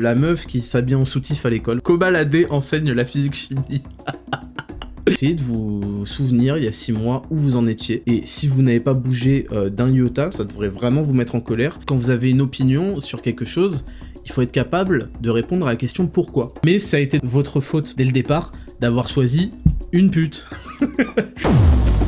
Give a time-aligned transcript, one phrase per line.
[0.00, 1.82] La meuf qui s'habille en soutif à l'école.
[1.82, 3.82] Kobalade enseigne la physique-chimie.
[5.08, 8.04] Essayez de vous souvenir il y a 6 mois où vous en étiez.
[8.06, 11.40] Et si vous n'avez pas bougé euh, d'un iota, ça devrait vraiment vous mettre en
[11.40, 11.80] colère.
[11.84, 13.86] Quand vous avez une opinion sur quelque chose,
[14.24, 16.54] il faut être capable de répondre à la question pourquoi.
[16.64, 19.50] Mais ça a été votre faute dès le départ d'avoir choisi
[19.90, 20.46] une pute.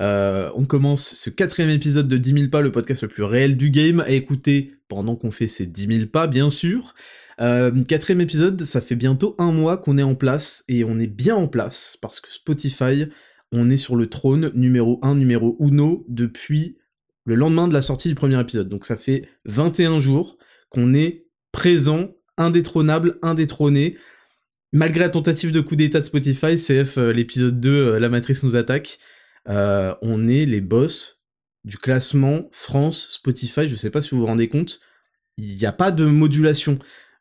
[0.00, 3.56] euh, on commence ce quatrième épisode de 10 000 pas, le podcast le plus réel
[3.56, 6.94] du game, à écouter pendant qu'on fait ces 10 000 pas, bien sûr.
[7.40, 11.08] Euh, quatrième épisode, ça fait bientôt un mois qu'on est en place, et on est
[11.08, 13.06] bien en place, parce que Spotify,
[13.52, 16.76] on est sur le trône numéro 1, numéro uno, depuis
[17.24, 18.68] le lendemain de la sortie du premier épisode.
[18.68, 20.38] Donc ça fait 21 jours
[20.70, 23.96] qu'on est présent, indétrônable, indétrôné,
[24.72, 28.56] malgré la tentative de coup d'état de Spotify, CF euh, l'épisode 2, La Matrice nous
[28.56, 28.98] attaque,
[29.48, 31.20] euh, on est les boss
[31.64, 33.68] du classement France Spotify.
[33.68, 34.80] Je sais pas si vous vous rendez compte,
[35.36, 36.78] il n'y a pas de modulation.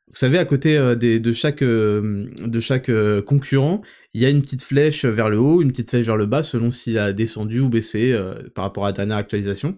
[0.07, 2.91] Vous savez, à côté euh, de chaque, euh, de chaque
[3.25, 3.81] concurrent,
[4.13, 6.43] il y a une petite flèche vers le haut, une petite flèche vers le bas,
[6.43, 8.17] selon s'il a descendu ou baissé
[8.55, 9.77] par rapport à la dernière actualisation.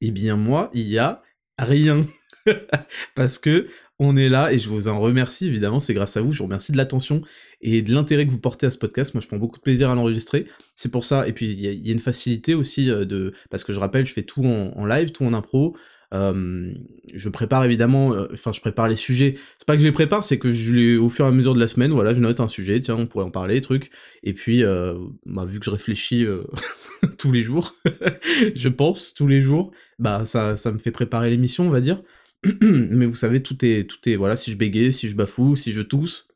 [0.00, 1.22] Eh bien moi, il y a
[1.58, 2.02] rien.
[3.14, 6.32] Parce que on est là et je vous en remercie évidemment, c'est grâce à vous,
[6.32, 7.22] je vous remercie de l'attention
[7.62, 9.14] et de l'intérêt que vous portez à ce podcast.
[9.14, 11.26] Moi je prends beaucoup de plaisir à l'enregistrer, c'est pour ça.
[11.28, 13.32] Et puis il y, a une facilité aussi euh, de...
[13.50, 15.76] Parce que je rappelle, je fais tout en, live, tout en impro.
[16.12, 16.72] Euh,
[17.14, 19.36] je prépare évidemment, euh, enfin je prépare les sujets.
[19.58, 21.54] C'est pas que je les prépare, c'est que je les, au fur et à mesure
[21.54, 23.90] de la semaine, voilà, je note un sujet, tiens, on pourrait en parler, truc.
[24.24, 26.26] Et puis, bah, vu que je réfléchis
[27.18, 27.76] tous les jours,
[28.56, 29.70] je pense tous les jours,
[30.00, 32.02] bah ça, ça me fait préparer l'émission, on va dire.
[32.62, 35.72] mais vous savez, tout est, tout est, voilà, si je bégaye, si je bafoue, si
[35.72, 36.26] je tousse,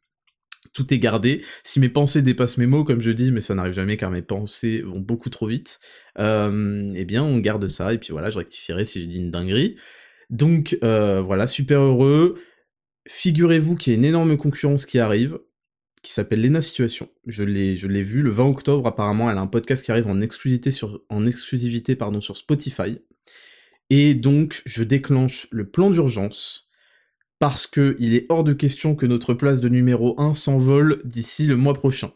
[0.75, 1.43] tout est gardé.
[1.63, 4.23] Si mes pensées dépassent mes mots, comme je dis, mais ça n'arrive jamais car mes
[4.23, 5.81] pensées vont beaucoup trop vite,
[6.19, 9.31] euh, eh bien, on garde ça, et puis voilà, je rectifierai si j'ai dit une
[9.31, 9.77] dinguerie.
[10.31, 12.39] Donc, euh, voilà, super heureux.
[13.09, 15.39] Figurez-vous qu'il y a une énorme concurrence qui arrive,
[16.03, 17.09] qui s'appelle Lena Situation.
[17.27, 20.73] Je l'ai, vu, le 20 octobre, apparemment, elle a un podcast qui arrive en exclusivité
[20.73, 21.03] sur,
[22.21, 22.99] sur Spotify.
[23.91, 26.71] Et donc, je déclenche le plan d'urgence,
[27.39, 31.47] parce que il est hors de question que notre place de numéro 1 s'envole d'ici
[31.47, 32.13] le mois prochain.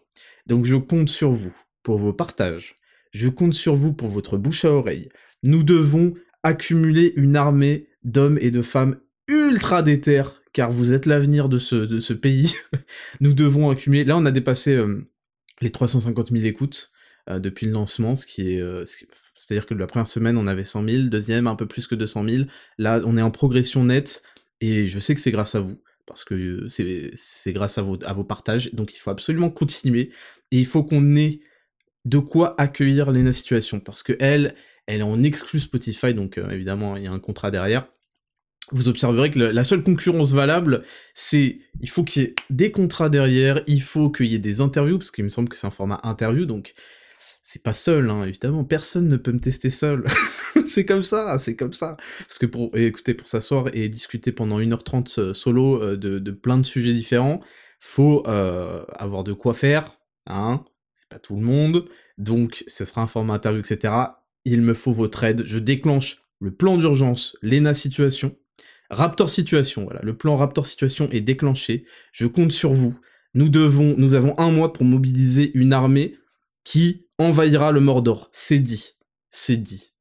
[0.46, 2.78] Donc je compte sur vous pour vos partages,
[3.12, 5.08] je compte sur vous pour votre bouche à oreille.
[5.42, 8.96] Nous devons accumuler une armée d'hommes et de femmes
[9.28, 12.54] ultra déter, car vous êtes l'avenir de ce, de ce pays.
[13.20, 14.04] Nous devons accumuler...
[14.04, 15.06] Là, on a dépassé euh,
[15.60, 16.90] les 350 000 écoutes
[17.28, 18.60] euh, depuis le lancement, ce qui est...
[18.60, 18.84] Euh,
[19.34, 22.24] c'est-à-dire que la première semaine, on avait 100 000, deuxième, un peu plus que 200
[22.28, 22.44] 000.
[22.78, 24.22] Là, on est en progression nette,
[24.60, 28.72] et je sais que c'est grâce à vous, parce que c'est grâce à vos, partages,
[28.74, 30.10] donc il faut absolument continuer,
[30.50, 31.40] et il faut qu'on ait
[32.04, 34.54] de quoi accueillir Lena Situation, parce que elle,
[34.86, 37.88] est en exclu Spotify, donc évidemment, il y a un contrat derrière.
[38.70, 43.08] Vous observerez que la seule concurrence valable, c'est il faut qu'il y ait des contrats
[43.08, 45.70] derrière, il faut qu'il y ait des interviews, parce qu'il me semble que c'est un
[45.70, 46.74] format interview, donc
[47.48, 50.04] c'est pas seul, hein, évidemment, personne ne peut me tester seul.
[50.68, 51.96] c'est comme ça, c'est comme ça.
[52.18, 56.58] Parce que pour, écoutez, pour s'asseoir et discuter pendant 1h30 euh, solo euh, de, plein
[56.58, 57.40] de sujets différents,
[57.80, 60.62] faut euh, avoir de quoi faire, hein,
[60.98, 61.88] c'est pas tout le monde,
[62.18, 63.94] donc ce sera un format interview, etc.
[64.44, 68.36] Il me faut votre aide, je déclenche le plan d'urgence, Lena Situation,
[68.90, 72.94] Raptor Situation, voilà, le plan Raptor Situation est déclenché, je compte sur vous,
[73.32, 76.18] nous devons, nous avons un mois pour mobiliser une armée
[76.62, 78.30] qui envahira le Mordor.
[78.32, 78.92] C'est dit.
[79.30, 79.92] C'est dit.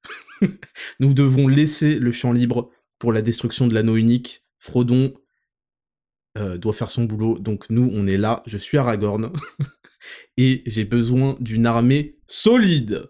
[0.99, 4.43] Nous devons laisser le champ libre pour la destruction de l'anneau unique.
[4.59, 5.13] Frodon
[6.37, 8.43] euh, doit faire son boulot, donc nous, on est là.
[8.45, 9.31] Je suis Aragorn.
[10.37, 13.09] et j'ai besoin d'une armée solide.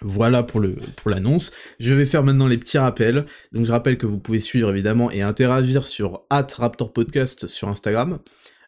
[0.00, 0.60] Voilà pour
[1.06, 1.52] l'annonce.
[1.80, 3.24] Je vais faire maintenant les petits rappels.
[3.52, 8.18] Donc je rappelle que vous pouvez suivre évidemment et interagir sur @raptorpodcast sur Instagram.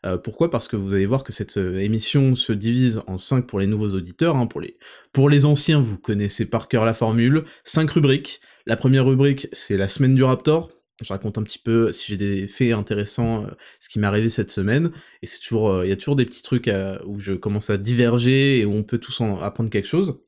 [0.07, 0.51] Euh, pourquoi?
[0.51, 3.67] Parce que vous allez voir que cette euh, émission se divise en 5 pour les
[3.67, 4.79] nouveaux auditeurs, hein, pour, les,
[5.13, 8.41] pour les anciens, vous connaissez par cœur la formule, 5 rubriques.
[8.67, 10.71] La première rubrique, c'est la semaine du Raptor.
[11.03, 13.49] Je raconte un petit peu si j'ai des faits intéressants, euh,
[13.81, 14.93] ce qui m'est arrivé cette semaine.
[15.23, 16.71] Et c'est toujours, il y a toujours des petits trucs
[17.05, 20.21] où je commence à diverger et où on peut tous en apprendre quelque chose.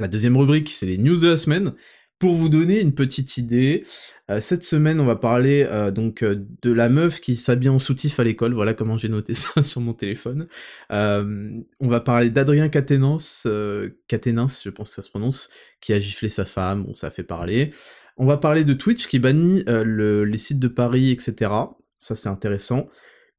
[0.00, 1.74] La deuxième rubrique, c'est les news de la semaine
[2.22, 3.84] Pour vous donner une petite idée,
[4.30, 7.80] euh, cette semaine, on va parler euh, donc euh, de la meuf qui s'habille en
[7.80, 8.54] soutif à l'école.
[8.54, 10.46] Voilà comment j'ai noté ça sur mon téléphone.
[10.88, 15.48] on va parler d'Adrien Caténance, je pense que ça se prononce,
[15.80, 16.84] qui a giflé sa femme.
[16.84, 17.72] Bon, ça a fait parler.
[18.16, 21.50] On va parler de Twitch qui bannit les sites de Paris, etc.
[21.98, 22.86] Ça, c'est intéressant.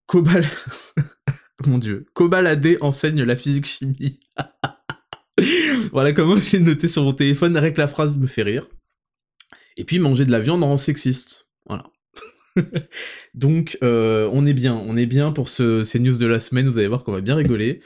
[0.08, 0.44] Cobal...
[1.66, 2.06] Mon dieu.
[2.14, 4.20] Cobal AD enseigne la physique-chimie.
[5.92, 8.68] voilà comment j'ai noté sur mon téléphone, avec la phrase me fait rire.
[9.78, 11.48] Et puis manger de la viande rend sexiste.
[11.66, 11.86] Voilà.
[13.34, 16.68] Donc euh, on est bien, on est bien pour ce, ces news de la semaine,
[16.68, 17.82] vous allez voir qu'on va bien rigoler.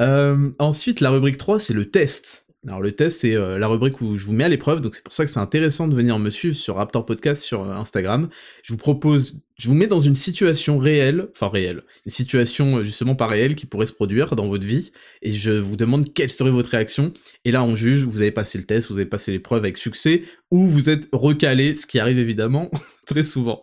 [0.00, 2.45] Euh, ensuite, la rubrique 3, c'est le test.
[2.66, 5.04] Alors le test, c'est euh, la rubrique où je vous mets à l'épreuve, donc c'est
[5.04, 8.28] pour ça que c'est intéressant de venir me suivre sur Raptor Podcast sur euh, Instagram.
[8.64, 12.84] Je vous propose, je vous mets dans une situation réelle, enfin réelle, une situation euh,
[12.84, 14.90] justement pas réelle qui pourrait se produire dans votre vie,
[15.22, 17.12] et je vous demande quelle serait votre réaction.
[17.44, 20.24] Et là, on juge, vous avez passé le test, vous avez passé l'épreuve avec succès,
[20.50, 22.70] ou vous êtes recalé, ce qui arrive évidemment
[23.06, 23.62] très souvent.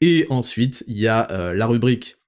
[0.00, 2.19] Et ensuite, il y a la rubrique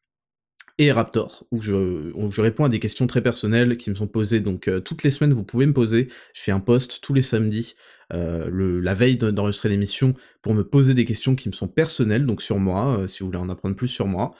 [0.82, 4.40] et Raptor, où je, réponds à des questions très personnelles qui me sont posées.
[4.40, 6.08] Donc euh, toutes les semaines, vous pouvez me poser.
[6.34, 7.76] Je fais un post tous les samedis,
[8.12, 12.42] euh, la veille d'enregistrer l'émission, pour me poser des questions qui me sont personnelles, donc
[12.42, 14.34] sur moi, euh, si vous voulez en apprendre plus sur moi,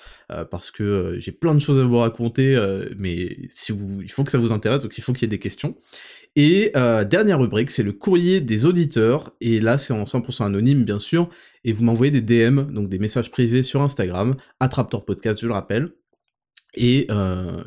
[0.50, 2.58] parce que j'ai plein de choses à vous raconter,
[2.96, 3.36] mais
[3.68, 5.76] il faut que ça vous intéresse, donc il faut qu'il y ait des questions.
[6.34, 10.98] Et dernière rubrique, c'est le courrier des auditeurs, et là c'est en 100% anonyme bien
[10.98, 11.28] sûr,
[11.64, 15.52] et vous m'envoyez des DM, donc des messages privés sur Instagram, Attraptor Podcast, je le
[15.52, 15.92] rappelle,
[16.74, 17.62] et euh,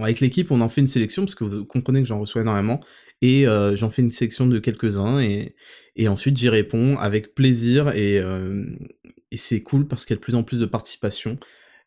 [0.00, 2.80] avec l'équipe, on en fait une sélection, parce que vous comprenez que j'en reçois énormément,
[3.22, 5.56] et euh, j'en fais une sélection de quelques-uns, et,
[5.96, 8.64] et ensuite j'y réponds avec plaisir, et, euh,
[9.30, 11.38] et c'est cool parce qu'il y a de plus en plus de participation,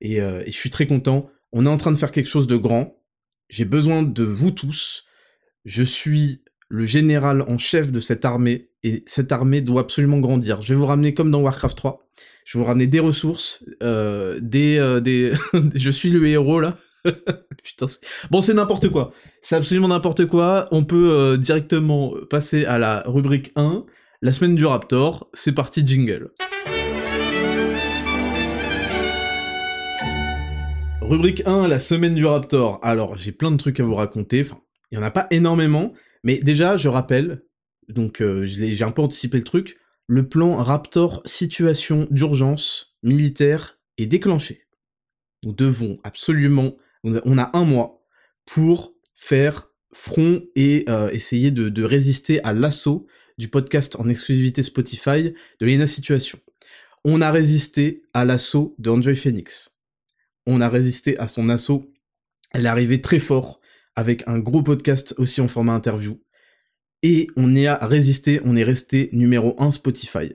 [0.01, 1.29] et, et, je suis très content.
[1.51, 2.97] On est en train de faire quelque chose de grand,
[3.49, 5.05] j'ai besoin de vous tous,
[5.63, 10.61] je suis le général en chef de cette armée, et cette armée doit absolument grandir.
[10.61, 12.07] Je vais vous ramener comme dans Warcraft 3,
[12.45, 15.33] je vais vous ramener des ressources, euh, des, euh,
[15.75, 16.77] je suis le héros là.
[18.29, 19.13] Bon, c'est n'importe quoi.
[19.41, 20.67] C'est absolument n'importe quoi.
[20.71, 23.85] On peut euh, directement passer à la rubrique 1,
[24.21, 25.29] la semaine du Raptor.
[25.33, 26.31] C'est parti, jingle.
[31.01, 32.79] Rubrique 1, la semaine du Raptor.
[32.83, 34.41] Alors, j'ai plein de trucs à vous raconter.
[34.41, 34.61] Enfin,
[34.91, 35.93] il y en a pas énormément,
[36.23, 37.41] mais déjà, je rappelle,
[37.91, 39.77] donc j'ai un peu anticipé le truc,
[40.07, 44.67] le plan Raptor situation d'urgence militaire est déclenché.
[45.43, 48.05] Nous devons absolument, on a un mois
[48.45, 53.07] pour faire front et euh, essayer de, résister à l'assaut
[53.37, 56.39] du podcast en exclusivité Spotify de Lena Situation.
[57.03, 59.77] On a résisté à l'assaut de Enjoy Phoenix.
[60.45, 61.91] On a résisté à son assaut.
[62.51, 63.59] Elle est arrivée très fort
[63.95, 66.21] avec un gros podcast aussi en format interview
[67.03, 70.33] et on est à résister, on est resté numéro 1 Spotify.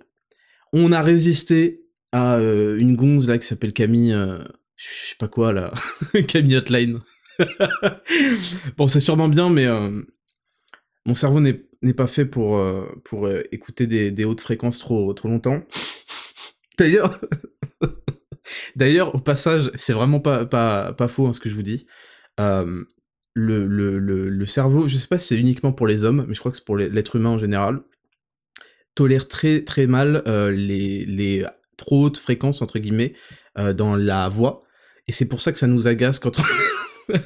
[0.72, 4.38] On a résisté à euh, une gonze là qui s'appelle Camille, euh,
[4.76, 5.72] je sais pas quoi là,
[6.28, 7.00] Camille Hotline.
[8.76, 10.02] bon, c'est sûrement bien, mais euh,
[11.04, 12.60] mon cerveau n'est pas fait pour,
[13.04, 15.62] pour écouter des, hautes fréquences trop, longtemps.
[16.78, 17.18] D'ailleurs,
[18.74, 21.86] d'ailleurs, au passage, c'est vraiment pas faux hein, ce que je vous dis
[23.38, 26.40] le, le, le, cerveau, je sais pas si c'est uniquement pour les hommes, mais je
[26.40, 27.82] crois que c'est pour l'être humain en général,
[28.94, 31.44] tolère très très mal euh, les, les
[31.76, 33.12] trop hautes fréquences, entre guillemets,
[33.58, 34.64] euh, dans la voix.
[35.06, 37.12] Et c'est pour ça que ça nous agace quand on...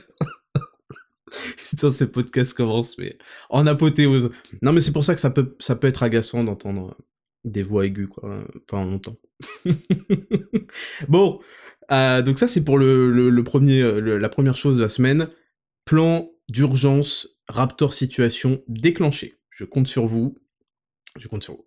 [1.71, 3.17] Putain, ce podcast commence, mais
[3.49, 4.31] en apothéose.
[4.63, 6.97] Non, mais c'est pour ça que ça peut, ça peut être agaçant d'entendre
[7.45, 9.17] des voix aiguës, quoi, pendant longtemps.
[11.09, 11.39] bon,
[11.93, 15.29] euh, donc ça c'est pour le, le, premier, la première chose de la semaine.
[15.91, 19.41] Plan d'urgence Raptor situation déclenché.
[19.51, 20.39] Je compte sur vous.
[21.19, 21.65] Je compte sur vous.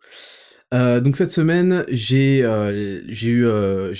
[0.73, 3.93] Euh, donc cette semaine, j'ai euh, eu euh,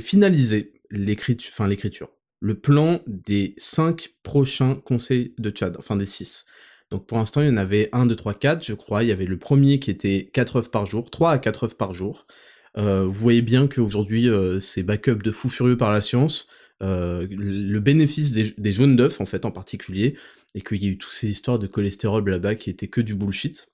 [0.00, 6.44] finalisé l'écriture, enfin l'écriture, le plan des 5 prochains conseils de Chad, enfin des 6.
[6.90, 9.04] Donc pour l'instant, il y en avait 1, 2, 3, 4, je crois.
[9.04, 11.76] Il y avait le premier qui était 4 œuvres par jour, 3 à 4 œuvres
[11.76, 12.26] par jour.
[12.74, 14.28] vous voyez bien qu'aujourd'hui,
[14.60, 16.48] c'est backup de fou furieux par la science.
[16.82, 20.16] Euh, le bénéfice des, jaunes d'œufs en fait en particulier,
[20.54, 23.14] et qu'il y a eu toutes ces histoires de cholestérol blabla qui étaient que du
[23.14, 23.68] bullshit.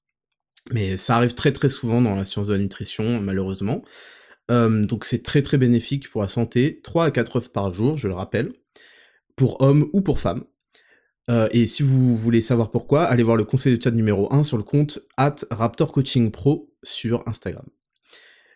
[0.72, 3.84] Mais ça arrive très très souvent dans la science de la nutrition, malheureusement.
[4.50, 7.98] Euh, donc c'est très très bénéfique pour la santé, 3 à 4 œufs par jour,
[7.98, 8.52] je le rappelle,
[9.36, 10.44] pour hommes ou pour femmes.
[11.30, 14.44] Euh, et si vous voulez savoir pourquoi, allez voir le conseil de chat numéro 1
[14.44, 15.92] sur le compte at Raptor
[16.32, 17.66] Pro sur Instagram.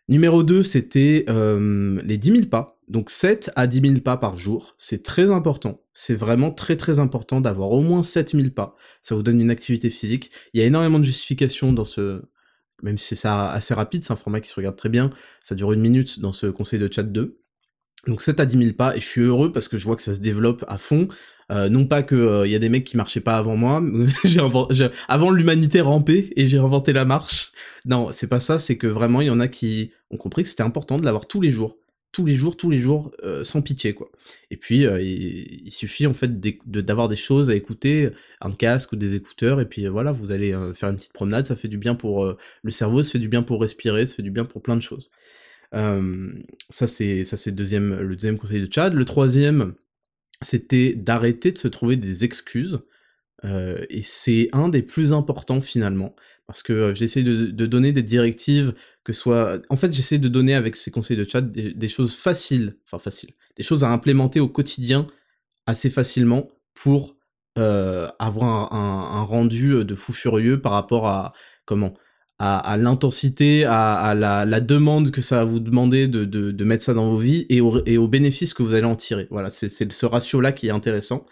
[0.08, 2.77] Numéro 2, c'était les 10 000 pas.
[2.88, 5.82] Donc 7 à 10 000 pas par jour, c'est très important.
[5.92, 8.76] C'est vraiment très très important d'avoir au moins 7 000 pas.
[9.02, 10.30] Ça vous donne une activité physique.
[10.54, 12.22] Il y a énormément de justifications dans ce,
[12.82, 15.10] même si c'est assez rapide, c'est un format qui se regarde très bien,
[15.42, 17.38] ça dure une minute dans ce conseil de chat 2.
[18.06, 20.02] Donc 7 à 10 000 pas, et je suis heureux parce que je vois que
[20.02, 21.08] ça se développe à fond.
[21.50, 23.82] Euh, non pas que il euh, y a des mecs qui marchaient pas avant moi,
[25.08, 27.52] avant l'humanité rampait et j'ai inventé la marche.
[27.84, 30.48] Non, c'est pas ça, c'est que vraiment il y en a qui ont compris que
[30.48, 31.76] c'était important de l'avoir tous les jours
[32.12, 34.10] tous les jours, tous les jours, euh, sans pitié, quoi.
[34.50, 38.10] Et puis, euh, il, suffit, en fait, d'avoir des choses à écouter,
[38.40, 41.46] un casque ou des écouteurs, et puis euh, voilà, vous allez faire une petite promenade,
[41.46, 44.22] ça fait du bien pour le cerveau, ça fait du bien pour respirer, ça fait
[44.22, 45.10] du bien pour plein de choses.
[45.72, 48.94] ça, c'est c'est deuxième, le deuxième conseil de Chad.
[48.94, 49.74] Le troisième,
[50.42, 52.80] c'était d'arrêter de se trouver des excuses,
[53.44, 56.14] et c'est un des plus importants, finalement,
[56.48, 58.74] parce que j'essaie de, donner des directives
[59.04, 59.60] que soit...
[59.68, 63.34] En fait, j'essaie de donner avec ces conseils de chat des, choses faciles, enfin faciles,
[63.56, 65.06] des choses à implémenter au quotidien
[65.66, 67.16] assez facilement pour
[67.58, 71.34] euh, avoir un, rendu de fou furieux par rapport à
[71.66, 71.92] comment
[72.38, 77.10] à, l'intensité, à, la, demande que ça va vous demander de, de, mettre ça dans
[77.10, 79.26] vos vies et, et aux bénéfices que vous allez en tirer.
[79.30, 81.26] Voilà, c'est ce ratio-là qui est intéressant.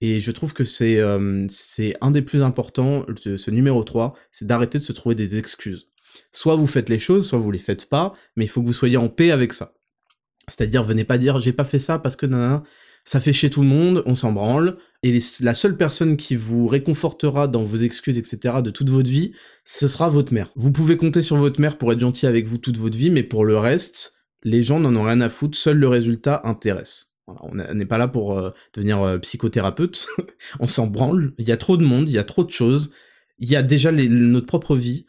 [0.00, 4.78] Et je trouve que c'est un des plus importants, ce, ce numéro 3, c'est d'arrêter
[4.78, 5.88] de se trouver des excuses.
[6.32, 8.72] Soit vous faites les choses, soit vous les faites pas, mais il faut que vous
[8.72, 9.74] soyez en paix avec ça.
[10.48, 12.62] C'est-à-dire, venez pas dire j'ai pas fait ça parce que nanana,
[13.04, 16.66] ça fait chez tout le monde, on s'en branle, et la seule personne qui vous
[16.66, 19.32] réconfortera dans vos excuses, etc., de toute votre vie,
[19.64, 20.50] ce sera votre mère.
[20.56, 23.22] Vous pouvez compter sur votre mère pour être gentil avec vous toute votre vie, mais
[23.22, 27.12] pour le reste, les gens n'en ont rien à foutre, seul le résultat intéresse.
[27.26, 30.06] On n'est pas là pour euh, devenir euh, psychothérapeute,
[30.60, 32.90] on s'en branle, il y a trop de monde, il y a trop de choses,
[33.38, 35.06] il y a déjà notre propre vie,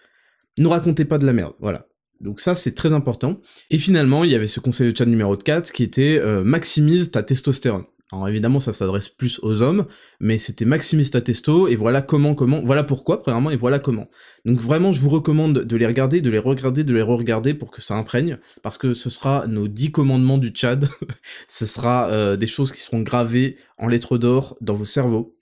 [0.57, 1.87] nous racontez pas de la merde, voilà.
[2.19, 3.39] Donc ça, c'est très important.
[3.69, 7.11] Et finalement, il y avait ce conseil de chat numéro 4 qui était euh, maximise
[7.11, 7.83] ta testostérone.
[8.11, 9.85] Alors évidemment, ça s'adresse plus aux hommes,
[10.21, 14.09] mais c'était maximise ta testo, et voilà comment, comment, voilà pourquoi, premièrement, et voilà comment.
[14.45, 17.69] Donc vraiment, je vous recommande de les regarder, de les regarder, de les re-regarder pour
[17.69, 20.87] que ça imprègne, parce que ce sera nos 10 commandements du Tchad,
[21.49, 25.37] ce sera euh, des choses qui seront gravées en lettres d'or dans vos cerveaux.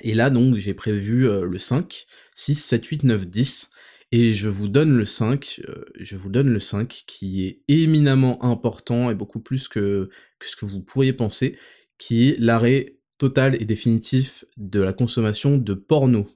[0.00, 3.70] Et là, donc, j'ai prévu euh, le 5, 6, 7, 8, 9, 10,
[4.10, 8.44] et je vous donne le 5, euh, je vous donne le 5 qui est éminemment
[8.44, 11.56] important et beaucoup plus que, que ce que vous pourriez penser,
[11.98, 16.28] qui est l'arrêt total et définitif de la consommation de porno.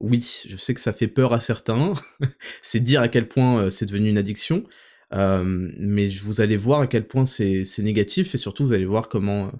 [0.00, 1.92] Oui, je sais que ça fait peur à certains,
[2.62, 4.64] c'est dire à quel point euh, c'est devenu une addiction,
[5.12, 9.50] mais vous allez voir à quel point c'est négatif et surtout vous allez voir comment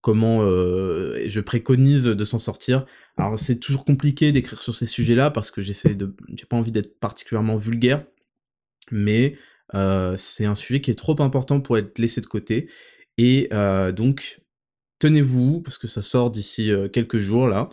[0.00, 2.86] comment euh, je préconise de s'en sortir.
[3.16, 6.72] Alors c'est toujours compliqué d'écrire sur ces sujets-là parce que j'essaie de, j'ai pas envie
[6.72, 8.04] d'être particulièrement vulgaire,
[8.90, 9.36] mais
[9.74, 12.70] euh, c'est un sujet qui est trop important pour être laissé de côté.
[13.18, 14.40] Et euh, donc
[14.98, 17.68] tenez-vous parce que ça sort d'ici quelques jours là.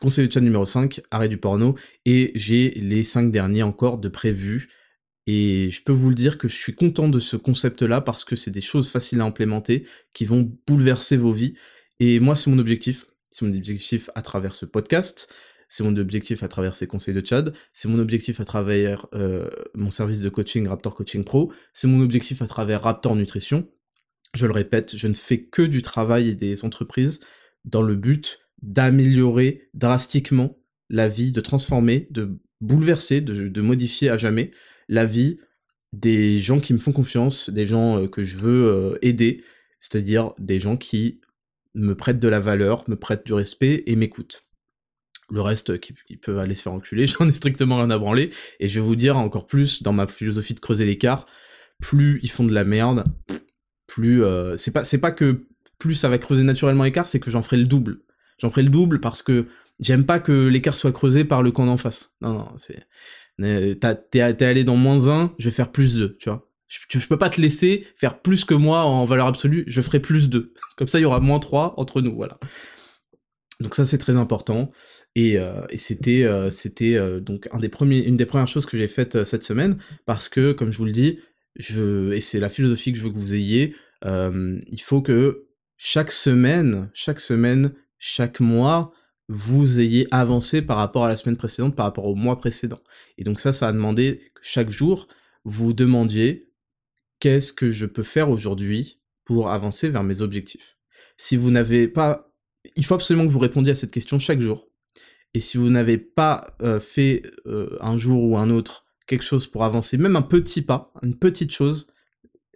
[0.00, 4.08] conseil de chat numéro 5, arrêt du porno, et j'ai les 5 derniers encore de
[4.08, 4.68] prévus
[5.32, 8.34] et je peux vous le dire que je suis content de ce concept-là parce que
[8.34, 11.54] c'est des choses faciles à implémenter qui vont bouleverser vos vies.
[12.00, 13.06] Et moi, c'est mon objectif.
[13.30, 15.32] C'est mon objectif à travers ce podcast.
[15.70, 17.54] C'est mon objectif à travers ces conseils de Chad.
[17.72, 21.52] C'est mon objectif à travers euh, mon service de coaching Raptor Coaching Pro.
[21.72, 23.66] C'est mon objectif à travers Raptor Nutrition.
[24.34, 27.20] Je le répète, je ne fais que du travail et des entreprises
[27.64, 30.58] dans le but d'améliorer drastiquement
[30.90, 34.50] la vie, de transformer, de bouleverser, de modifier à jamais
[34.88, 35.38] la vie
[35.92, 39.44] des gens qui me font confiance, des gens euh, que je veux euh, aider,
[39.80, 41.20] c'est-à-dire des gens qui
[41.74, 44.44] me prêtent de la valeur, me prêtent du respect et m'écoutent.
[45.30, 48.68] Le reste, qui, peuvent aller se faire enculer, j'en ai strictement rien à branler, et
[48.68, 51.26] je vais vous dire encore plus, dans ma philosophie de creuser l'écart,
[51.80, 53.04] plus ils font de la merde,
[53.86, 54.24] plus...
[54.24, 55.46] Euh, c'est pas, pas que
[55.78, 58.00] plus ça va creuser naturellement l'écart, c'est que j'en ferai le double.
[58.38, 59.46] J'en ferai le double parce que
[59.80, 62.14] j'aime pas que l'écart soit creusé par le camp d'en face.
[62.20, 62.86] Non, non, c'est...
[64.10, 66.46] T'es allé dans moins 1, je vais faire plus 2, tu vois.
[66.68, 70.30] Je, peux pas te laisser faire plus que moi en valeur absolue, je ferai plus
[70.30, 70.52] 2.
[70.76, 72.38] Comme ça, il y aura moins 3 entre nous, voilà.
[73.60, 74.72] Donc ça, c'est très important.
[75.14, 78.76] Et, euh, c'était euh, c'était euh, donc un des premiers, une des premières choses que
[78.76, 81.18] j'ai faites cette semaine, parce que, comme je vous le dis,
[81.56, 83.74] je, et c'est la philosophie que je veux que vous ayez,
[84.04, 88.92] il faut que chaque semaine, chaque semaine, chaque mois,
[89.28, 92.80] vous ayez avancé par rapport à la semaine précédente, par rapport au mois précédent.
[93.18, 95.06] Et donc ça, ça a demandé que chaque jour,
[95.44, 96.50] vous demandiez
[97.20, 100.78] qu'est-ce que je peux faire aujourd'hui pour avancer vers mes objectifs.
[101.16, 102.29] Si vous n'avez pas...
[102.76, 104.68] Il faut absolument que vous répondiez à cette question chaque jour.
[105.34, 109.46] Et si vous n'avez pas euh, fait euh, un jour ou un autre quelque chose
[109.46, 111.86] pour avancer, même un petit pas, une petite chose,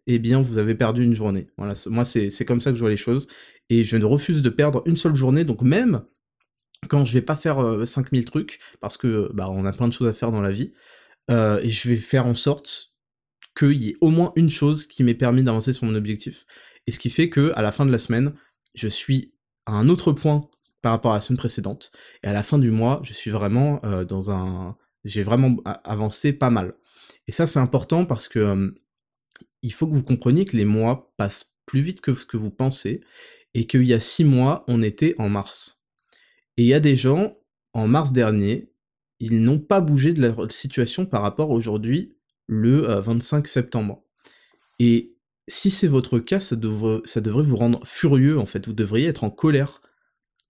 [0.06, 1.48] eh bien vous avez perdu une journée.
[1.56, 3.28] Voilà, moi c'est comme ça que je vois les choses.
[3.70, 6.04] Et je ne refuse de perdre une seule journée, donc même
[6.88, 10.06] quand je vais pas faire 5000 trucs, parce que bah, on a plein de choses
[10.06, 10.72] à faire dans la vie,
[11.30, 12.94] et je vais faire en sorte
[13.56, 16.44] qu'il y ait au moins une chose qui m'ait permis d'avancer sur mon objectif.
[16.86, 18.34] Et ce qui fait que à la fin de la semaine,
[18.74, 19.33] je suis
[19.66, 20.48] un autre point
[20.82, 21.92] par rapport à la semaine précédente.
[22.22, 24.76] Et à la fin du mois, je suis vraiment dans un...
[25.04, 26.74] J'ai vraiment avancé pas mal.
[27.26, 28.74] Et ça, c'est important parce que
[29.62, 32.50] il faut que vous compreniez que les mois passent plus vite que ce que vous
[32.50, 33.02] pensez
[33.54, 35.80] et qu'il y a six mois, on était en mars.
[36.56, 37.38] Et il y a des gens,
[37.72, 38.70] en mars dernier,
[39.20, 42.14] ils n'ont pas bougé de leur situation par rapport aujourd'hui,
[42.46, 44.02] le 25 septembre.
[44.78, 45.13] Et
[45.48, 47.02] si c'est votre cas, ça devrait,
[47.42, 48.66] vous rendre furieux, en fait.
[48.66, 49.82] Vous devriez être en colère.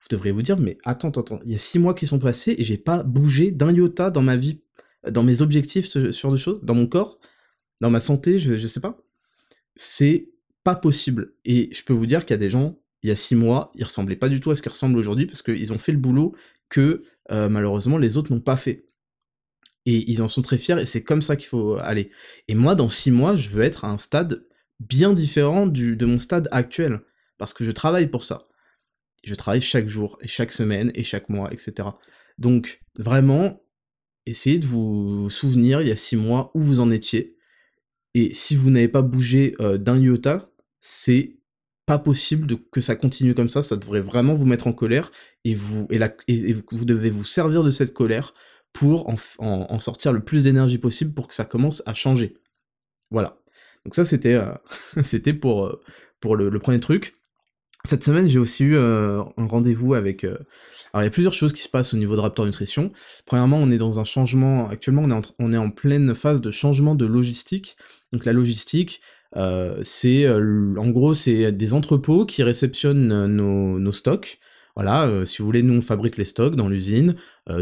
[0.00, 2.18] Vous devriez vous dire, mais attends, attends, attends, il y a six mois qui sont
[2.18, 4.60] passés et j'ai pas bougé d'un iota dans ma vie,
[5.10, 7.18] dans mes objectifs, ce genre de choses, dans mon corps,
[7.80, 8.98] dans ma santé, je, je sais pas.
[9.76, 10.30] C'est
[10.62, 11.34] pas possible.
[11.44, 13.72] Et je peux vous dire qu'il y a des gens, il y a six mois,
[13.74, 15.98] ils ressemblaient pas du tout à ce qu'ils ressemblent aujourd'hui parce qu'ils ont fait le
[15.98, 16.34] boulot
[16.68, 18.86] que euh, malheureusement les autres n'ont pas fait.
[19.86, 22.10] Et ils en sont très fiers et c'est comme ça qu'il faut aller.
[22.48, 24.46] Et moi, dans six mois, je veux être à un stade
[24.80, 27.00] bien différent du, de mon stade actuel
[27.38, 28.48] parce que je travaille pour ça.
[29.24, 31.88] Je travaille chaque jour et chaque semaine et chaque mois, etc.
[32.38, 33.62] Donc vraiment,
[34.26, 37.36] essayez de vous souvenir il y a six mois où vous en étiez.
[38.14, 40.50] Et si vous n'avez pas bougé euh, d'un iota,
[40.80, 41.38] c'est
[41.86, 45.12] pas possible que ça continue comme ça, ça devrait vraiment vous mettre en colère,
[45.44, 48.32] et vous, et, la, et vous devez vous servir de cette colère
[48.72, 52.38] pour en, en, sortir le plus d'énergie possible pour que ça commence à changer.
[53.10, 53.43] Voilà.
[53.84, 54.52] Donc ça, c'était euh,
[55.02, 55.80] c'était pour, euh,
[56.24, 57.14] le, premier truc.
[57.84, 60.24] Cette semaine, j'ai aussi eu euh, un rendez-vous avec...
[60.24, 60.38] alors,
[60.94, 62.92] il y a plusieurs choses qui se passent au niveau de Raptor Nutrition.
[63.26, 64.68] Premièrement, on est dans un changement...
[64.68, 65.02] Actuellement,
[65.38, 67.76] on est en, pleine phase de changement de logistique.
[68.12, 69.02] Donc la logistique,
[69.82, 74.38] c'est en gros c'est des entrepôts qui réceptionnent euh, nos, stocks.
[74.76, 77.14] Voilà, si vous voulez, nous on fabrique les stocks dans l'usine,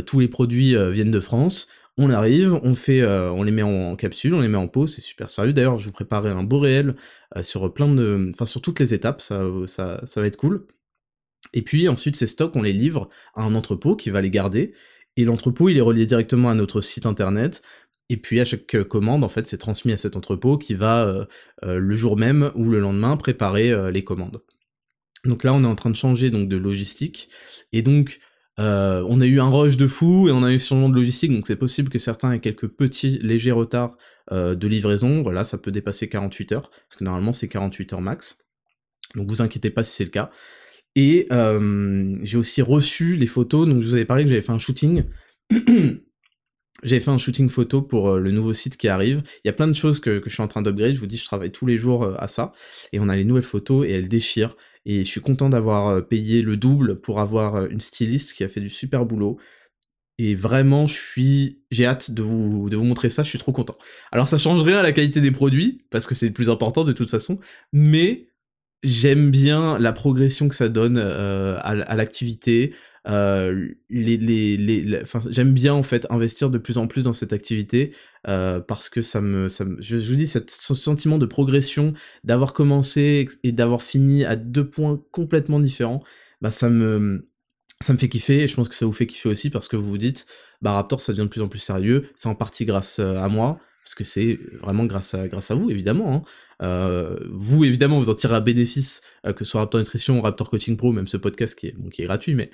[0.07, 1.69] tous les produits viennent de France,
[2.03, 5.01] on arrive, on fait, on les met en, capsule, on les met en pot, c'est
[5.01, 5.53] super sérieux.
[5.53, 6.97] D'ailleurs, je vous préparerai un beau réel
[7.43, 10.67] sur plein de, enfin sur toutes les étapes, ça, ça, ça va être cool.
[11.53, 14.73] Et puis ensuite, ces stocks, on les livre à un entrepôt qui va les garder.
[15.17, 17.63] Et l'entrepôt, il est relié directement à notre site internet.
[18.09, 21.07] Et puis à chaque euh, commande, en fait, c'est transmis à cet entrepôt qui va
[21.07, 21.25] euh,
[21.65, 24.43] euh, le jour même ou le lendemain préparer les commandes.
[25.25, 27.29] Donc là, on est en train de changer donc de logistique.
[27.73, 28.21] Et donc,
[28.59, 31.33] on a eu un rush de fou et on a eu changement de logistique.
[31.33, 33.97] Donc c'est possible que certains aient quelques petits légers retards
[34.31, 35.23] de livraison.
[35.23, 38.39] Voilà, ça peut dépasser 48 heures parce que normalement c'est 48 heures max.
[39.15, 40.31] Donc vous inquiétez pas si c'est le cas.
[40.95, 41.29] Et
[42.23, 43.67] j'ai aussi reçu les photos.
[43.69, 45.05] Donc je vous avais parlé que j'avais fait un shooting.
[46.83, 49.23] J'ai fait un shooting photo pour euh, le nouveau site qui arrive.
[49.45, 50.95] Il y a plein de choses que, je suis en train d'upgrade.
[50.95, 52.53] Je vous dis, je travaille tous les jours euh, à ça.
[52.93, 54.57] Et on a les nouvelles photos et elles déchirent.
[54.85, 58.49] Et je suis content d'avoir euh, payé le double pour avoir une styliste qui a
[58.49, 59.39] fait du super boulot.
[60.19, 63.23] Et vraiment, je suis, j'ai hâte de vous, de vous montrer ça.
[63.23, 63.77] Je suis trop content.
[64.11, 66.85] Alors, ça change rien à la qualité des produits parce que c'est le plus important
[66.85, 67.39] de toute façon.
[67.73, 68.27] Mais
[68.83, 72.75] j'aime bien la progression que ça donne à l'activité.
[73.09, 77.33] Euh, les, les, les, j'aime bien en fait investir de plus en plus dans cette
[77.33, 77.93] activité
[78.29, 82.53] euh, parce que ça me, ça me je, vous dis, ce sentiment de progression, d'avoir
[82.53, 86.01] commencé et d'avoir fini à deux points complètement différents,
[86.41, 87.29] bah ça me,
[87.81, 89.77] ça me fait kiffer et je pense que ça vous fait kiffer aussi parce que
[89.77, 90.27] vous vous dites,
[90.61, 93.29] bah Raptor ça devient de plus en plus sérieux, c'est en partie grâce euh, à
[93.29, 96.25] moi, parce que c'est vraiment grâce à, grâce à vous, évidemment.
[96.61, 97.17] Hein.
[97.31, 100.77] Vous, évidemment, vous en tirez un bénéfice, que ce soit Raptor Nutrition ou Raptor Coaching
[100.77, 102.51] Pro, même ce podcast qui est, qui est gratuit, mais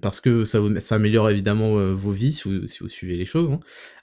[0.00, 3.50] parce que ça, ça améliore évidemment vos vies si vous, si vous, suivez les choses.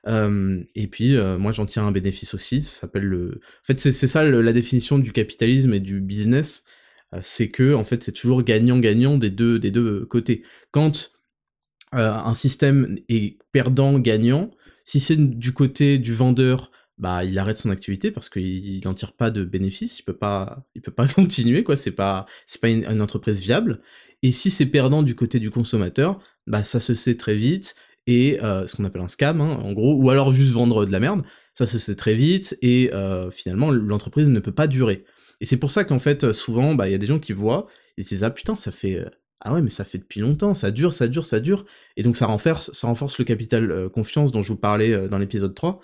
[0.06, 0.60] Hein.
[0.76, 3.40] et puis, moi, j'en tire un bénéfice aussi, ça s'appelle le...
[3.64, 6.66] En fait, c'est ça la définition du capitalisme et du business,
[7.22, 10.44] c'est que, en fait, c'est toujours gagnant-gagnant des deux, des deux côtés.
[10.72, 11.12] Quand
[11.92, 14.52] un système est perdant-gagnant,
[14.90, 19.14] si c'est du côté du vendeur, bah il arrête son activité parce qu'il n'en tire
[19.14, 21.78] pas de bénéfice, il peut pas, il peut pas continuer quoi.
[21.78, 23.82] C'est pas, c'est pas une, entreprise viable.
[24.24, 27.76] Et si c'est perdant du côté du consommateur, bah ça se sait très vite
[28.08, 30.92] et euh, ce qu'on appelle un scam hein, en gros, ou alors juste vendre de
[30.92, 31.22] la merde,
[31.54, 35.06] ça se sait très vite et euh, finalement l'entreprise ne peut pas durer.
[35.40, 37.68] Et c'est pour ça qu'en fait souvent bah il y a des gens qui voient
[37.98, 39.10] et se disent ah putain ça fait euh,
[39.42, 41.66] ah ouais, mais ça fait depuis longtemps, ça dure, ça dure, ça dure.
[41.96, 45.08] Et donc ça renforce, ça renforce le capital euh, confiance dont je vous parlais euh,
[45.08, 45.80] dans l'épisode 3.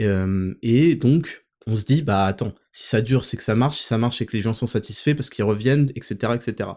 [0.00, 3.78] Euh, et donc, on se dit, bah attends, si ça dure, c'est que ça marche,
[3.78, 6.34] si ça marche, c'est que les gens sont satisfaits parce qu'ils reviennent, etc.
[6.34, 6.70] etc.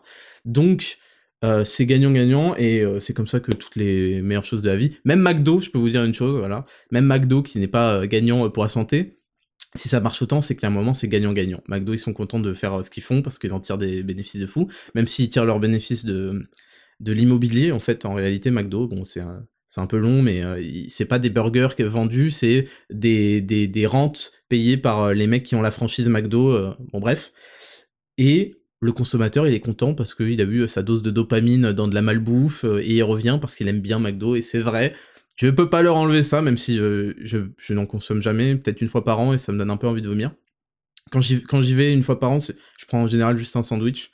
[0.45, 0.97] Donc,
[1.63, 5.21] c'est gagnant-gagnant, et c'est comme ça que toutes les meilleures choses de la vie, même
[5.21, 8.63] McDo, je peux vous dire une chose, voilà, même McDo qui n'est pas gagnant pour
[8.63, 9.16] la santé,
[9.77, 11.61] si ça marche autant, c'est qu'à un moment, c'est gagnant-gagnant.
[11.67, 14.03] McDo, ils sont contents de faire euh, ce qu'ils font parce qu'ils en tirent des
[14.03, 16.47] bénéfices de fou, même s'ils tirent leurs bénéfices de,
[16.99, 18.87] de l'immobilier en fait en réalité McDo.
[18.87, 22.67] Bon c'est un, c'est un peu long, mais euh, c'est pas des burgers vendus, c'est
[22.89, 26.51] des, des, des, rentes payées par euh, les mecs qui ont la franchise McDo.
[26.51, 27.33] Euh, bon bref.
[28.17, 31.87] Et le consommateur, il est content parce qu'il a eu sa dose de dopamine dans
[31.87, 34.35] de la malbouffe et il revient parce qu'il aime bien McDo.
[34.35, 34.93] Et c'est vrai,
[35.37, 37.13] je peux pas leur enlever ça, même si je,
[37.57, 39.87] je n'en consomme jamais, peut-être une fois par an et ça me donne un peu
[39.87, 40.31] envie de vomir.
[41.11, 44.11] Quand j'y vais une fois par an, je prends en général juste un sandwich.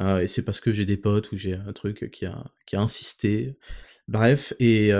[0.00, 2.80] et c'est parce que j'ai des potes ou j'ai un truc qui a, qui a
[2.80, 3.56] insisté.
[4.08, 4.92] Bref, et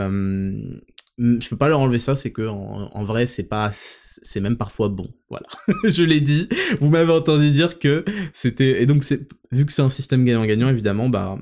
[1.18, 4.88] je peux pas leur enlever ça, c'est que en, vrai, c'est pas, c'est même parfois
[4.88, 5.12] bon.
[5.28, 5.46] Voilà,
[5.84, 6.48] je l'ai dit.
[6.80, 10.68] Vous m'avez entendu dire que c'était, et donc c'est, vu que c'est un système gagnant-gagnant,
[10.68, 11.38] évidemment, bah,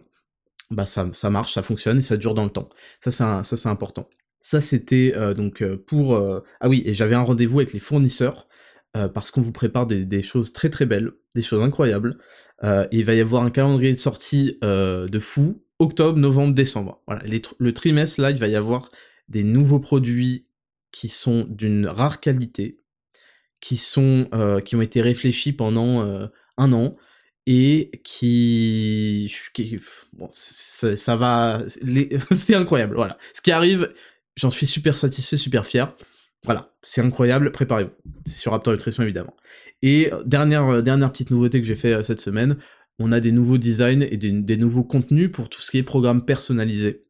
[0.71, 2.69] bah ça, ça marche, ça fonctionne et ça dure dans le temps.
[3.03, 4.09] Ça, c'est ça, c'est important.
[4.45, 6.17] Ça, c'était donc pour,
[6.61, 8.49] ah oui, et j'avais un rendez-vous avec les fournisseurs.
[8.93, 12.19] parce qu'on vous prépare des, choses très très belles, des choses incroyables.
[12.63, 17.01] il va y avoir un calendrier de sortie de fou, octobre, novembre, décembre.
[17.59, 18.91] Le trimestre, là, il va y avoir
[19.29, 20.47] des nouveaux produits
[20.93, 22.79] qui sont d'une rare qualité,
[23.61, 26.27] qui, euh, ont été réfléchis pendant euh,
[26.59, 26.97] un an,
[27.47, 29.33] et qui...
[30.13, 31.63] bon, ça, va...
[32.31, 33.19] c'est incroyable, voilà.
[33.35, 33.93] Ce qui arrive,
[34.37, 35.97] j'en suis super satisfait, super fier.
[36.45, 37.91] Voilà, c'est incroyable, préparez-vous.
[38.27, 39.37] C'est sur Raptor Nutrition, évidemment.
[39.83, 42.57] Et dernière, dernière petite nouveauté que j'ai fait euh, cette semaine,
[42.99, 46.25] on a des nouveaux designs et des, nouveaux contenus pour tout ce qui est programme
[46.25, 47.05] personnalisé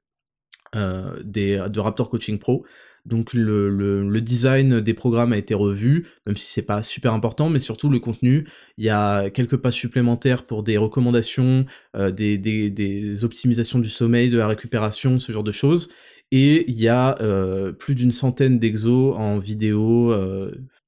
[0.75, 2.65] euh, de Raptor Coaching Pro.
[3.05, 7.59] Donc le, design des programmes a été revu, même si c'est pas super important, mais
[7.59, 8.47] surtout le contenu.
[8.79, 14.39] Il y a quelques pages supplémentaires pour des recommandations, euh, des, optimisations du sommeil, de
[14.39, 15.91] la récupération, ce genre de choses.
[16.33, 20.13] Et il y a euh, plus d'une centaine d'exos en vidéo,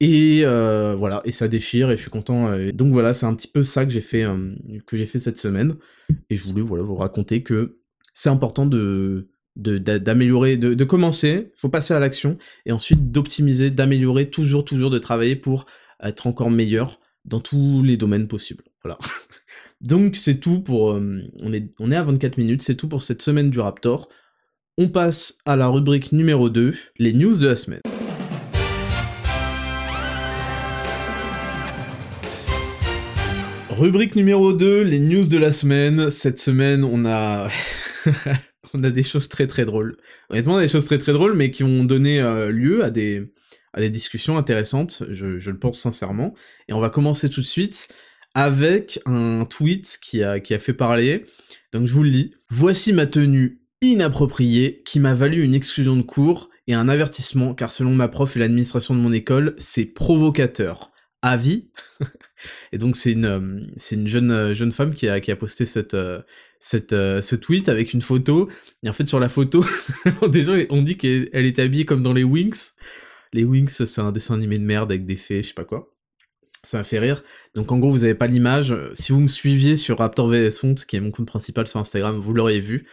[0.01, 2.49] et euh, voilà, et ça déchire, et je suis content.
[2.49, 4.55] Euh, donc voilà, c'est un petit peu ça que j'ai fait, euh,
[4.87, 5.77] que j'ai fait cette semaine.
[6.31, 7.79] Et je voulais voilà, vous raconter que
[8.13, 14.29] c'est important de d'améliorer, de, de, commencer, faut passer à l'action, et ensuite d'optimiser, d'améliorer,
[14.29, 15.67] toujours, toujours de travailler pour
[16.03, 18.65] être encore meilleur dans tous les domaines possibles.
[18.83, 18.99] Voilà.
[19.81, 21.01] Donc c'est tout pour...
[21.41, 24.09] on, est, on est à 24 minutes, c'est tout pour cette semaine du Raptor.
[24.77, 27.81] On passe à la rubrique numéro 2, les news de la semaine.
[33.71, 36.11] Rubrique numéro 2, les news de la semaine.
[36.11, 37.49] Cette semaine, on a...
[38.75, 39.95] on a des choses très très drôles.
[40.29, 43.31] Honnêtement, des choses très très drôles, mais qui ont donné euh, lieu à des,
[43.79, 46.35] discussions intéressantes, je, le pense sincèrement.
[46.67, 47.87] Et on va commencer tout de suite
[48.35, 51.27] avec un tweet a, qui a fait parler.
[51.73, 52.35] Donc je vous le lis.
[52.51, 53.61] Voici ma tenue
[53.93, 58.37] inappropriée qui m'a valu une exclusion de cours et un avertissement car selon ma prof
[58.37, 60.91] et l'administration de mon école, c'est provocateur.
[61.23, 61.71] Avis?
[62.73, 65.37] Et donc c'est une, euh, c'est une jeune, euh, jeune femme qui a, qui a
[65.37, 66.21] posté cette, euh,
[66.61, 68.51] cette, ce tweet avec une photo.
[68.83, 69.65] Et en fait sur la photo,
[70.29, 72.75] déjà on dit qu'elle est habillée comme dans les Winx.
[73.33, 75.91] Les Winx c'est un dessin animé de merde avec des fées, je sais pas quoi.
[76.63, 77.23] Ça m'a fait rire.
[77.55, 78.75] Donc en gros vous avez pas l'image.
[78.95, 82.19] Si vous me suiviez sur Raptor VS Font, qui est mon compte principal sur Instagram,
[82.19, 82.87] vous l'auriez vu.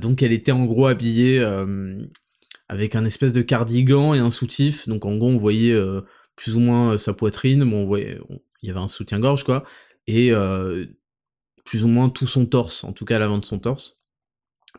[0.00, 1.44] Donc elle était en gros habillée
[2.68, 4.88] avec un espèce de cardigan et un soutif.
[4.88, 5.76] Donc en gros on voyait
[6.36, 7.62] plus ou moins sa poitrine.
[7.62, 8.18] On voyait,
[8.64, 9.64] il y avait un soutien-gorge, quoi,
[10.06, 10.86] et euh,
[11.64, 14.00] plus ou moins tout son torse, en tout cas l'avant de son torse.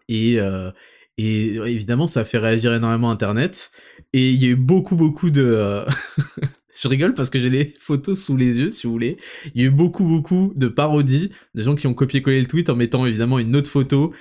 [0.10, 0.72] Et, euh,
[1.18, 3.70] et évidemment, ça a fait réagir énormément Internet,
[4.12, 5.44] et il y a eu beaucoup, beaucoup de...
[5.44, 5.86] Euh,
[6.82, 9.18] je rigole parce que j'ai les photos sous les yeux, si vous voulez.
[9.54, 12.72] Il y a eu beaucoup, beaucoup de parodies, de gens qui ont copié-collé le tweet
[12.72, 14.14] en mettant évidemment une autre photo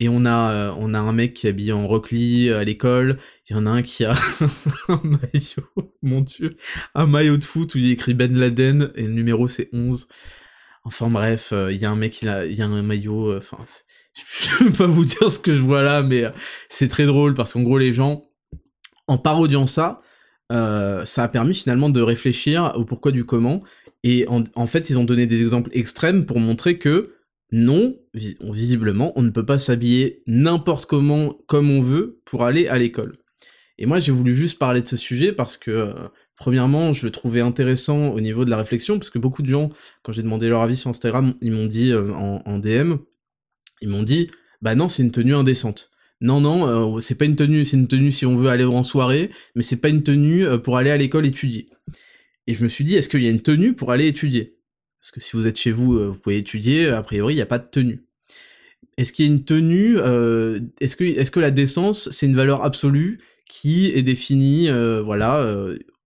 [0.00, 2.64] et on a, euh, on a un mec qui est habillé en Rock Lee à
[2.64, 3.18] l'école.
[3.48, 4.14] Il y en a un qui a
[4.88, 6.56] un maillot, mon dieu,
[6.94, 10.08] un maillot de foot où il écrit Ben Laden et le numéro c'est 11.
[10.84, 13.38] Enfin bref, euh, il y a un mec, il a, y a un maillot, euh,
[13.38, 13.62] enfin,
[14.14, 16.24] je peux pas vous dire ce que je vois là, mais
[16.70, 18.30] c'est très drôle parce qu'en gros les gens,
[19.06, 20.00] en parodiant ça,
[20.48, 23.62] ça a permis finalement de réfléchir au pourquoi du comment.
[24.02, 27.19] Et en fait, ils ont donné des exemples extrêmes pour montrer que
[27.52, 32.78] non, visiblement, on ne peut pas s'habiller n'importe comment, comme on veut, pour aller à
[32.78, 33.12] l'école.
[33.78, 37.12] Et moi, j'ai voulu juste parler de ce sujet parce que, euh, premièrement, je le
[37.12, 39.70] trouvais intéressant au niveau de la réflexion, parce que beaucoup de gens,
[40.02, 42.96] quand j'ai demandé leur avis sur Instagram, ils m'ont dit euh, en, DM,
[43.80, 44.30] ils m'ont dit,
[44.62, 45.90] bah non, c'est une tenue indécente.
[46.20, 48.84] Non, non, euh, c'est pas une tenue, c'est une tenue si on veut aller en
[48.84, 51.70] soirée, mais c'est pas une tenue pour aller à l'école étudier.
[52.46, 54.59] Et je me suis dit, est-ce qu'il y a une tenue pour aller étudier?
[55.00, 57.42] Parce que si vous êtes chez vous, euh, vous pouvez étudier, a priori, il n'y
[57.42, 58.04] a pas de tenue.
[58.98, 62.36] Est-ce qu'il y a une tenue euh, Est-ce que, est que la décence, c'est une
[62.36, 65.44] valeur absolue qui est définie, euh, voilà,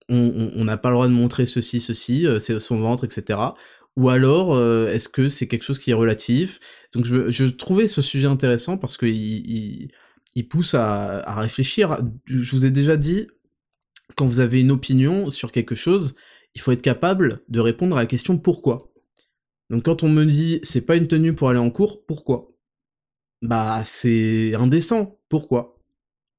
[0.09, 3.39] on n'a pas le droit de montrer ceci, ceci, c'est son ventre, etc.
[3.97, 6.61] ou alors est-ce que c'est quelque chose qui est relatif?
[6.95, 9.91] Donc je, trouvais ce sujet intéressant parce qu'il il,
[10.35, 11.99] il, pousse à réfléchir.
[12.27, 13.27] Je vous ai déjà dit,
[14.17, 16.15] quand vous avez une opinion sur quelque chose,
[16.55, 18.93] il faut être capable de répondre à la question pourquoi.
[19.71, 22.53] Donc quand on me dit c'est pas une tenue pour aller en cours, pourquoi?
[23.43, 25.79] Bah c'est indécent, pourquoi?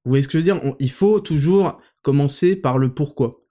[0.03, 0.61] Vous voyez ce que je veux dire?
[0.79, 3.41] Il faut toujours commencer par le pourquoi.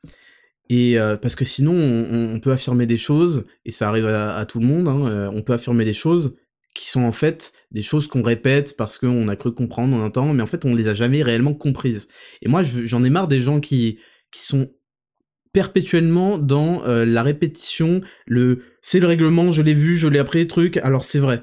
[0.70, 4.60] Et euh, parce que sinon on, peut affirmer des choses, et ça arrive à, tout
[4.60, 6.36] le monde, hein, euh, on peut affirmer des choses
[6.74, 10.32] qui sont en fait des choses qu'on répète parce qu'on a cru comprendre, on entend,
[10.32, 12.08] mais en fait on les a jamais réellement comprises.
[12.42, 13.98] Et moi j'en ai marre des gens qui,
[14.32, 14.70] qui sont
[15.54, 20.46] perpétuellement dans euh, la répétition, le c'est le règlement, je l'ai vu, je l'ai appris,
[20.46, 21.42] truc, alors c'est vrai.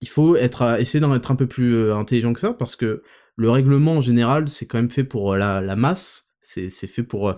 [0.00, 3.02] Il faut être, essayer d'en être un peu plus euh, intelligent que ça, parce que
[3.36, 7.04] le règlement en général, c'est quand même fait pour euh, la, la masse, c'est fait
[7.04, 7.34] pour...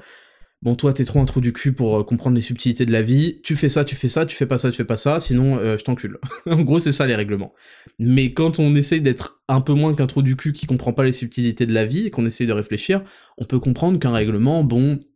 [0.62, 3.40] bon, toi, t'es trop un trou du cul pour comprendre les subtilités de la vie,
[3.44, 5.58] tu fais ça, tu fais ça, tu fais pas ça, tu fais pas ça, sinon
[5.58, 6.18] je t'encule.
[6.46, 7.54] en gros, c'est ça les règlements.
[8.00, 11.04] Mais quand on essaye d'être un peu moins qu'un trou du cul qui comprend pas
[11.04, 13.04] les subtilités de la vie, et qu'on essaye de réfléchir,
[13.38, 15.06] on peut comprendre qu'un règlement, bon, euh,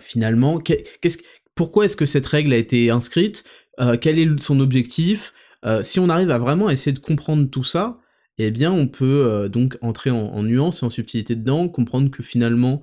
[0.00, 1.18] finalement, qu'est-ce,
[1.54, 3.44] pourquoi est-ce que cette règle a été inscrite?
[3.80, 5.32] Euh, Quel est son objectif?
[5.66, 7.98] Euh, Si on arrive à vraiment essayer de comprendre tout ça,
[8.38, 12.80] eh bien, on peut donc entrer en, nuance et en subtilité dedans, comprendre que finalement,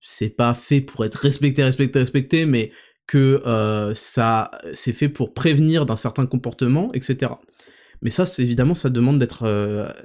[0.00, 2.70] c'est pas fait pour être respecté, respecté, respecté, mais
[3.08, 3.42] que
[3.96, 7.32] ça, c'est fait pour prévenir d'un certain comportement, etc.
[8.02, 9.42] Mais ça, évidemment, ça demande d'être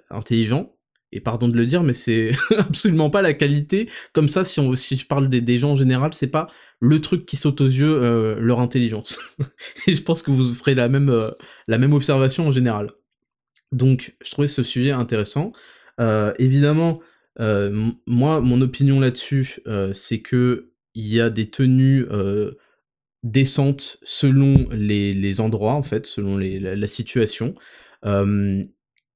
[0.09, 0.75] intelligent,
[1.11, 3.89] et pardon de le dire, mais c'est absolument pas la qualité.
[4.13, 7.25] Comme ça, si, on, si je parle des, gens en général, c'est pas le truc
[7.25, 9.19] qui saute aux yeux, euh, leur intelligence.
[9.87, 11.31] et je pense que vous ferez la même, euh,
[11.67, 12.91] la même observation en général.
[13.71, 15.53] Donc, je trouvais ce sujet intéressant.
[15.99, 16.99] Euh, évidemment,
[17.37, 19.59] moi, mon opinion là-dessus,
[19.93, 22.05] c'est que il y a des tenues
[23.23, 27.53] décentes selon les, endroits, en fait, selon la, la, situation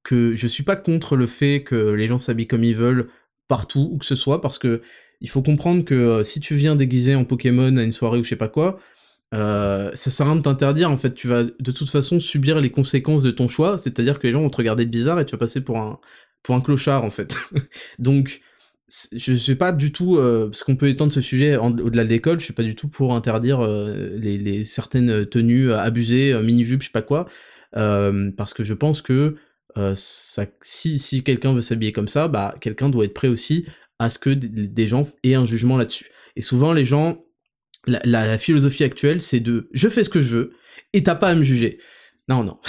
[0.03, 3.09] que je suis pas contre le fait que les gens s'habillent comme ils veulent
[3.47, 4.81] partout, où que ce soit, parce que
[5.21, 8.23] il faut comprendre que euh, si tu viens déguisé en Pokémon à une soirée ou
[8.23, 8.79] je sais pas quoi,
[9.33, 12.59] euh, ça sert à rien de t'interdire, en fait, tu vas de toute façon subir
[12.59, 15.31] les conséquences de ton choix, c'est-à-dire que les gens vont te regarder bizarre et tu
[15.31, 15.99] vas passer pour un,
[16.41, 17.37] pour un clochard, en fait.
[17.99, 18.41] Donc,
[19.11, 22.39] je sais pas du tout, euh, parce qu'on peut étendre ce sujet au-delà de l'école,
[22.39, 26.91] je suis pas du tout pour interdire les, les, certaines tenues abusées, mini-jupes, je sais
[26.91, 27.27] pas quoi,
[27.73, 29.35] parce que je pense que
[29.77, 33.65] euh, ça, si, si quelqu'un veut s'habiller comme ça, bah quelqu'un doit être prêt aussi
[33.99, 36.09] à ce que des gens aient un jugement là-dessus.
[36.35, 37.23] Et souvent les gens,
[37.85, 40.53] la, philosophie actuelle, c'est de je fais ce que je veux
[40.93, 41.79] et t'as pas à me juger.
[42.27, 42.59] Non, non.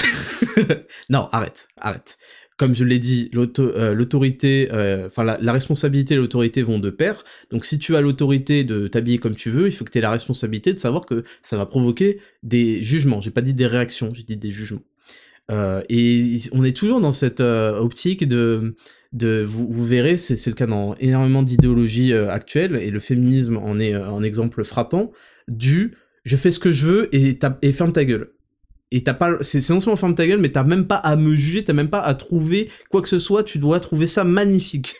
[1.11, 2.19] non, arrête, arrête.
[2.57, 6.91] Comme je l'ai dit, euh, l'autorité, euh, enfin la, la, responsabilité et l'autorité vont de
[6.91, 7.25] pair.
[7.51, 10.03] Donc si tu as l'autorité de t'habiller comme tu veux, il faut que tu aies
[10.03, 13.23] la responsabilité de savoir que ça va provoquer des jugements.
[13.23, 14.83] J'ai pas dit des réactions, j'ai dit des jugements.
[15.51, 18.77] Euh, et on est toujours dans cette euh, optique de,
[19.13, 23.57] de vous, vous verrez, c'est le cas dans énormément d'idéologies euh, actuelles, et le féminisme
[23.57, 25.11] en est un exemple frappant,
[25.49, 27.39] du je fais ce que je veux et,
[27.73, 28.31] ferme ta gueule.
[28.93, 31.35] Et t'as pas, c'est non seulement ferme ta gueule, mais t'as même pas à me
[31.35, 34.97] juger, t'as même pas à trouver quoi que ce soit, tu dois trouver ça magnifique.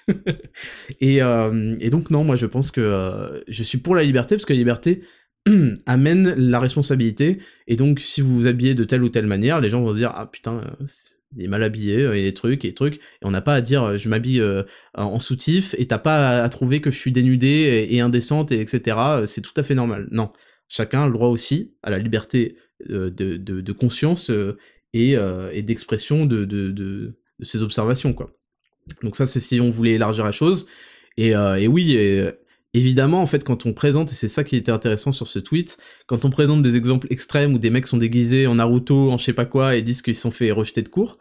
[1.01, 4.53] et, et, donc non, moi je pense que je suis pour la liberté, parce que
[4.53, 5.03] la liberté,
[5.87, 9.71] amène la responsabilité, et donc si vous vous habillez de telle ou telle manière, les
[9.71, 10.87] gens vont se dire, ah putain, euh,
[11.37, 13.31] il est mal habillé, euh, il y a des trucs, et des trucs, et on
[13.31, 14.43] n'a pas à dire, euh, je m'habille
[14.95, 18.97] en soutif, et t'as pas à, trouver que je suis dénudée et, indécente, et etc.,
[19.27, 20.09] c'est tout à fait normal.
[20.11, 20.31] Non,
[20.69, 22.57] chacun a le droit aussi à la liberté
[22.89, 24.31] de, conscience
[24.93, 25.17] et,
[25.53, 28.37] et d'expression de, de, ses observations, quoi.
[29.03, 30.67] Donc ça, c'est si on voulait élargir la chose,
[31.17, 32.31] et, et oui, et,
[32.75, 35.77] évidemment, en fait, quand on présente, et c'est ça qui était intéressant sur ce tweet,
[36.07, 39.25] quand on présente des exemples extrêmes où des mecs sont déguisés en Naruto, en je
[39.25, 41.19] sais pas quoi, et disent qu'ils sont fait rejeter de cours,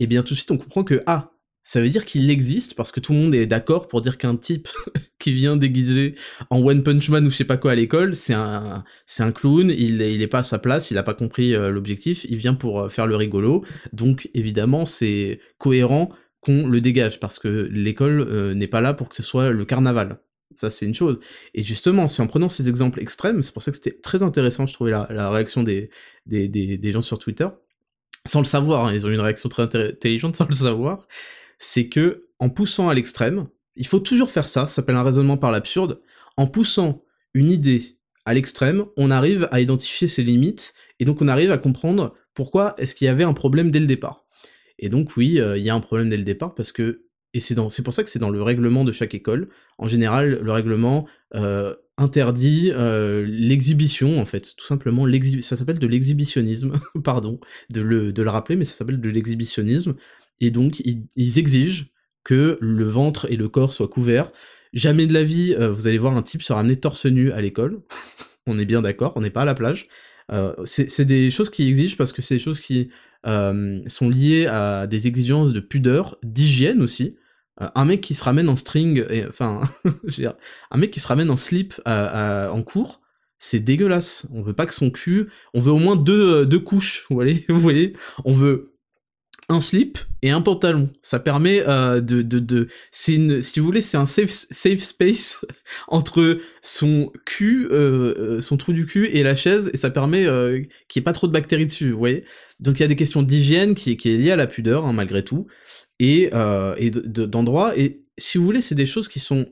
[0.00, 1.32] eh bien tout de suite on comprend que, ah,
[1.66, 4.36] ça veut dire qu'il existe parce que tout le monde est d'accord pour dire qu'un
[4.36, 4.68] type
[5.18, 6.14] qui vient déguisé
[6.48, 9.32] en One Punch Man ou je sais pas quoi à l'école, c'est un, c'est un
[9.32, 12.36] clown, il, il est pas à sa place, il a pas compris euh, l'objectif, il
[12.36, 17.68] vient pour euh, faire le rigolo, donc évidemment c'est cohérent qu'on le dégage parce que
[17.72, 20.20] l'école euh, n'est pas là pour que ce soit le carnaval.
[20.56, 21.20] Ça, c'est une chose.
[21.54, 24.66] Et justement, si en prenant ces exemples extrêmes, c'est pour ça que c'était très intéressant,
[24.66, 25.90] je trouvais, la, réaction des,
[26.26, 27.46] des, gens sur Twitter,
[28.26, 31.06] sans le savoir, hein, ils ont eu une réaction très intelligente sans le savoir,
[31.58, 35.36] c'est que en poussant à l'extrême, il faut toujours faire ça, ça s'appelle un raisonnement
[35.36, 36.00] par l'absurde,
[36.36, 37.02] en poussant
[37.34, 41.58] une idée à l'extrême, on arrive à identifier ses limites, et donc on arrive à
[41.58, 44.24] comprendre pourquoi est-ce qu'il y avait un problème dès le départ.
[44.78, 47.05] Et donc oui, euh, il y a un problème dès le départ, parce que
[47.36, 49.48] et c'est pour ça que c'est dans le règlement de chaque école.
[49.76, 52.72] En général, le règlement, euh, interdit
[53.26, 55.06] l'exhibition, en fait, tout simplement.
[55.40, 56.72] Ça s'appelle de l'exhibitionnisme,
[57.04, 59.94] pardon de le, de le rappeler, mais ça s'appelle de l'exhibitionnisme.
[60.40, 61.86] Et donc, ils, exigent
[62.24, 64.32] que le ventre et le corps soient couverts.
[64.72, 67.82] Jamais de la vie, vous allez voir un type se ramener torse nu à l'école.
[68.46, 69.88] on est bien d'accord, on n'est pas à la plage.
[70.64, 72.90] c'est des choses qui exigent parce que c'est des choses qui
[73.24, 77.16] sont liées à des exigences de pudeur, d'hygiène aussi.
[77.60, 79.62] Euh, un mec qui se ramène en string, enfin,
[80.70, 83.00] un mec qui se ramène en slip en cours,
[83.38, 84.26] c'est dégueulasse.
[84.32, 87.16] On veut pas que son cul, on veut au moins deux, euh, deux couches, vous
[87.16, 88.72] voyez, vous voyez, on veut
[89.48, 90.90] un slip et un pantalon.
[91.02, 94.82] Ça permet euh, de, de, de c'est une, si vous voulez, c'est un safe, safe
[94.82, 95.46] space
[95.88, 97.68] entre son cul,
[98.40, 100.24] son trou du cul et la chaise, et ça permet
[100.88, 102.24] qu'il n'y ait pas trop de bactéries dessus, vous voyez.
[102.58, 104.92] Donc il y a des questions d'hygiène qui, qui est liée à la pudeur, hein,
[104.92, 105.46] malgré tout
[105.98, 107.76] et, euh, et d'endroits.
[107.78, 109.46] Et si vous voulez, c'est des choses qui sont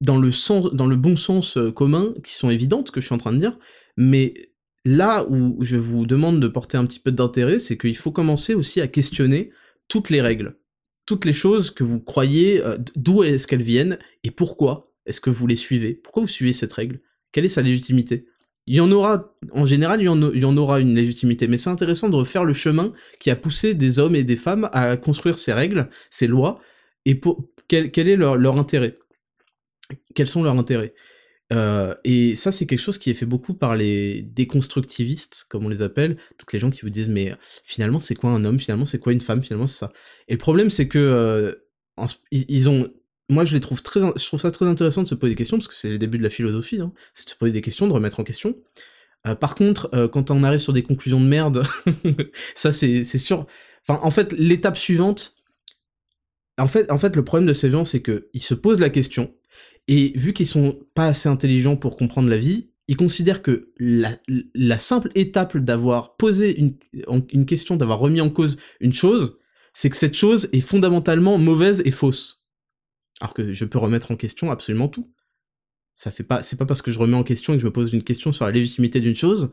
[0.00, 3.14] dans le, sens, dans le bon sens euh, commun, qui sont évidentes, que je suis
[3.14, 3.58] en train de dire,
[3.96, 4.34] mais
[4.84, 8.54] là où je vous demande de porter un petit peu d'intérêt, c'est qu'il faut commencer
[8.54, 9.50] aussi à questionner
[9.88, 10.56] toutes les règles,
[11.04, 15.30] toutes les choses que vous croyez, euh, d'où est-ce qu'elles viennent, et pourquoi est-ce que
[15.30, 17.00] vous les suivez, pourquoi vous suivez cette règle,
[17.32, 18.26] quelle est sa légitimité?
[18.70, 22.08] Il y en aura, en général, il y en, aura une légitimité, mais c'est intéressant
[22.08, 25.52] de refaire le chemin qui a poussé des hommes et des femmes à construire ces
[25.52, 26.60] règles, ces lois,
[27.04, 28.96] et pour, quel, est leur, intérêt?
[30.14, 30.94] Quels sont leurs intérêts?
[31.52, 35.68] Euh, et ça, c'est quelque chose qui est fait beaucoup par les déconstructivistes, comme on
[35.68, 38.86] les appelle, toutes les gens qui vous disent mais finalement c'est quoi un homme, finalement
[38.86, 39.92] c'est quoi une femme, finalement c'est ça.
[40.28, 41.54] Et le problème c'est que euh,
[42.30, 42.88] ils ont
[43.30, 45.74] moi je les trouve très, ça très intéressant de se poser des questions parce que
[45.74, 48.20] c'est le début de la philosophie, hein, c'est de se poser des questions, de remettre
[48.20, 48.56] en question.
[49.26, 51.62] Euh, par contre, euh, quand on arrive sur des conclusions de merde,
[52.54, 53.46] ça c'est sûr.
[53.88, 55.36] En fait, l'étape suivante,
[56.58, 59.34] en fait, le problème de ces gens, c'est que ils se posent la question
[59.88, 64.78] et vu qu'ils sont pas assez intelligents pour comprendre la vie, ils considèrent que la,
[64.78, 69.38] simple étape d'avoir posé une question, d'avoir remis en cause une chose,
[69.72, 72.39] c'est que cette chose est fondamentalement mauvaise et fausse.
[73.20, 75.12] Alors que je peux remettre en question absolument tout.
[75.94, 77.72] Ça fait pas, c'est pas parce que je remets en question et que je me
[77.72, 79.52] pose une question sur la légitimité d'une chose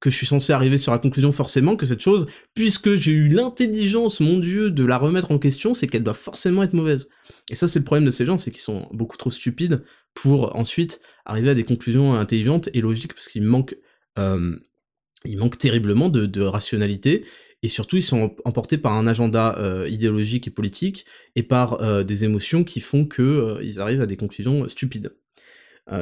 [0.00, 3.28] que je suis censé arriver sur la conclusion forcément que cette chose, puisque j'ai eu
[3.28, 7.08] l'intelligence, mon dieu, de la remettre en question, c'est qu'elle doit forcément être mauvaise.
[7.50, 10.54] Et ça, c'est le problème de ces gens, c'est qu'ils sont beaucoup trop stupides pour
[10.54, 13.76] ensuite arriver à des conclusions intelligentes et logiques, parce qu'ils manquent,
[14.18, 14.56] euh,
[15.58, 17.24] terriblement de rationalité,
[17.62, 22.02] et surtout ils sont emportés par un agenda euh, idéologique et politique et par euh,
[22.02, 25.12] des émotions qui font que euh, ils arrivent à des conclusions stupides.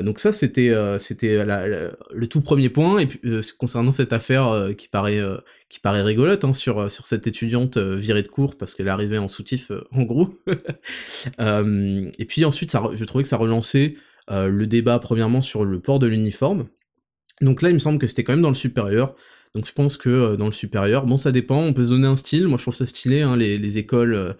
[0.02, 2.98] donc ça c'était le tout premier point.
[2.98, 3.20] Et puis
[3.58, 5.20] concernant cette affaire qui paraît
[5.68, 9.28] qui paraît rigolote hein, sur sur cette étudiante virée de cours parce qu'elle arrivée en
[9.28, 10.30] soutif en gros.
[12.18, 13.94] Et puis ensuite je trouvais que ça relançait
[14.30, 16.66] le débat premièrement sur le port de l'uniforme.
[17.42, 19.14] Donc là il me semble que c'était quand même dans le supérieur
[19.54, 22.06] donc je pense que euh, dans le supérieur, bon ça dépend, on peut se donner
[22.08, 24.32] un style, moi je trouve ça stylé, hein, les, écoles, euh,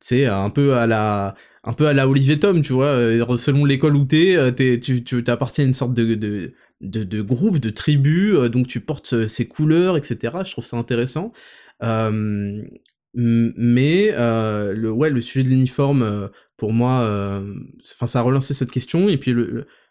[0.00, 3.36] tu sais, un peu à la un peu à la Olivier Tom, tu vois, euh,
[3.36, 7.70] selon l'école où t'es, tu, tu appartiens à une sorte de, de, de, groupe, de
[7.70, 10.38] tribu, donc tu portes ces couleurs, etc.
[10.44, 11.32] Je trouve ça intéressant.
[11.82, 12.64] mais
[13.14, 17.44] le, ouais, le sujet de l'uniforme, pour moi,
[17.84, 19.34] ça a relancé cette question, et puis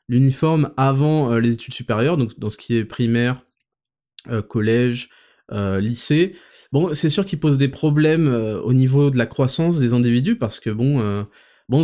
[0.07, 3.45] l'uniforme avant les études supérieures, donc dans ce qui est primaire,
[4.47, 5.09] collège,
[5.51, 6.35] euh, lycée.
[6.71, 10.37] Bon, c'est sûr qu'il pose des problèmes euh, au niveau de la croissance des individus
[10.37, 11.25] parce que bon,
[11.69, 11.83] bon,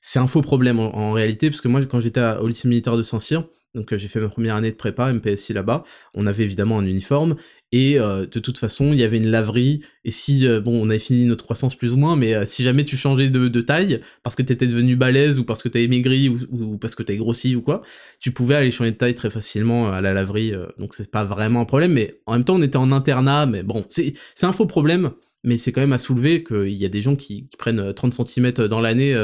[0.00, 3.02] c'est un faux problème en, réalité parce que moi, quand j'étais au lycée militaire de
[3.02, 5.84] Saint-Cyr, donc j'ai fait ma première année de prépa MPSI là-bas,
[6.14, 7.36] on avait évidemment un uniforme
[7.76, 11.26] et de toute façon, il y avait une laverie, et si, bon, on avait fini
[11.26, 14.68] notre croissance plus ou moins, mais si jamais tu changeais de, taille, parce que t'étais
[14.68, 17.82] devenu balèze, ou parce que t'avais maigri, ou, parce que t'avais grossi, ou quoi,
[18.20, 21.62] tu pouvais aller changer de taille très facilement à la laverie, donc c'est pas vraiment
[21.62, 24.66] un problème, mais en même temps, on était en internat, mais bon, c'est un faux
[24.66, 25.10] problème,
[25.42, 28.52] mais c'est quand même à soulever qu'il y a des gens qui, prennent 30 cm
[28.68, 29.16] dans l'année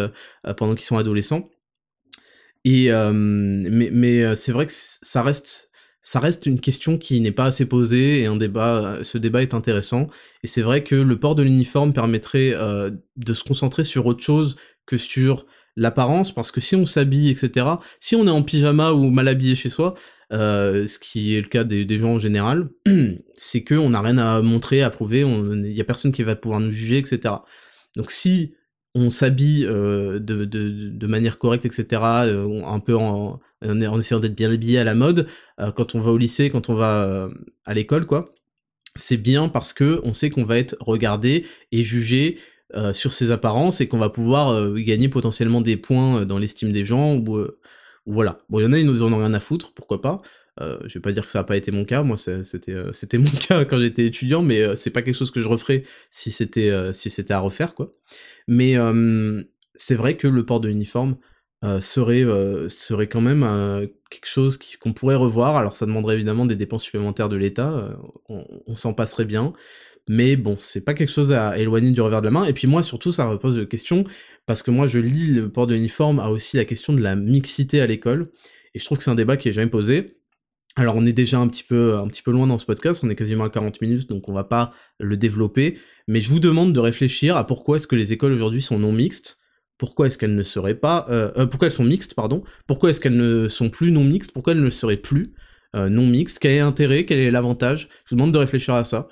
[0.56, 1.48] pendant qu'ils sont adolescents,
[2.64, 5.70] et mais, mais c'est vrai que ça reste
[6.02, 9.54] ça reste une question qui n'est pas assez posée et un débat, ce débat est
[9.54, 10.08] intéressant.
[10.42, 14.22] Et c'est vrai que le port de l'uniforme permettrait euh, de se concentrer sur autre
[14.22, 15.46] chose que sur
[15.76, 17.66] l'apparence, parce que si on s'habille, etc.,
[18.00, 19.94] si on est en pyjama ou mal habillé chez soi,
[20.32, 22.70] euh, ce qui est le cas des, gens en général,
[23.36, 26.60] c'est qu'on n'a rien à montrer, à prouver, il y a personne qui va pouvoir
[26.60, 27.34] nous juger, etc.
[27.96, 28.54] Donc si
[28.94, 34.84] on s'habille euh, de, manière correcte, etc., un peu en, essayant d'être bien habillé à
[34.84, 35.26] la mode,
[35.60, 37.28] euh, quand on va au lycée, quand on va euh,
[37.64, 38.30] à l'école, quoi.
[38.96, 42.38] C'est bien parce que on sait qu'on va être regardé et jugé
[42.74, 46.84] euh, sur ses apparences et qu'on va pouvoir gagner potentiellement des points dans l'estime des
[46.84, 47.46] gens ou,
[48.06, 48.40] Voilà.
[48.48, 50.22] Bon, il y en a, ils nous en ont rien à foutre, pourquoi pas.
[50.60, 52.92] Euh, je vais pas dire que ça n'a pas été mon cas, moi c'était euh,
[52.92, 55.84] c'était mon cas quand j'étais étudiant, mais euh, c'est pas quelque chose que je referais
[56.10, 57.94] si c'était c'était à refaire quoi.
[58.48, 58.76] Mais
[59.74, 61.16] c'est vrai que le port de l'uniforme
[61.80, 62.24] serait
[62.68, 65.56] serait quand même quelque chose qu'on pourrait revoir.
[65.56, 67.96] Alors ça demanderait évidemment des dépenses supplémentaires de l'État,
[68.28, 69.52] on, s'en passerait bien,
[70.08, 72.44] mais bon c'est pas quelque chose à éloigner du revers de la main.
[72.44, 74.04] Et puis moi surtout ça repose de question
[74.46, 77.14] parce que moi je lis le port de l'uniforme a aussi la question de la
[77.14, 78.32] mixité à l'école
[78.74, 80.19] et je trouve que c'est un débat qui est jamais posé.
[80.80, 81.92] Alors on est déjà un petit peu
[82.28, 85.18] loin dans ce podcast, on est quasiment à 40 minutes donc on va pas le
[85.18, 85.76] développer,
[86.08, 88.90] mais je vous demande de réfléchir à pourquoi est-ce que les écoles aujourd'hui sont non
[88.90, 89.40] mixtes,
[89.76, 93.00] pourquoi est-ce qu'elles ne seraient pas euh, euh, pourquoi elles sont mixtes pardon, pourquoi est-ce
[93.00, 95.34] qu'elles ne sont plus non mixtes, pourquoi elles ne seraient plus
[95.76, 97.90] euh, non mixtes, quel est l'intérêt, quel est l'avantage?
[98.06, 99.08] Je vous demande de réfléchir à ça.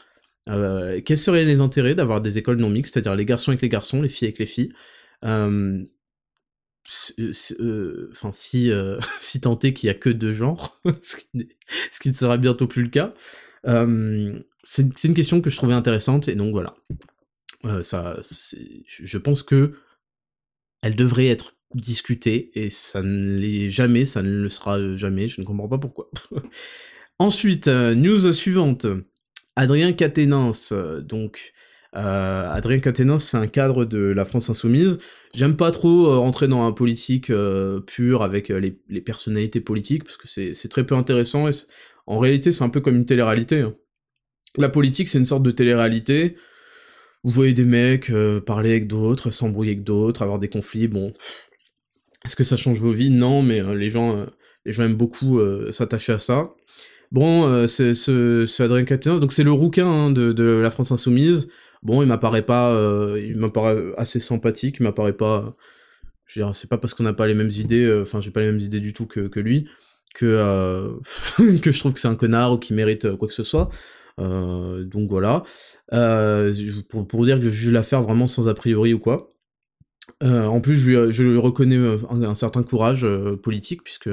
[0.46, 4.00] quels seraient les intérêts d'avoir des écoles non mixtes, c'est-à-dire les garçons avec les garçons,
[4.00, 4.72] les filles avec les filles?
[7.18, 12.14] Euh, euh, si euh, si tant qu'il y a que deux genres, ce, qui, ne
[12.14, 13.14] sera bientôt plus le cas.
[14.62, 16.76] c'est une question que je trouvais intéressante et donc voilà.
[17.82, 19.74] ça, je pense que
[20.82, 25.28] elle devrait être discutée et ça ne l'est jamais, ça ne le sera jamais.
[25.28, 26.10] Je ne comprends pas pourquoi.
[27.18, 28.86] Ensuite, news suivante.
[29.56, 30.52] Adrien Caténins,
[31.00, 31.52] donc
[31.92, 34.98] Adrien Caténins, c'est un cadre de la France Insoumise.
[35.34, 40.04] J'aime pas trop euh, rentrer dans un politique euh, pur avec euh, les, personnalités politiques,
[40.04, 41.52] parce que c'est très peu intéressant, et
[42.06, 43.60] en réalité c'est un peu comme une télé-réalité.
[43.60, 43.74] Hein.
[44.56, 46.36] La politique c'est une sorte de télé-réalité,
[47.24, 48.12] vous voyez des mecs
[48.46, 51.12] parler avec d'autres, s'embrouiller avec d'autres, avoir des conflits, bon...
[52.24, 53.10] Est-ce que ça change vos vies?
[53.10, 54.26] Non, mais les, gens,
[54.66, 56.52] gens aiment beaucoup s'attacher à ça.
[57.12, 57.92] Bon, c'est
[58.60, 61.48] Adrien Caténins, donc c'est le rouquin hein, de la France Insoumise,
[61.82, 65.56] Bon, il m'apparaît pas, euh, il m'apparaît assez sympathique, il m'apparaît pas,
[66.26, 68.30] je veux dire, c'est pas parce qu'on n'a pas les mêmes idées, euh, enfin, j'ai
[68.30, 69.68] pas les mêmes idées du tout que, lui,
[70.14, 70.92] que, euh,
[71.62, 73.70] que je trouve que c'est un connard ou qu'il mérite quoi que ce soit.
[74.18, 75.44] donc voilà.
[76.90, 79.32] Pour, pour, dire que je juge l'affaire vraiment sans a priori ou quoi.
[80.22, 83.06] en plus, je lui, reconnais un, un, certain courage
[83.42, 84.10] politique, puisque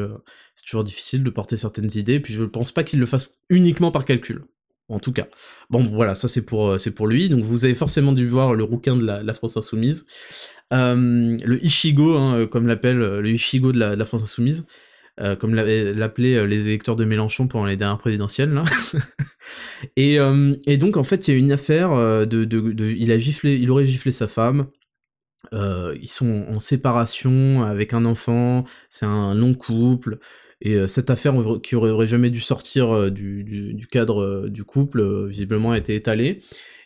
[0.55, 3.39] c'est toujours difficile de porter certaines idées, puis je ne pense pas qu'il le fasse
[3.49, 4.45] uniquement par calcul
[4.89, 5.27] en tout cas.
[5.69, 7.29] Bon, voilà, ça c'est pour, euh, c'est pour lui.
[7.29, 10.05] Donc vous avez forcément dû voir le rouquin de la, France Insoumise.
[10.73, 14.65] Euh, le Ichigo, hein, euh, comme l'appelle le Ichigo de la, France Insoumise,
[15.39, 18.61] comme l'appelaient les électeurs de Mélenchon pendant les dernières présidentielles.
[19.95, 20.17] Et,
[20.77, 21.91] donc en fait, il y a une affaire
[22.27, 24.67] de, il a giflé, il aurait giflé sa femme.
[25.53, 30.19] ils sont en séparation avec un enfant, c'est un long couple.
[30.61, 35.27] Et euh, cette affaire qui aurait, jamais dû sortir euh, du, cadre euh, du couple,
[35.27, 36.41] visiblement a été étalée.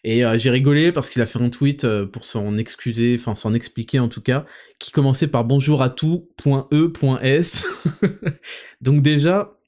[0.06, 4.00] Et j'ai rigolé parce qu'il a fait un tweet pour s'en excuser, enfin s'en expliquer
[4.00, 4.46] en tout cas,
[4.80, 7.68] qui commençait par bonjour à tout.e.s.
[8.82, 9.60] Donc déjà,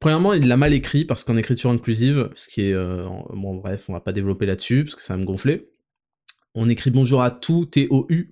[0.00, 2.74] premièrement, il l'a mal écrit parce qu'en écriture inclusive, ce qui est...
[2.74, 5.68] bon bref, on va pas développer là-dessus parce que ça va me gonfler.
[6.54, 8.24] On écrit bonjour à tout, T-E.S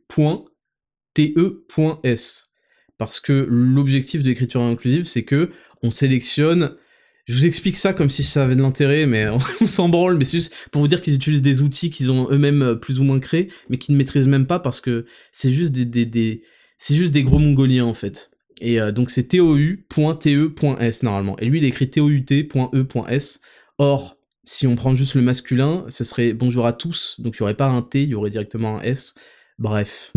[3.06, 5.50] parce que l'objectif de l'écriture inclusive, c'est que
[5.82, 6.76] on sélectionne.
[7.24, 9.26] Je vous explique ça comme si ça avait de l'intérêt, mais
[9.60, 10.16] on s'en branle.
[10.18, 13.00] Mais c'est juste pour vous dire qu'ils utilisent des outils qu'ils ont eux-mêmes euh, plus
[13.00, 16.42] ou moins créés, mais qu'ils ne maîtrisent même pas parce que c'est juste des,
[16.78, 18.30] c'est juste des gros mongoliens en fait.
[18.60, 21.36] Et euh, donc c'est tou.te.s normalement.
[21.38, 23.40] Et lui il écrit tout.e.s.
[23.78, 27.20] Or, si on prend juste le masculin, ce serait bonjour à tous.
[27.20, 29.14] Donc il n'y aurait pas un T, il y aurait directement un S.
[29.58, 30.12] Bref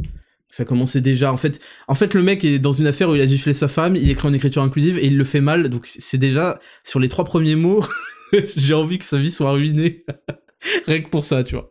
[0.56, 1.34] ça commençait déjà.
[1.34, 3.68] En fait, en fait, le mec est dans une affaire où il a giflé sa
[3.68, 5.68] femme, il écrit en écriture inclusive et il le fait mal.
[5.68, 7.84] Donc c'est déjà sur les trois premiers mots,
[8.56, 10.06] j'ai envie que sa vie soit ruinée.
[10.88, 11.68] Rien que pour ça, tu vois.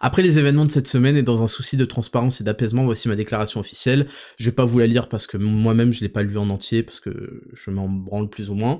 [0.00, 3.06] Après les événements de cette semaine et dans un souci de transparence et d'apaisement, voici
[3.06, 4.08] ma déclaration officielle.
[4.38, 6.82] Je vais pas vous la lire parce que moi-même je l'ai pas lu en entier
[6.82, 8.78] parce que je m'en branle plus ou moins.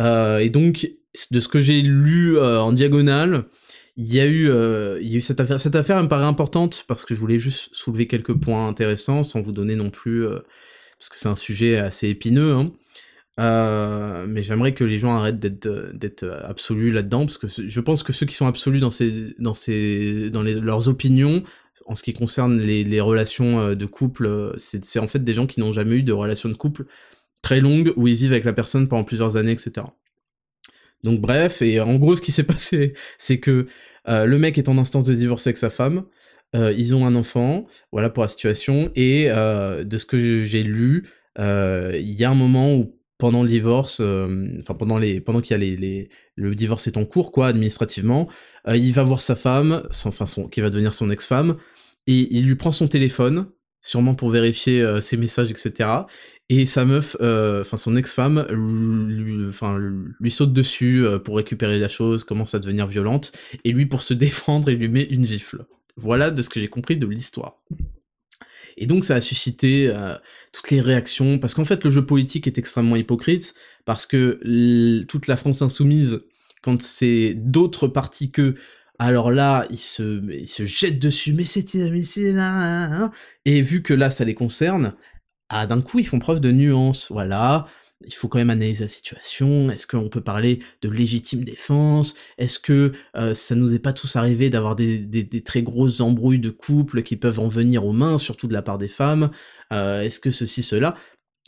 [0.00, 0.90] Euh, et donc
[1.30, 3.44] de ce que j'ai lu euh, en diagonale,
[3.96, 5.60] il y a eu, euh, il y a eu cette affaire.
[5.60, 9.42] Cette affaire me paraît importante parce que je voulais juste soulever quelques points intéressants sans
[9.42, 10.40] vous donner non plus, euh,
[10.98, 12.54] parce que c'est un sujet assez épineux.
[12.54, 12.72] Hein.
[13.40, 18.02] Euh, mais j'aimerais que les gens arrêtent d'être d'être absolus là-dedans parce que je pense
[18.02, 21.42] que ceux qui sont absolus dans ces dans ces dans leurs opinions
[21.86, 25.60] en ce qui concerne les, les relations de couple, c'est en fait des gens qui
[25.60, 26.84] n'ont jamais eu de relation de couple
[27.42, 29.86] très longue où ils vivent avec la personne pendant plusieurs années, etc.
[31.02, 33.66] Donc bref, et en gros ce qui s'est passé, c'est que
[34.08, 36.04] euh, le mec est en instance de divorce avec sa femme,
[36.54, 40.62] euh, ils ont un enfant, voilà pour la situation, et euh, de ce que j'ai
[40.62, 45.52] lu, il y a un moment où pendant le divorce, enfin pendant les, pendant qu'il
[45.52, 48.28] y a les, les, le divorce est en cours quoi, administrativement,
[48.66, 51.56] il va voir sa femme, enfin son, qui va devenir son ex-femme,
[52.08, 53.46] et il lui prend son téléphone,
[53.82, 55.90] sûrement pour vérifier ses messages, etc.
[56.48, 59.52] Et sa meuf, enfin son ex-femme, lui,
[60.20, 63.32] lui saute dessus pour récupérer la chose, commence à devenir violente,
[63.64, 65.66] et lui, pour se défendre, il lui met une gifle.
[65.96, 67.54] Voilà de ce que j'ai compris de l'histoire.
[68.76, 70.14] Et donc ça a suscité euh,
[70.52, 73.54] toutes les réactions, parce qu'en fait le jeu politique est extrêmement hypocrite,
[73.84, 76.20] parce que toute la France insoumise,
[76.62, 78.54] quand c'est d'autres partis que,
[79.04, 80.20] alors là, ils se,
[80.64, 83.12] jettent dessus, mais c'est inadmissible, hein, hein, hein.
[83.44, 84.94] et vu que là ça les concerne,
[85.48, 87.66] ah, d'un coup ils font preuve de nuance, voilà,
[88.06, 89.70] il faut quand même analyser la situation.
[89.70, 92.14] Est-ce qu'on peut parler de légitime défense?
[92.38, 96.50] Est-ce que euh, ça nous est pas tous arrivé d'avoir des, très grosses embrouilles de
[96.50, 99.30] couple qui peuvent en venir aux mains, surtout de la part des femmes?
[99.72, 100.96] Euh, Est-ce que ceci, cela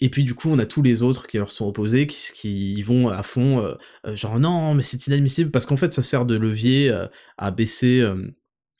[0.01, 3.09] et puis du coup, on a tous les autres qui leur sont opposés, qui, vont
[3.09, 6.93] à fond, euh, genre non, mais c'est inadmissible, parce qu'en fait, ça sert de levier
[7.39, 8.05] à baisser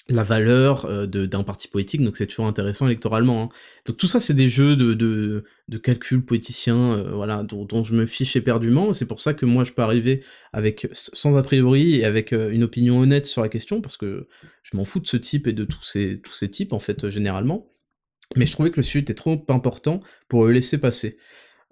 [0.09, 3.45] la valeur euh, d'un parti politique, donc c'est toujours intéressant électoralement.
[3.45, 3.49] Hein.
[3.87, 7.95] Donc tout ça, c'est des jeux de, de, de calcul politicien, euh, voilà, dont, je
[7.95, 8.93] me fiche éperdument.
[8.93, 12.51] C'est pour ça que moi, je peux arriver avec sans a priori et avec euh,
[12.51, 14.29] une opinion honnête sur la question, parce que
[14.63, 17.09] je m'en fous de ce type et de tous ces, tous ces types, en fait,
[17.09, 17.71] généralement.
[18.37, 21.17] Mais je trouvais que le sujet était trop important pour le laisser passer.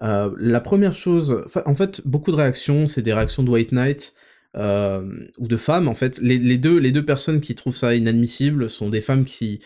[0.01, 4.15] la première chose, en fait, beaucoup de réactions, c'est des réactions de White Knight,
[4.57, 5.03] euh,
[5.39, 6.19] ou de femmes en fait.
[6.21, 9.61] Les, deux, les deux personnes qui trouvent ça inadmissible sont des femmes qui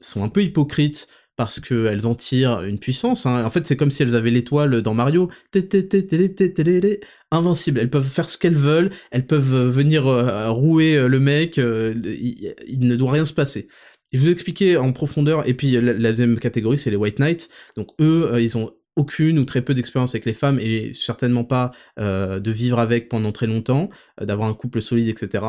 [0.00, 1.06] sont un peu hypocrites
[1.36, 3.26] parce qu'elles en tirent une puissance.
[3.26, 3.44] Hein.
[3.44, 5.30] En fait, c'est comme si elles avaient l'étoile dans Mario.
[7.30, 7.80] Invincible.
[7.80, 8.90] Elles peuvent faire ce qu'elles veulent.
[9.10, 10.04] Elles peuvent venir
[10.52, 11.56] rouer le mec.
[11.56, 13.68] il, ne doit rien se passer.
[14.12, 15.48] Je vous expliquer en profondeur.
[15.48, 17.48] Et puis la, deuxième catégorie, c'est les White Knights.
[17.76, 21.72] Donc eux, ils ont aucune ou très peu d'expérience avec les femmes et certainement pas
[21.98, 23.90] euh, de vivre avec pendant très longtemps,
[24.20, 25.44] euh, d'avoir un couple solide, etc.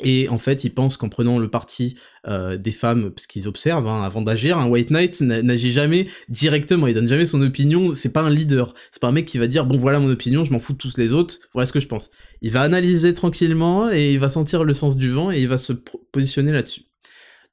[0.00, 1.96] Et en fait, ils pensent qu'en prenant le parti
[2.28, 6.86] euh, des femmes, parce qu'ils observent, hein, avant d'agir, un White Knight n'agit jamais directement,
[6.86, 9.48] il donne jamais son opinion, c'est pas un leader, c'est pas un mec qui va
[9.48, 11.80] dire, bon voilà mon opinion, je m'en fous de tous les autres, voilà ce que
[11.80, 12.10] je pense.
[12.42, 15.58] Il va analyser tranquillement, et il va sentir le sens du vent, et il va
[15.58, 16.87] se positionner là-dessus.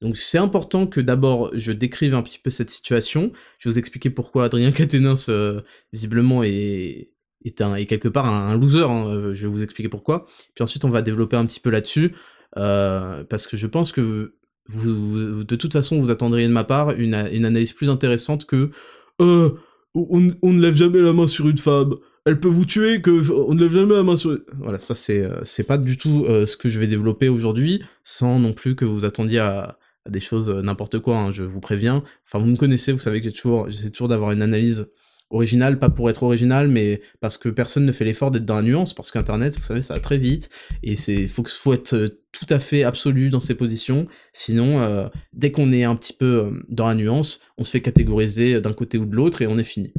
[0.01, 3.31] Donc c'est important que d'abord je décrive un petit peu cette situation.
[3.59, 5.61] Je vais vous expliquer pourquoi Adrien Caténins euh,
[5.93, 7.11] visiblement est,
[7.43, 8.83] est, un, est quelque part un, loser.
[8.83, 9.07] Hein.
[9.07, 10.25] Euh, je vais vous expliquer pourquoi.
[10.53, 12.13] Puis ensuite on va développer un petit peu là-dessus
[12.57, 14.35] euh, parce que je pense que
[14.67, 18.71] vous, de toute façon vous attendriez de ma part une, une analyse plus intéressante que
[19.19, 19.57] on,
[19.95, 21.95] ne lève jamais la main sur une femme.
[22.25, 24.37] Elle peut vous tuer, que on ne lève jamais la main sur.
[24.57, 28.51] Voilà, ça c'est c'est pas du tout ce que je vais développer aujourd'hui, sans non
[28.51, 29.77] plus que vous attendiez à,
[30.09, 32.03] des choses euh, n'importe quoi, hein, je vous préviens.
[32.25, 34.87] Enfin, vous me connaissez, vous savez que toujours, j'essaie toujours d'avoir une analyse
[35.31, 38.61] originale, pas pour être original, mais parce que personne ne fait l'effort d'être dans la
[38.61, 40.49] nuance, parce qu'Internet, vous savez, ça va très vite,
[40.83, 45.07] et c'est faut, faut être euh, tout à fait absolu dans ses positions, sinon, euh,
[45.33, 48.97] dès qu'on est un petit peu dans la nuance, on se fait catégoriser d'un côté
[48.97, 49.93] ou de l'autre, et on est fini.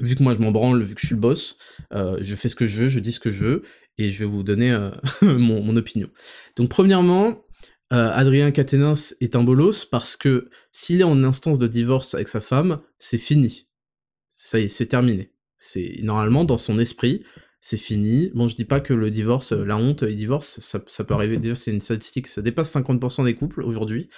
[0.00, 1.56] Vu que moi je m'en branle, vu que je suis le boss,
[1.92, 3.62] je fais ce que je veux, je dis ce que je veux,
[3.96, 4.76] et je vais vous donner
[5.22, 6.08] mon, mon opinion.
[6.56, 7.43] Donc premièrement,
[7.94, 12.28] euh, Adrien Caténins est un bolos parce que s'il est en instance de divorce avec
[12.28, 13.68] sa femme, c'est fini.
[14.32, 15.30] Ça y est, c'est terminé.
[15.58, 17.22] C'est normalement dans son esprit,
[17.60, 18.32] c'est fini.
[18.34, 21.36] Bon, je dis pas que le divorce, euh, la honte, les divorces, ça, peut arriver.
[21.36, 24.08] Déjà, c'est une statistique, ça dépasse 50% des couples aujourd'hui.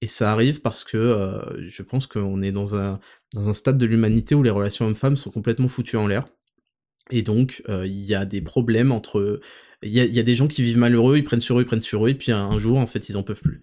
[0.00, 3.00] Et ça arrive parce que euh, je pense qu'on est dans un,
[3.32, 6.28] dans un stade de l'humanité où les relations hommes-femmes sont complètement foutues en l'air.
[7.10, 9.40] Et donc, il y a des problèmes entre
[9.84, 12.06] il y a, des gens qui vivent malheureux, ils prennent sur eux, ils prennent sur
[12.06, 13.62] eux, et puis un, jour, en fait, ils en peuvent plus.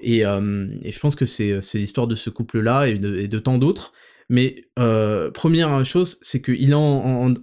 [0.00, 3.92] Et, euh, je pense que c'est l'histoire de ce couple-là et de, tant d'autres.
[4.28, 7.34] Mais euh, première chose, c'est qu'il est en,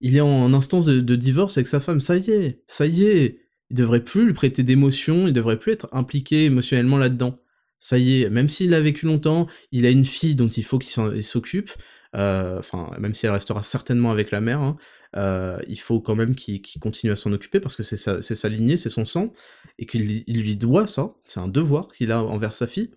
[0.00, 2.00] il est en instance de, divorce avec sa femme.
[2.00, 3.40] Ça y est, ça y est.
[3.70, 7.38] Il devrait plus lui prêter d'émotions, il devrait plus être impliqué émotionnellement là-dedans.
[7.78, 10.78] Ça y est, même s'il a vécu longtemps, il a une fille dont il faut
[10.78, 11.70] qu'il s'occupe.
[12.16, 12.60] Euh,
[12.98, 14.60] même si elle restera certainement avec la mère.
[14.60, 14.76] Hein.
[15.16, 18.76] Euh, il faut quand même qu'il continue à s'en occuper parce que c'est sa, lignée,
[18.76, 19.32] c'est son sang,
[19.78, 22.90] et qu'il lui doit ça, c'est un devoir qu'il a envers sa fille.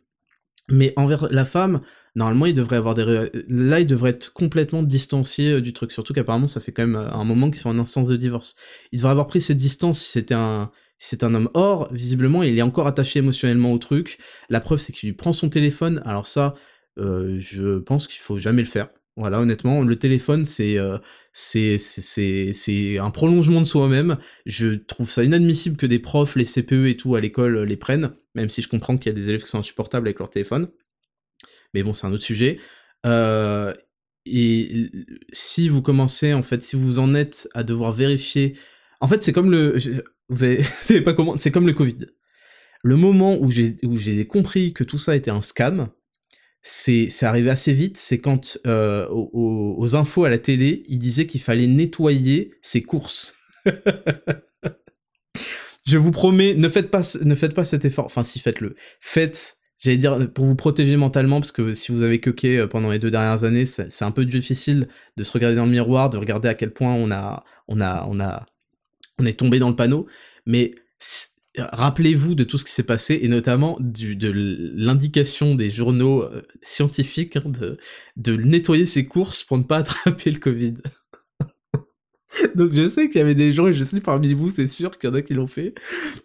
[0.69, 1.81] Mais envers la femme,
[2.15, 3.29] normalement, il devrait avoir des...
[3.49, 6.95] Là, il devrait être complètement distancié euh, du truc, surtout qu'apparemment, ça fait quand même
[6.95, 8.55] euh, un moment qu'ils sont en instance de divorce.
[8.91, 10.71] Il devrait avoir pris cette distance si c'était un...
[10.99, 11.49] c'est un homme.
[11.53, 14.19] Or, visiblement, il est encore attaché émotionnellement au truc.
[14.49, 16.01] La preuve, c'est qu'il lui prend son téléphone.
[16.05, 16.55] Alors ça,
[16.95, 18.87] je pense qu'il faut jamais le faire.
[19.15, 20.97] Voilà, honnêtement, le téléphone, c'est euh,
[21.33, 24.17] c'est un prolongement de soi-même.
[24.45, 28.15] Je trouve ça inadmissible que des profs, les CPE et tout à l'école les prennent,
[28.33, 30.69] même si je comprends qu'il y a des élèves qui sont insupportables avec leur téléphone.
[31.73, 32.59] Mais bon, c'est un autre sujet.
[33.05, 33.73] Euh,
[34.25, 34.89] et
[35.31, 38.57] si vous commencez, en fait, si vous en êtes à devoir vérifier...
[39.01, 39.77] En fait, c'est comme le...
[40.29, 41.37] Vous savez pas comment...
[41.37, 41.97] C'est comme le Covid.
[42.83, 45.89] Le moment où j'ai compris que tout ça était un scam,
[46.65, 51.41] c'est arrivé assez vite, c'est quand euh, aux, infos à la télé, il disait qu'il
[51.41, 53.35] fallait nettoyer ses courses.
[55.85, 58.05] Je vous promets, ne faites pas, ne faites pas cet effort.
[58.05, 58.75] Enfin, si faites-le.
[59.01, 62.91] Faites, j'allais dire, pour vous protéger mentalement, parce que si vous avez coqué euh, pendant
[62.91, 64.87] les deux dernières années, c'est un peu difficile
[65.17, 68.07] de se regarder dans le miroir, de regarder à quel point on a, on a,
[68.07, 68.45] on a,
[69.19, 70.07] on est tombé dans le panneau.
[70.45, 70.71] Mais
[71.57, 74.31] rappelez-vous de tout ce qui s'est passé et notamment du, de
[74.75, 77.77] l'indication des journaux euh, scientifiques hein, de,
[78.17, 80.75] de nettoyer ses courses pour ne pas attraper le Covid.
[82.55, 84.97] Donc je sais qu'il y avait des gens, et je sais parmi vous, c'est sûr
[84.97, 85.75] qu'il y en a qui l'ont fait,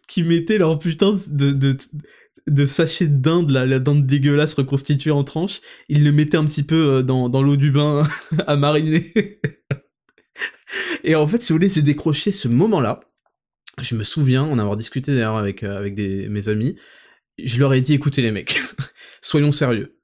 [0.07, 1.77] qui mettaient leur putain de, de,
[2.47, 5.61] de sachet de dinde, la, dinde dégueulasse reconstituée en tranches,
[5.91, 8.09] ils le mettaient un petit peu euh, dans, dans l'eau du bain
[8.47, 9.13] à mariner.
[11.05, 13.01] et en fait, si vous voulez, j'ai décroché ce moment-là,
[13.81, 16.77] je me souviens en avoir discuté d'ailleurs avec, euh, avec des, mes amis,
[17.43, 18.61] je leur ai dit écoutez les mecs,
[19.23, 19.99] soyons sérieux.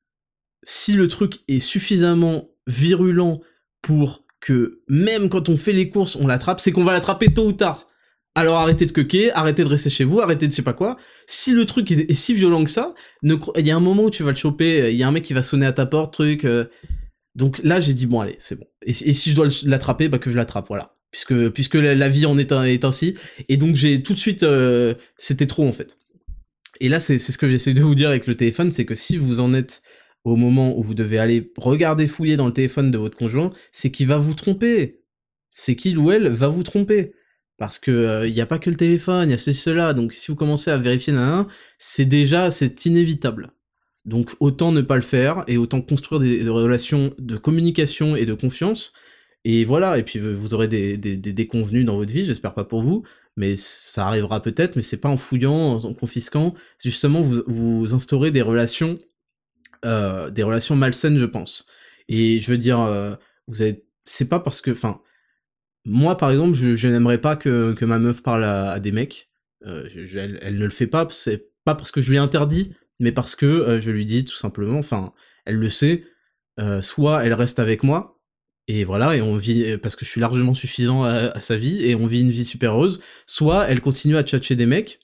[0.62, 3.43] Si le truc est suffisamment virulent
[3.83, 7.47] pour que même quand on fait les courses, on l'attrape, c'est qu'on va l'attraper tôt
[7.47, 7.89] ou tard.
[8.35, 10.97] Alors arrêtez de coquer, arrêtez de rester chez vous, arrêtez de je sais pas quoi.
[11.27, 14.22] Si le truc est, si violent que ça, il y a un moment où tu
[14.22, 16.45] vas le choper, il y a un mec qui va sonner à ta porte, truc.
[16.45, 16.64] Euh.
[17.37, 18.66] Donc là j'ai dit bon allez, c'est bon.
[18.83, 22.37] Et, si je dois l'attraper, bah que je l'attrape, voilà puisque puisque la, vie en
[22.39, 23.15] est, est ainsi.
[23.49, 25.97] Et donc j'ai tout de suite, euh, c'était trop en fait.
[26.81, 29.17] Et là, c'est ce que j'essaie de vous dire avec le téléphone, c'est que si
[29.17, 29.81] vous en êtes
[30.25, 33.93] au moment où vous devez aller regarder, fouiller dans le téléphone de votre conjoint, c'est
[33.93, 35.03] qu'il va vous tromper.
[35.53, 37.12] C'est qu'il ou elle va vous tromper.
[37.59, 39.95] Parce que il euh, n'y a pas que le téléphone, il y a ceci, cela.
[39.95, 41.47] Donc si vous commencez à vérifier nan,
[41.79, 43.53] c'est déjà, c'est inévitable.
[44.05, 48.35] Donc autant ne pas le faire et autant construire des relations de communication et de
[48.35, 48.93] confiance
[49.45, 52.64] et voilà, et puis vous aurez des, des, des déconvenus dans votre vie, j'espère pas
[52.64, 53.05] pour vous,
[53.36, 58.30] mais ça arrivera peut-être, mais c'est pas en fouillant, en confisquant, justement vous, vous instaurez
[58.30, 58.99] des relations,
[59.84, 61.66] euh, des relations malsaines, je pense.
[62.09, 63.14] Et je veux dire, euh,
[63.49, 65.01] vous avez, c'est pas parce que, enfin,
[65.84, 69.30] moi par exemple, je, je n'aimerais pas que, que ma meuf parle à, des mecs,
[69.66, 72.74] euh, elle, elle, ne le fait pas, c'est pas parce que je lui ai interdit,
[73.01, 75.12] mais parce que euh, je lui dis tout simplement, enfin,
[75.45, 76.05] elle le sait,
[76.61, 78.14] euh, soit elle reste avec moi,
[78.69, 81.95] et voilà, et on vit, parce que je suis largement suffisant à, sa vie, et
[81.95, 85.01] on vit une vie super heureuse, soit elle continue à tchatcher des mecs,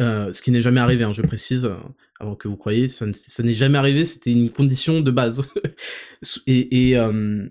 [0.00, 1.76] euh, ce qui n'est jamais arrivé, hein, je précise, euh,
[2.18, 5.48] avant que vous croyez, ça, n'est jamais arrivé, c'était une condition de base.
[6.46, 7.46] et, euh,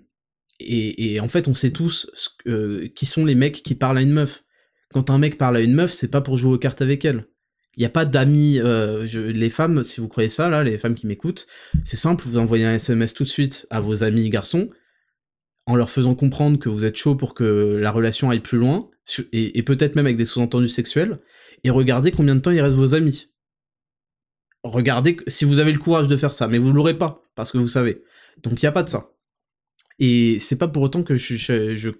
[0.60, 2.10] et, et, en fait, on sait tous
[2.94, 4.44] qui sont les mecs qui parlent à une meuf.
[4.92, 7.26] Quand un mec parle à une meuf, c'est pas pour jouer aux cartes avec elle.
[7.76, 11.08] Il n'y a pas d'amis, les femmes, si vous croyez ça, là, les femmes qui
[11.08, 11.48] m'écoutent,
[11.84, 14.70] c'est simple, vous envoyez un SMS tout de suite à vos amis garçons,
[15.66, 18.90] en leur faisant comprendre que vous êtes chaud pour que la relation aille plus loin,
[19.32, 21.18] et, peut-être même avec des sous-entendus sexuels,
[21.62, 23.30] et regardez combien de temps il reste vos amis.
[24.62, 27.58] Regardez si vous avez le courage de faire ça, mais vous l'aurez pas, parce que
[27.58, 28.02] vous savez.
[28.42, 29.10] Donc il n'y a pas de ça.
[30.00, 31.94] Et c'est pas pour autant que je,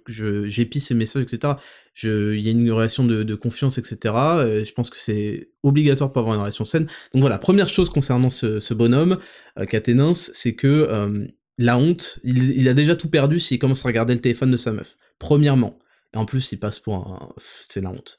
[0.49, 1.55] j'épie ces messages, etc.
[2.03, 4.15] Il y a une relation de, confiance, etc.
[4.15, 6.87] Euh, je pense que c'est obligatoire pour avoir une relation saine.
[7.13, 9.19] Donc voilà, première chose concernant ce, bonhomme,
[9.59, 11.27] euh, c'est que euh,
[11.59, 14.73] la honte, il, a déjà tout perdu s'il commence à regarder le téléphone de sa
[14.73, 14.97] meuf.
[15.19, 15.79] Premièrement.
[16.15, 17.33] Et en plus, il passe pour un...
[17.69, 18.19] C'est la honte.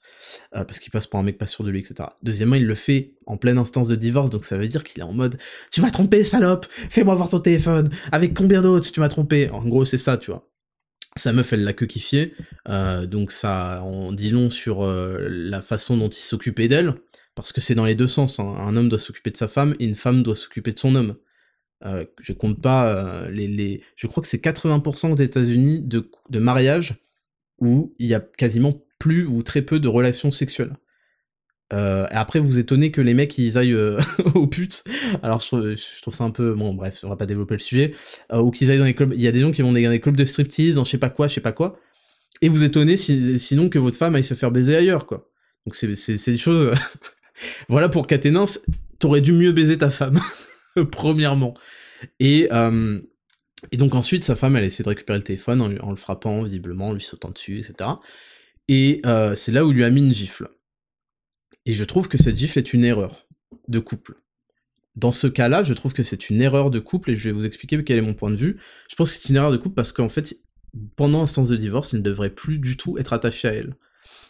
[0.56, 2.10] Euh, parce qu'il passe pour un mec pas sûr de lui, etc.
[2.24, 5.06] Deuxièmement, il le fait en pleine instance de divorce, donc ça veut dire qu'il est
[5.06, 5.38] en mode
[5.72, 9.64] «Tu m'as trompé, salope Fais-moi voir ton téléphone Avec combien d'autres tu m'as trompé?» En
[9.66, 10.50] gros, c'est ça, tu vois.
[11.18, 12.34] Sa meuf, elle l'a que kiffé,
[12.68, 16.94] euh, donc ça on dit long sur euh, la façon dont il s'occupait d'elle,
[17.36, 18.38] parce que c'est dans les deux sens.
[18.42, 18.54] Hein.
[18.60, 21.16] Un homme doit s'occuper de sa femme, et une femme doit s'occuper de son homme.
[21.86, 26.10] Euh, je compte pas euh, les, les, Je crois que c'est 80% aux États-Unis de,
[26.30, 26.96] de mariages
[27.60, 30.76] où il y a quasiment plus ou très peu de relations sexuelles.
[31.74, 34.00] Euh, et après, vous étonnez que les mecs ils aillent euh,
[34.36, 34.84] aux putes.
[35.22, 36.54] Alors, je trouve, ça un peu.
[36.54, 37.94] Bon, bref, on va pas développer le sujet.
[38.34, 39.14] Ou qu'ils aillent dans les clubs.
[39.14, 40.98] Il y a des gens qui vont dans des clubs de striptease, dans je sais
[40.98, 41.80] pas quoi, je sais pas quoi.
[42.42, 45.30] Et vous étonnez si, sinon que votre femme aille se faire baiser ailleurs, quoi.
[45.66, 46.74] Donc, c'est des choses.
[47.70, 48.60] voilà pour Caténance,
[49.00, 50.20] t'aurais dû mieux baiser ta femme.
[50.92, 51.54] premièrement.
[52.20, 53.00] Et, euh,
[53.72, 56.44] et donc ensuite, sa femme, elle a essayé de récupérer le téléphone en, le frappant,
[56.44, 57.90] visiblement, en lui sautant dessus, etc.
[58.68, 60.50] Et euh, c'est là où lui a mis une gifle.
[61.66, 63.28] Et je trouve que cette gifle est une erreur
[63.68, 64.16] de couple.
[64.96, 67.46] Dans ce cas-là, je trouve que c'est une erreur de couple, et je vais vous
[67.46, 68.58] expliquer quel est mon point de vue.
[68.90, 70.40] Je pense que c'est une erreur de couple parce qu'en fait,
[70.96, 73.76] pendant l'instance de divorce, il ne devrait plus du tout être attaché à elle.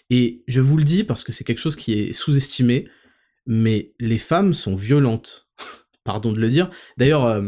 [0.09, 2.88] Et je vous le dis parce que c'est quelque chose qui est sous-estimé,
[3.45, 5.47] mais les femmes sont violentes
[6.06, 6.70] pardon de le dire.
[6.97, 7.41] D'ailleurs, euh,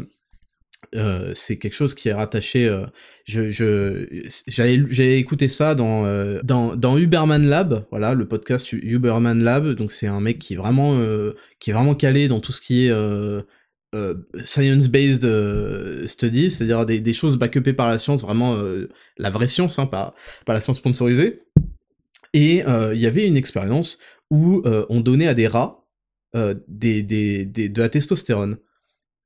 [0.96, 2.68] euh, c'est quelque chose qui est rattaché.
[2.68, 2.86] Euh,
[3.26, 4.06] je,
[4.48, 6.04] j'ai écouté ça dans,
[6.44, 9.70] dans dans Uberman Lab, voilà le podcast Uberman Lab.
[9.76, 11.00] Donc c'est un mec qui est vraiment
[11.60, 12.94] qui est vraiment calé dans tout ce qui est
[14.46, 18.58] science-based studies, c'est-à-dire des, choses backupées par la science, vraiment
[19.18, 21.40] la vraie science, hein, pas, pas la science sponsorisée.
[22.34, 24.00] Et il y avait une expérience
[24.32, 25.87] où on donnait à des rats
[26.34, 28.58] des, de la testostérone.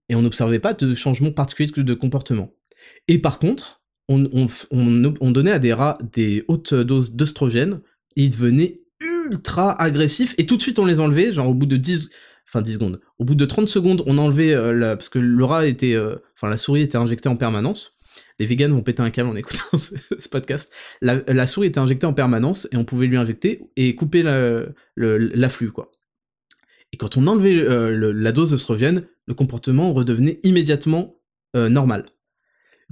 [0.10, 2.54] Et on n'observait pas de changement particulier de comportement.
[3.08, 4.30] Et par contre, on,
[4.72, 7.82] on, on, donnait à des rats des hautes doses d'œstrogène,
[8.18, 11.66] et ils devenaient ultra agressifs, et tout de suite on les enlevait, genre au bout
[11.66, 12.10] de 10,
[12.47, 15.66] enfin 10 secondes, au bout de 30 secondes, on enlevait, euh, parce que le rat
[15.66, 17.97] était, euh, enfin la souris était injectée en permanence,
[18.39, 20.72] les vegans vont péter un câble en écoutant ce, podcast,
[21.02, 24.24] la, souris était injectée en permanence, et on pouvait lui injecter et couper
[24.97, 25.91] l'afflux, quoi.
[26.93, 31.17] Et quand on enlevait euh, la dose d'œstrogène, le comportement redevenait immédiatement
[31.53, 32.05] normal.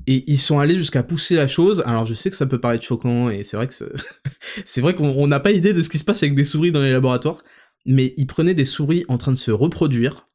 [0.08, 1.84] Et ils sont allés jusqu'à pousser la chose.
[1.86, 3.74] Alors je sais que ça peut paraître choquant et c'est vrai que
[4.66, 6.82] c'est vrai qu'on n'a pas idée de ce qui se passe avec des souris dans
[6.82, 7.44] les laboratoires,
[7.86, 10.28] mais ils prenaient des souris en train de se reproduire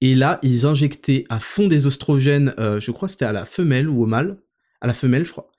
[0.00, 2.54] et là ils injectaient à fond des oestrogènes.
[2.58, 4.38] Euh, je crois que c'était à la femelle ou au mâle,
[4.80, 5.50] à la femelle je crois.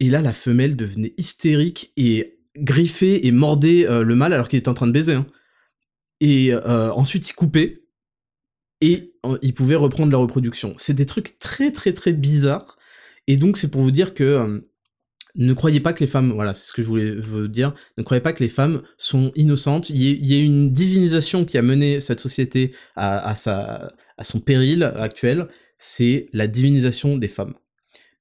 [0.00, 4.58] Et là la femelle devenait hystérique et griffait et mordait euh, le mâle alors qu'il
[4.58, 5.14] était en train de baiser.
[5.14, 5.26] Hein.
[6.22, 7.82] Et euh, ensuite ils coupaient
[8.80, 9.12] et
[9.42, 10.72] ils pouvaient reprendre la reproduction.
[10.76, 12.78] C'est des trucs très très très bizarres.
[13.26, 14.60] Et donc c'est pour vous dire que euh,
[15.34, 18.04] ne croyez pas que les femmes, voilà, c'est ce que je voulais vous dire, ne
[18.04, 19.90] croyez pas que les femmes sont innocentes.
[19.90, 25.48] Il y, a, une divinisation qui a mené cette société à son péril actuel,
[25.78, 27.54] c'est la divinisation des femmes.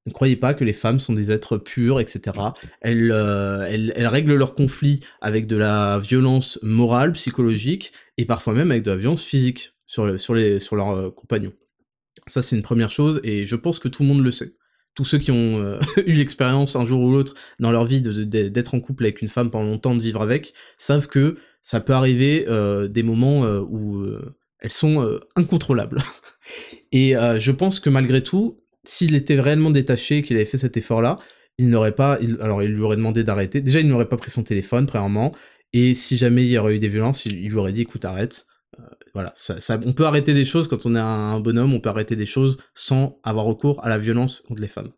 [0.07, 2.37] Ne croyez pas que les femmes sont des êtres purs, etc.
[2.81, 8.53] Elles, euh, elles, elles, règlent leurs conflits avec de la violence morale, psychologique, et parfois
[8.53, 11.53] même avec de la violence physique sur, sur, les, sur leurs euh, compagnons.
[12.25, 14.55] Ça, c'est une première chose, et je pense que tout le monde le sait.
[14.95, 18.73] Tous ceux qui ont euh, eu l'expérience un jour ou l'autre dans leur vie d'être
[18.73, 22.47] en couple avec une femme pendant longtemps, de vivre avec, savent que ça peut arriver
[22.89, 24.03] des moments où
[24.57, 26.01] elles sont incontrôlables.
[26.91, 31.17] et je pense que malgré tout, s'il était réellement détaché, qu'il avait fait cet effort-là,
[31.57, 33.61] il n'aurait pas, alors il lui aurait demandé d'arrêter.
[33.61, 35.35] Déjà, il n'aurait pas pris son téléphone, premièrement,
[35.73, 38.45] et si jamais il y aurait eu des violences, il, lui aurait dit, écoute, arrête,
[39.13, 42.15] voilà, ça, on peut arrêter des choses quand on est un bonhomme, on peut arrêter
[42.15, 44.91] des choses sans avoir recours à la violence contre les femmes.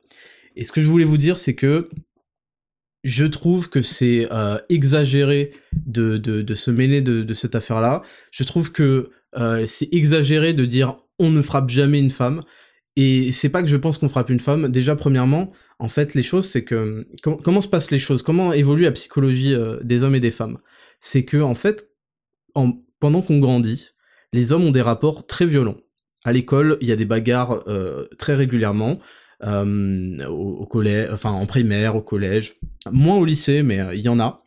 [0.55, 1.89] Et ce que je voulais vous dire, c'est que
[3.03, 8.03] je trouve que c'est euh, exagéré de, de, se mêler de, cette affaire-là.
[8.31, 12.43] Je trouve que euh, c'est exagéré de dire on ne frappe jamais une femme.
[12.95, 14.67] Et c'est pas que je pense qu'on frappe une femme.
[14.69, 18.21] Déjà, premièrement, en fait, les choses, c'est que comment se passent les choses?
[18.21, 20.59] Comment évolue la psychologie euh, des hommes et des femmes?
[21.01, 21.89] C'est que en fait,
[22.53, 23.89] en, pendant qu'on grandit,
[24.31, 25.77] les hommes ont des rapports très violents.
[26.23, 28.99] À l'école, il y a des bagarres euh, très régulièrement.
[29.43, 32.53] Euh, au, collège, enfin en primaire, au collège,
[32.91, 34.43] moins au lycée, mais il y en a.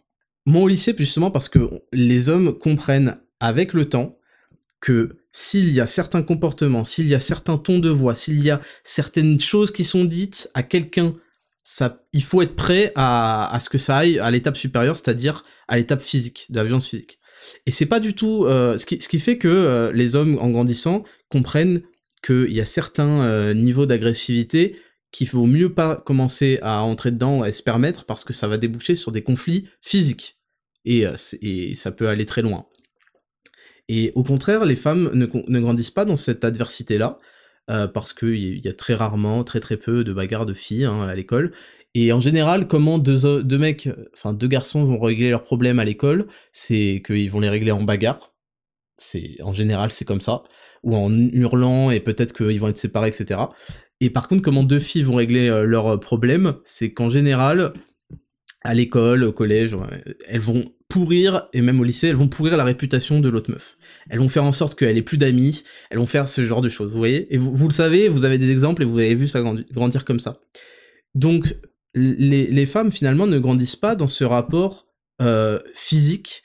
[0.46, 1.58] Moins au lycée justement parce que
[1.92, 4.12] les hommes comprennent avec le temps
[4.80, 8.50] que s'il y a certains comportements, s'il y a certains tons de voix, s'il y
[8.50, 11.14] a certaines choses qui sont dites à quelqu'un,
[12.14, 16.00] il faut être prêt à, ce que ça aille à l'étape supérieure, c'est-à-dire à l'étape
[16.00, 17.18] physique, de la violence physique.
[17.66, 21.04] Et c'est pas du tout euh, ce, qui, fait que euh, les hommes en grandissant
[21.28, 21.82] comprennent
[22.22, 24.80] qu'il y a certains euh, niveaux d'agressivité
[25.12, 28.56] qu'il vaut mieux pas commencer à entrer dedans et se permettre parce que ça va
[28.56, 30.38] déboucher sur des conflits physiques
[30.86, 31.04] et
[31.74, 32.66] ça peut aller très loin.
[33.88, 37.18] Et au contraire, les femmes ne, ne grandissent pas dans cette adversité-là,
[37.66, 41.14] parce qu'il y a très rarement, très très peu de bagarres de filles hein, à
[41.16, 41.52] l'école,
[41.98, 45.84] et en général, comment deux, deux mecs, enfin deux garçons vont régler leurs problèmes à
[45.86, 48.34] l'école, c'est qu'ils vont les régler en bagarre.
[48.96, 50.42] C'est en général c'est comme ça,
[50.82, 53.40] ou en hurlant et peut-être qu'ils vont être séparés, etc.
[54.02, 57.72] Et par contre, comment deux filles vont régler euh, leurs problèmes, c'est qu'en général,
[58.60, 59.74] à l'école, au collège,
[60.28, 63.76] elles vont pourrir, et même au lycée, elles vont pourrir la réputation de l'autre meuf.
[64.08, 66.68] Elles vont faire en sorte qu'elle ait plus d'amis, elles vont faire ce genre de
[66.68, 67.32] choses, vous voyez?
[67.34, 70.20] Et vous, le savez, vous avez des exemples et vous avez vu ça grandir comme
[70.20, 70.40] ça.
[71.14, 71.56] Donc,
[71.94, 74.86] les, femmes finalement ne grandissent pas dans ce rapport
[75.22, 76.42] euh, physique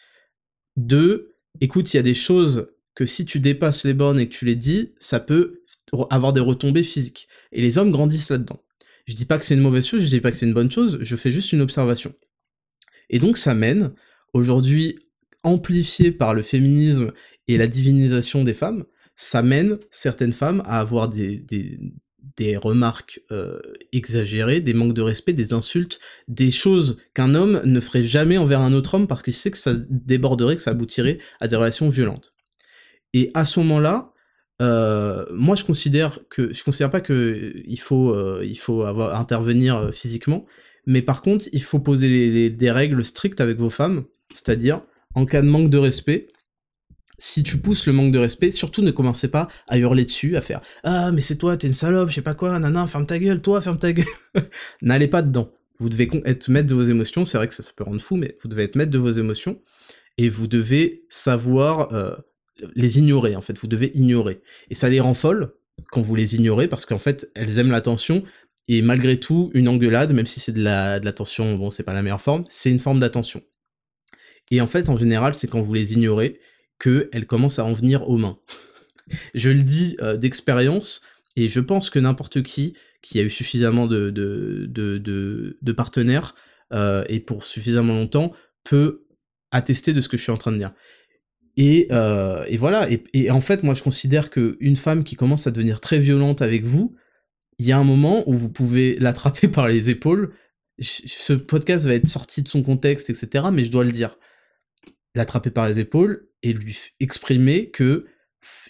[0.77, 4.33] de écoute, il y a des choses que si tu dépasses les bornes et que
[4.33, 5.63] tu les dis, ça peut
[6.09, 7.27] avoir des retombées physiques.
[7.51, 8.63] Et les hommes grandissent là-dedans.
[9.05, 10.71] Je dis pas que c'est une mauvaise chose, je dis pas que c'est une bonne
[10.71, 12.13] chose, je fais juste une observation.
[13.09, 13.93] Et donc ça mène,
[14.33, 14.99] aujourd'hui
[15.43, 17.11] amplifié par le féminisme
[17.47, 21.43] et la divinisation des femmes, ça mène certaines femmes à avoir des,
[22.37, 23.59] des remarques euh,
[23.91, 28.61] exagérées, des manques de respect, des insultes, des choses qu'un homme ne ferait jamais envers
[28.61, 31.89] un autre homme parce qu'il sait que ça déborderait, que ça aboutirait à des relations
[31.89, 32.33] violentes.
[33.13, 34.13] Et à ce moment-là,
[34.61, 39.19] euh, moi je considère que je considère pas que il faut euh, il faut avoir
[39.19, 40.45] intervenir physiquement,
[40.85, 44.81] mais par contre il faut poser des règles strictes avec vos femmes, c'est-à-dire
[45.15, 46.27] en cas de manque de respect,
[47.21, 50.41] si tu pousses le manque de respect, surtout ne commencez pas à hurler dessus, à
[50.41, 53.19] faire Ah, mais c'est toi, t'es une salope, je sais pas quoi, nana, ferme ta
[53.19, 54.05] gueule, toi, ferme ta gueule.
[54.81, 55.51] N'allez pas dedans.
[55.79, 58.37] Vous devez être maître de vos émotions, c'est vrai que ça, peut rendre fou, mais
[58.41, 59.61] vous devez être maître de vos émotions,
[60.17, 62.15] et vous devez savoir euh,
[62.75, 64.41] les ignorer, en fait, vous devez ignorer.
[64.69, 65.53] Et ça les rend folles
[65.91, 68.23] quand vous les ignorez, parce qu'en fait, elles aiment l'attention,
[68.67, 72.21] et malgré tout, une engueulade, même si c'est de l'attention, bon, c'est pas la meilleure
[72.21, 73.41] forme, c'est une forme d'attention.
[74.51, 76.39] Et en fait, en général, c'est quand vous les ignorez
[76.79, 78.37] qu'elles commencent à en venir aux mains.
[79.33, 81.01] je le dis euh, d'expérience,
[81.35, 84.13] et je pense que n'importe qui qui a eu suffisamment de,
[85.75, 86.35] partenaires,
[86.71, 88.31] euh, et pour suffisamment longtemps,
[88.63, 89.07] peut
[89.49, 90.73] attester de ce que je suis en train de dire.
[91.57, 95.47] Et, euh, et voilà, et, et, en fait, moi je considère qu'une femme qui commence
[95.47, 96.95] à devenir très violente avec vous,
[97.57, 100.33] il y a un moment où vous pouvez l'attraper par les épaules.
[100.79, 104.15] Ce podcast va être sorti de son contexte, etc., mais je dois le dire.
[105.15, 108.05] L'attraper par les épaules et lui exprimer que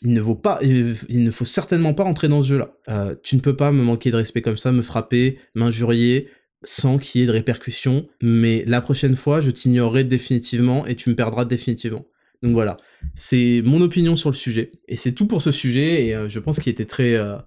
[0.01, 2.73] il ne vaut pas, il ne faut certainement pas rentrer dans ce jeu-là.
[2.89, 6.27] Euh, tu ne peux pas me manquer de respect comme ça, me frapper, m'injurier,
[6.63, 11.09] sans qu'il y ait de répercussions, mais la prochaine fois, je t'ignorerai définitivement et tu
[11.09, 12.05] me perdras définitivement.
[12.43, 12.75] Donc voilà,
[13.15, 14.71] c'est mon opinion sur le sujet.
[14.89, 17.37] Et c'est tout pour ce sujet, et euh, je pense qu'il était très, euh,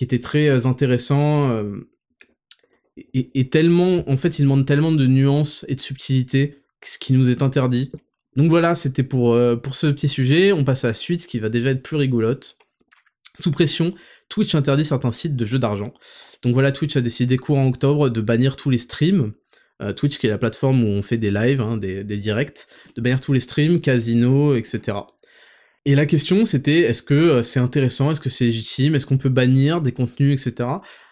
[0.00, 1.62] était très intéressant,
[3.14, 7.30] et, tellement, en fait, il demande tellement de nuances et de subtilité, ce qui nous
[7.30, 7.90] est interdit,
[8.36, 10.52] donc voilà, c'était pour, euh, pour ce petit sujet.
[10.52, 12.56] On passe à la suite qui va déjà être plus rigolote.
[13.40, 13.94] Sous pression,
[14.28, 15.92] Twitch interdit certains sites de jeux d'argent.
[16.42, 19.32] Donc voilà, Twitch a décidé courant octobre de bannir tous les streams.
[19.80, 22.66] Euh, Twitch qui est la plateforme où on fait des lives, hein, des, directs,
[22.96, 24.98] de bannir tous les streams, casinos, etc.
[25.84, 29.18] Et la question c'était est-ce que euh, c'est intéressant, est-ce que c'est légitime, est-ce qu'on
[29.18, 30.68] peut bannir des contenus, etc.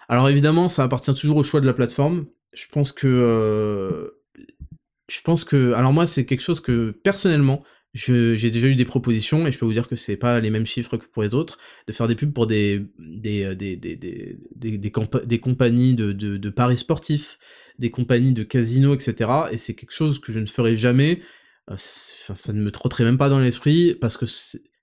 [0.09, 2.27] Alors évidemment, ça appartient toujours au choix de la plateforme.
[2.53, 4.16] Je pense que
[5.09, 7.63] je pense que, alors moi, c'est quelque chose que personnellement,
[7.95, 10.67] j'ai déjà eu des propositions et je peux vous dire que c'est pas les mêmes
[10.67, 13.97] chiffres que pour les autres de faire des pubs pour des des euh, des des
[13.97, 17.39] des, des, des, compagnies de, de, de, paris sportifs,
[17.79, 19.31] des compagnies de casinos, etc.
[19.51, 21.23] Et c'est quelque chose que je ne ferai jamais.
[21.71, 24.27] Euh, ça ne me trotterait même pas dans l'esprit parce que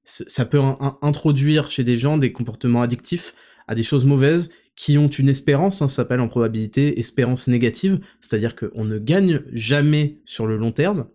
[0.05, 0.59] ça peut
[1.01, 3.35] introduire chez des gens des comportements addictifs
[3.67, 7.99] à des choses mauvaises qui ont une espérance, hein, ça s'appelle en probabilité espérance négative,
[8.21, 11.07] c'est-à-dire qu'on ne gagne jamais sur le long terme.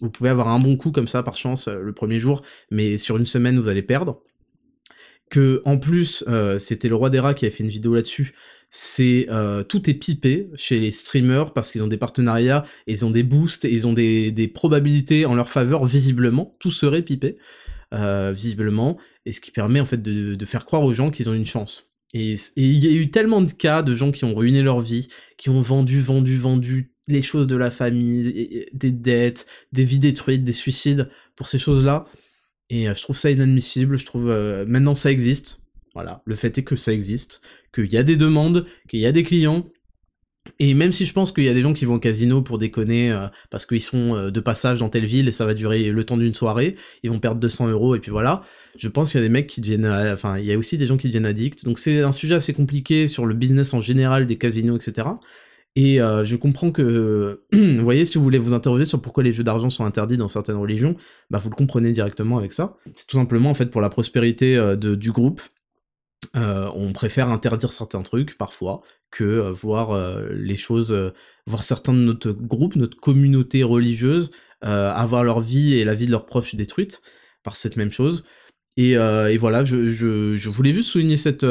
[0.00, 2.98] Vous pouvez avoir un bon coup comme ça par chance euh, le premier jour, mais
[2.98, 4.22] sur une semaine vous allez perdre.
[5.30, 8.34] Que en plus, euh, c'était le roi des rats qui avait fait une vidéo là-dessus.
[8.70, 13.10] C'est euh, tout est pipé chez les streamers parce qu'ils ont des partenariats, ils ont
[13.10, 16.56] des boosts, ils ont des, probabilités en leur faveur visiblement.
[16.58, 17.38] Tout serait pipé
[17.92, 21.46] visiblement, et ce qui permet en fait de faire croire aux gens qu'ils ont une
[21.46, 21.89] chance.
[22.12, 25.08] Et il y a eu tellement de cas de gens qui ont ruiné leur vie,
[25.36, 30.44] qui ont vendu, vendu, vendu les choses de la famille, des dettes, des vies détruites,
[30.44, 32.04] des suicides pour ces choses-là.
[32.68, 33.96] Et euh, je trouve ça inadmissible.
[33.96, 35.62] Je trouve euh, maintenant ça existe.
[35.94, 37.40] Voilà, le fait est que ça existe,
[37.74, 39.66] qu'il y a des demandes, qu'il y a des clients,
[40.62, 42.58] et même si je pense qu'il y a des gens qui vont au casino pour
[42.58, 45.90] déconner euh, parce qu'ils sont euh, de passage dans telle ville et ça va durer
[45.90, 48.42] le temps d'une soirée, ils vont perdre 200 euros et puis voilà.
[48.76, 50.76] Je pense qu'il y a des mecs qui deviennent, euh, enfin, il y a aussi
[50.76, 51.64] des gens qui deviennent addicts.
[51.64, 55.08] Donc c'est un sujet assez compliqué sur le business en général des casinos, etc.
[55.76, 59.44] Et je comprends que, vous voyez, si vous voulez vous interroger sur pourquoi les jeux
[59.44, 60.94] d'argent sont interdits dans certaines religions,
[61.30, 62.76] bah vous le comprenez directement avec ça.
[62.94, 65.40] C'est tout simplement en fait pour la prospérité du groupe.
[66.34, 71.10] On préfère interdire certains trucs parfois que euh, voir euh, les choses, euh,
[71.46, 74.30] voir certains de notre groupe, notre communauté religieuse,
[74.62, 77.00] avoir leur vie et la vie de leurs proches détruite
[77.42, 78.24] par cette même chose.
[78.76, 78.94] Et,
[79.38, 81.46] voilà, je, voulais juste souligner cette,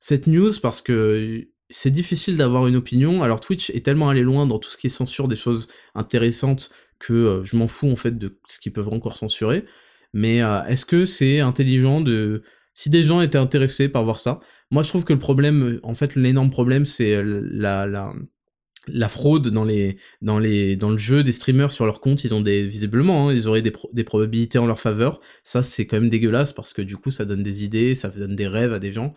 [0.00, 3.22] cette news parce que c'est difficile d'avoir une opinion.
[3.22, 6.70] Alors Twitch est tellement allé loin dans tout ce qui est censure des choses intéressantes
[6.98, 9.64] que je m'en fous en fait de ce qu'ils peuvent encore censurer.
[10.12, 12.42] Mais est-ce que c'est intelligent de...
[12.78, 14.38] Si des gens étaient intéressés par voir ça,
[14.70, 19.64] moi, je trouve que le problème, en fait, l'énorme problème, c'est euh, la, fraude dans,
[19.64, 22.24] le jeu des streamers sur leur compte.
[22.24, 25.20] Ils ont des, visiblement, hein, ils auraient des, probabilités en leur faveur.
[25.42, 28.36] Ça, c'est quand même dégueulasse parce que du coup, ça donne des idées, ça donne
[28.36, 29.14] des rêves à des gens.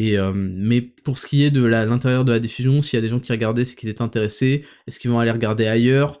[0.00, 3.10] Euh, mais pour ce qui est de l'intérieur de la diffusion, s'il y a des
[3.10, 6.18] gens qui regardaient, c'est qu'ils étaient intéressés, est-ce qu'ils vont aller regarder ailleurs?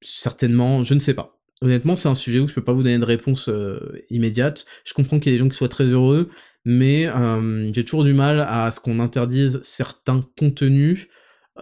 [0.00, 1.35] Certainement, je ne sais pas.
[1.62, 4.66] Honnêtement, c'est un sujet où je peux pas vous donner de réponse euh, immédiate.
[4.84, 6.28] Je comprends qu'il y ait des gens qui soient très heureux,
[6.66, 11.08] mais euh, j'ai toujours du mal à ce qu'on interdise certains contenus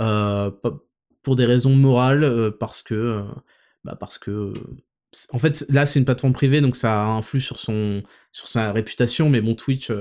[0.01, 0.51] euh,
[1.23, 3.23] pour des raisons morales, parce que,
[3.85, 3.97] bah
[5.31, 9.31] en fait, là c'est une plateforme privée, donc ça influe sur son, sur sa réputation,
[9.31, 9.93] mais bon Twitch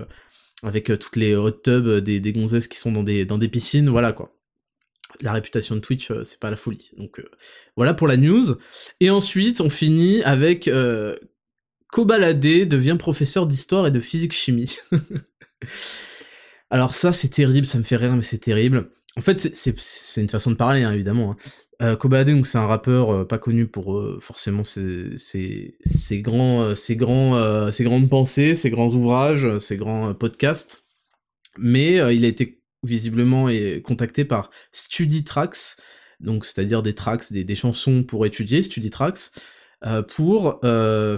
[0.63, 3.89] avec toutes les hot tubs des, des gonzesses qui sont dans des, dans des piscines,
[3.89, 4.35] voilà quoi.
[5.21, 6.91] La réputation de Twitch, c'est pas la folie.
[6.97, 7.21] Donc
[7.75, 8.57] voilà pour la news.
[8.99, 10.69] Et ensuite, on finit avec
[11.93, 14.77] Cobaladé devient professeur d'histoire et de physique-chimie.
[16.71, 18.89] Alors ça, c'est terrible, ça me fait rire, mais c'est terrible.
[19.15, 21.31] En fait, c'est une façon de parler, hein, évidemment.
[21.31, 21.35] Hein.
[21.83, 26.95] Euh, donc c'est un rappeur euh, pas connu pour euh, forcément ses, ses, grands, ses,
[26.95, 30.85] grands, ses grandes pensées, ses grands ouvrages, ses grands podcasts.
[31.59, 33.47] Mais il a été visiblement
[33.83, 35.77] contacté par StudyTracks,
[36.19, 39.31] donc c'est-à-dire des tracks, des, des, chansons pour étudier, StudyTracks,
[40.15, 40.59] pour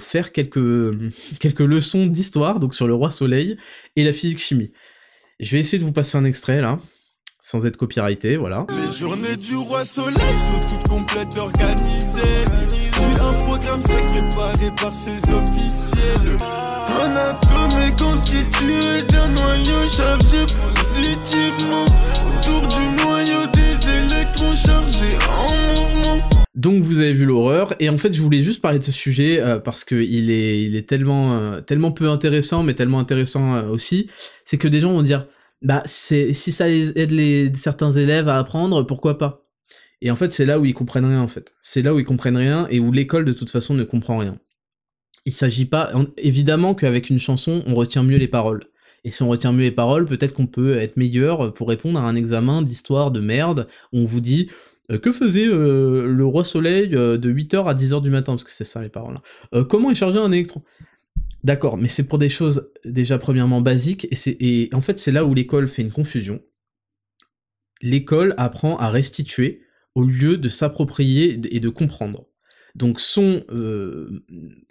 [0.01, 0.93] faire quelques,
[1.39, 3.57] quelques leçons d'histoire, donc sur le roi soleil
[3.95, 4.72] et la physique-chimie.
[5.39, 6.80] Je vais essayer de vous passer un extrait là,
[7.41, 8.66] sans être copyrighté, voilà.
[8.70, 12.45] Les journées du roi soleil sont toutes complètes organisées.
[13.22, 16.38] Un programme préparé par ses officiels.
[16.41, 20.45] Un atome est constitué d'un noyau chargé
[26.66, 29.39] Donc vous avez vu l'horreur, et en fait je voulais juste parler de ce sujet
[29.39, 33.56] euh, parce que il est, il est tellement, euh, tellement peu intéressant, mais tellement intéressant
[33.56, 34.10] euh, aussi,
[34.46, 35.28] c'est que des gens vont dire,
[35.62, 39.46] bah c'est si ça aide les, certains élèves à apprendre, pourquoi pas?
[40.02, 42.06] Et en fait c'est là où ils comprennent rien en fait, c'est là où ils
[42.06, 44.39] comprennent rien et où l'école de toute façon ne comprend rien.
[45.26, 48.62] Il s'agit pas, évidemment qu'avec une chanson on retient mieux les paroles.
[49.06, 52.03] Et si on retient mieux les paroles, peut-être qu'on peut être meilleur pour répondre à
[52.03, 54.49] un examen d'histoire de merde où on vous dit
[54.91, 58.34] euh, que faisait euh, le roi soleil euh, de 8h à 10h du matin?
[58.34, 59.18] Parce que c'est ça les paroles.
[59.51, 59.64] Hein.
[59.70, 60.64] comment il chargeait un électron?
[61.43, 65.24] D'accord, mais c'est pour des choses déjà premièrement basiques, et, et en fait c'est là
[65.24, 66.41] où l'école fait une confusion.
[67.84, 69.62] L'école apprend à restituer
[69.93, 72.26] au lieu de s'approprier et de comprendre.
[72.76, 74.21] Donc sont euh,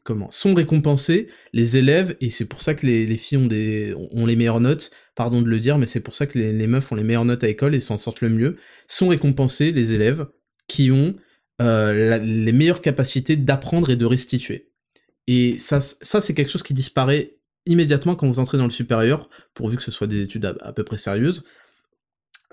[0.03, 4.27] comment sont récompensés les élèves et c'est pour ça que les, filles ont des ont
[4.27, 4.91] les meilleures notes.
[5.15, 7.43] Pardon de le dire, mais c'est pour ça que les, meufs ont les meilleures notes
[7.43, 8.57] à l'école et s'en sortent le mieux.
[8.89, 10.27] Sont récompensés les élèves
[10.69, 11.17] qui ont
[11.63, 14.71] euh, les meilleures capacités d'apprendre et de restituer.
[15.27, 19.31] Et ça, ça c'est quelque chose qui disparaît immédiatement quand vous entrez dans le supérieur,
[19.55, 21.45] pourvu que ce soit des études à peu près sérieuses.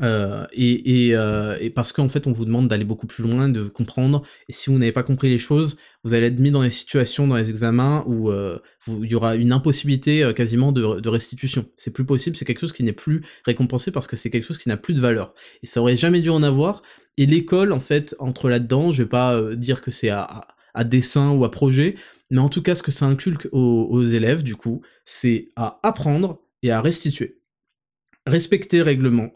[0.01, 3.63] Euh, et, euh, et, parce qu'en fait, on vous demande d'aller beaucoup plus loin, de
[3.63, 4.23] comprendre.
[4.49, 7.27] Et si vous n'avez pas compris les choses, vous allez être mis dans des situations,
[7.27, 11.65] dans les examens où euh, il y aura une impossibilité quasiment de, restitution.
[11.77, 14.57] C'est plus possible, c'est quelque chose qui n'est plus récompensé parce que c'est quelque chose
[14.57, 15.33] qui n'a plus de valeur.
[15.61, 16.81] Et ça aurait jamais dû en avoir.
[17.17, 18.91] Et l'école, en fait, entre là-dedans.
[18.91, 21.95] Je vais pas dire que c'est à, à, dessin ou à projet,
[22.31, 25.79] mais en tout cas, ce que ça inculque aux, aux élèves, du coup, c'est à
[25.83, 27.41] apprendre et à restituer.
[28.25, 29.31] Respecter le règlement,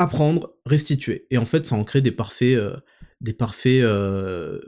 [0.00, 1.26] apprendre, restituer.
[1.30, 2.74] Et en fait, ça en crée des parfaits, euh,
[3.20, 4.58] des parfaits, euh,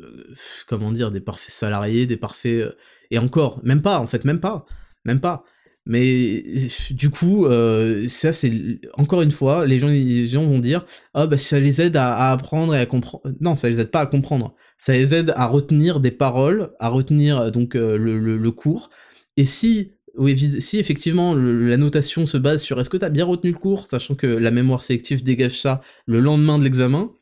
[0.68, 2.72] comment dire, des parfaits salariés, des parfaits, euh,
[3.10, 4.66] et encore, même pas, en fait, même pas,
[5.06, 5.44] même pas.
[5.86, 6.44] Mais
[6.90, 7.44] du coup,
[8.06, 12.30] ça c'est encore une fois, les gens, vont dire, ah bah ça les aide à,
[12.30, 13.24] apprendre et à comprendre.
[13.40, 14.54] Non, ça les aide pas à comprendre.
[14.78, 18.90] Ça les aide à retenir des paroles, à retenir donc le, le cours.
[19.36, 23.24] Et si oui, si effectivement la notation se base sur est-ce que tu as bien
[23.24, 27.12] retenu le cours, sachant que la mémoire sélective dégage ça le lendemain de l'examen,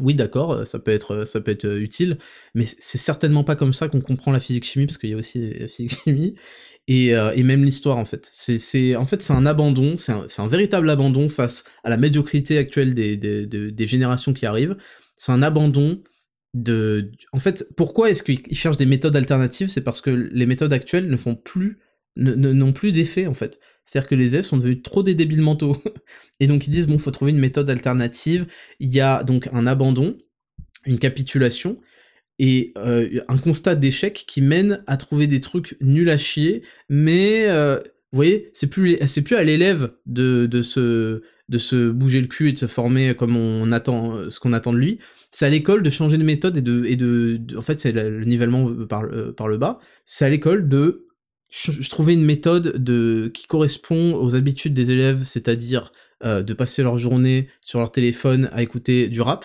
[0.00, 2.18] oui d'accord, euh, ça peut être, euh, ça peut être euh, utile,
[2.54, 5.54] mais c'est certainement pas comme ça qu'on comprend la physique-chimie, parce qu'il y a aussi
[5.58, 6.34] la physique-chimie,
[6.88, 8.28] et, et, même l'histoire en fait.
[8.30, 12.58] C'est, en fait c'est un abandon, c'est un, un, véritable abandon face à la médiocrité
[12.58, 14.76] actuelle des, des, des générations qui arrivent,
[15.16, 16.02] c'est un abandon
[16.54, 17.10] de...
[17.32, 19.70] En fait, pourquoi est-ce qu'ils cherchent des méthodes alternatives?
[19.70, 21.78] C'est parce que les méthodes actuelles ne font plus
[22.16, 23.60] n'ont plus d'effet en fait.
[23.84, 25.76] C'est-à-dire que les élèves sont devenus trop des débiles mentaux.
[26.40, 28.46] Et donc ils disent bon, faut trouver une méthode alternative.
[28.80, 30.18] Il y a donc un abandon,
[30.84, 31.78] une capitulation
[32.38, 36.62] et euh, un constat d'échec qui mène à trouver des trucs nuls à chier.
[36.88, 37.78] Mais euh,
[38.12, 42.26] vous voyez, c'est plus c'est plus à l'élève de, de se de se bouger le
[42.26, 44.98] cul et de se former comme on attend ce qu'on attend de lui.
[45.30, 48.24] C'est à l'école de changer de méthode et de et de, en fait c'est le
[48.24, 49.78] nivellement par, euh, par le bas.
[50.04, 51.05] C'est à l'école de
[51.56, 55.92] je, trouvais une méthode de, qui correspond aux habitudes des élèves, c'est-à-dire
[56.22, 59.44] euh, de passer leur journée sur leur téléphone à écouter du rap,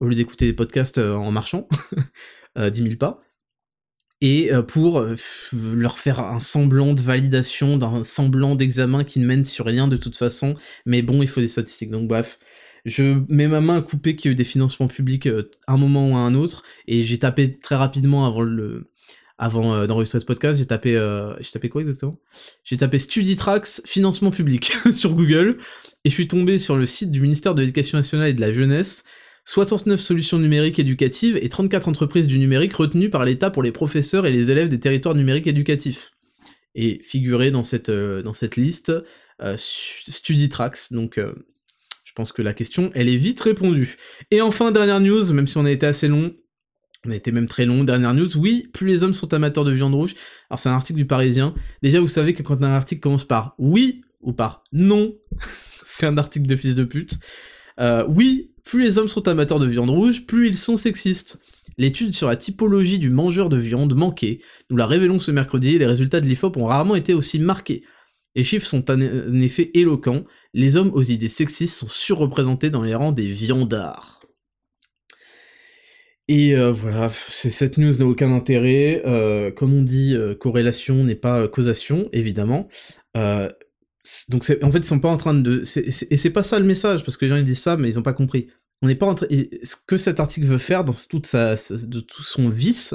[0.00, 1.68] au lieu d'écouter des podcasts euh, en marchant,
[2.58, 3.22] euh, 10 000 pas,
[4.20, 5.04] et euh, pour
[5.52, 9.98] leur faire un semblant de validation, d'un semblant d'examen qui ne mène sur rien de
[9.98, 10.54] toute façon,
[10.86, 12.38] mais bon, il faut des statistiques, donc bref.
[12.86, 15.78] Je mets ma main à couper qu'il y a eu des financements publics à un
[15.78, 18.90] moment ou à un autre, et j'ai tapé très rapidement avant le,
[19.38, 22.20] avant euh, d'enregistrer ce podcast, j'ai tapé, euh, j'ai tapé quoi exactement?
[22.62, 25.58] J'ai tapé StudyTracks financement public sur Google
[26.04, 28.52] et je suis tombé sur le site du ministère de l'Éducation nationale et de la
[28.52, 29.04] jeunesse.
[29.46, 34.24] 69 solutions numériques éducatives et 34 entreprises du numérique retenues par l'État pour les professeurs
[34.24, 36.12] et les élèves des territoires numériques éducatifs.
[36.76, 38.92] Et figuré dans cette, euh, dans cette liste,
[39.56, 40.92] StudyTracks.
[40.92, 43.96] Donc je pense que la question, elle est vite répondue.
[44.30, 46.32] Et enfin, dernière news, même si on a été assez long,
[47.06, 47.84] On été même très long.
[47.84, 50.14] Dernière news, oui, plus les hommes sont amateurs de viande rouge.
[50.48, 51.54] Alors c'est un article du Parisien.
[51.82, 55.14] Déjà, vous savez que quand un article commence par oui ou par non,
[55.84, 57.18] c'est un article de fils de pute.
[57.80, 61.40] Euh, oui, plus les hommes sont amateurs de viande rouge, plus ils sont sexistes.
[61.76, 64.40] L'étude sur la typologie du mangeur de viande manquait.
[64.70, 67.82] Nous la révélons ce mercredi les résultats de l'IFOP ont rarement été aussi marqués.
[68.36, 69.00] Les chiffres sont en
[69.40, 70.24] effet éloquents.
[70.54, 74.20] Les hommes aux idées sexistes sont surreprésentés dans les rangs des viandards.
[76.28, 79.02] Et euh, voilà, cette news n'a aucun intérêt.
[79.04, 82.68] Euh, comme on dit, euh, corrélation n'est pas causation, évidemment.
[84.28, 85.62] donc en fait, ils sont pas en train de...
[85.76, 87.98] et c'est pas ça le message, parce que les gens ils disent ça, mais ils
[87.98, 88.48] ont pas compris.
[88.82, 89.26] On n'est pas en train...
[89.62, 92.94] Ce que cet article veut faire, dans toute sa, de tout son vice,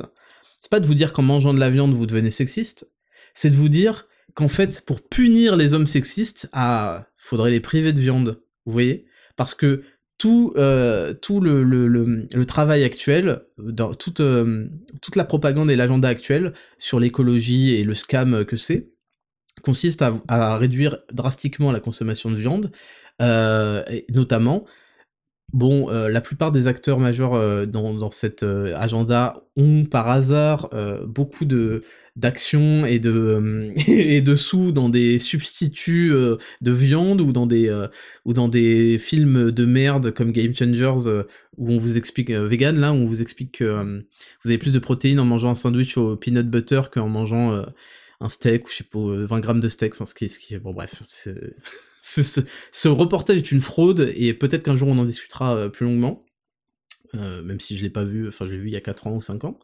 [0.62, 2.90] c'est pas de vous dire qu'en mangeant de la viande, vous devenez sexiste,
[3.34, 7.94] c'est de vous dire qu'en fait, pour punir les hommes sexistes, ah, faudrait les priver
[7.94, 8.42] de viande.
[8.66, 9.06] Vous voyez?
[9.36, 9.84] Parce que
[10.20, 17.84] tout, euh, le, travail actuel, euh, toute la propagande et l'agenda actuel sur l'écologie et
[17.84, 18.90] le scam que c'est,
[19.64, 22.72] consiste à, réduire drastiquement la consommation de viande,
[23.22, 24.66] euh, notamment
[25.54, 30.08] Bon, euh, la plupart des acteurs majeurs euh, dans, dans, cet euh, agenda ont par
[30.08, 30.70] hasard
[31.08, 31.84] beaucoup de
[32.16, 36.14] d'actions et de et de sous dans des substituts
[36.62, 37.74] de viande ou dans des
[38.26, 41.24] ou dans des films de merde comme Game Changers
[41.58, 44.04] où on vous explique vegan là où on vous explique que
[44.44, 47.64] vous avez plus de protéines en mangeant un sandwich au peanut butter qu'en mangeant
[48.22, 50.58] un steak ou je sais pas 20 grammes de steak enfin ce qui ce qui
[50.58, 51.02] bon bref
[52.02, 56.26] ce, reportage est une fraude, et peut-être qu'un jour on en discutera euh, plus longuement,
[57.16, 59.08] euh, même si je l'ai pas vu, enfin je l'ai vu il y a 4
[59.08, 59.60] ans ou 5 ans.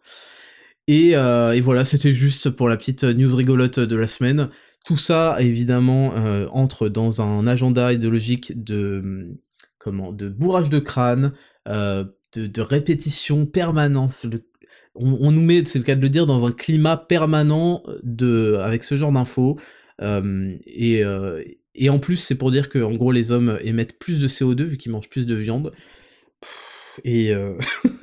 [0.90, 4.50] Euh, et, voilà, c'était juste pour la petite news rigolote de la semaine.
[4.86, 6.14] Tout ça, évidemment,
[6.54, 9.34] entre dans un agenda idéologique de,
[9.80, 11.34] comment, de bourrage de crâne,
[11.66, 14.28] de, répétition permanente.
[14.96, 18.84] On, nous met, c'est le cas de le dire, dans un climat permanent de, avec
[18.84, 19.60] ce genre d'infos.
[20.02, 21.04] et,
[21.76, 24.64] et en plus, c'est pour dire que en gros, les hommes émettent plus de CO2
[24.64, 25.74] vu qu'ils mangent plus de viande.
[27.04, 27.58] Et euh,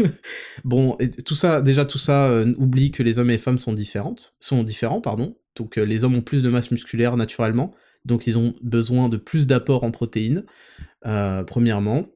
[0.65, 3.73] bon, tout ça, déjà tout ça euh, oublie que les hommes et les femmes sont
[3.73, 5.37] différentes, sont différents, pardon.
[5.57, 7.75] Donc euh, les hommes ont plus de masse musculaire naturellement,
[8.05, 10.45] donc ils ont besoin de plus d'apports en protéines,
[11.03, 12.07] premièrement.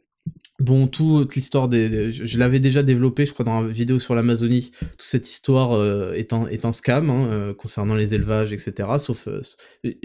[0.58, 4.70] Bon, toute l'histoire des, je, l'avais déjà développé, je crois, dans la vidéo sur l'Amazonie.
[4.80, 8.88] Toute cette histoire euh, est, un, scam hein, euh, concernant les élevages, etc.
[8.98, 9.42] Sauf, euh,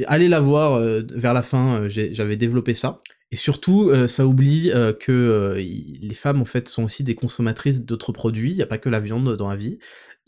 [0.07, 0.81] allez la voir
[1.13, 1.87] vers la fin.
[1.87, 3.01] J'avais développé ça.
[3.31, 8.51] Et surtout, ça oublie que les femmes, en fait, sont aussi des consommatrices d'autres produits.
[8.51, 9.77] Il n'y a pas que la viande dans la vie,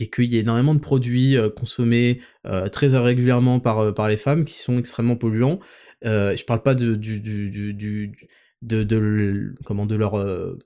[0.00, 2.22] et qu'il y a énormément de produits consommés
[2.72, 5.60] très régulièrement par par les femmes qui sont extrêmement polluants.
[6.02, 8.12] je parle pas de, du, du, du
[8.64, 10.58] de, leur euh,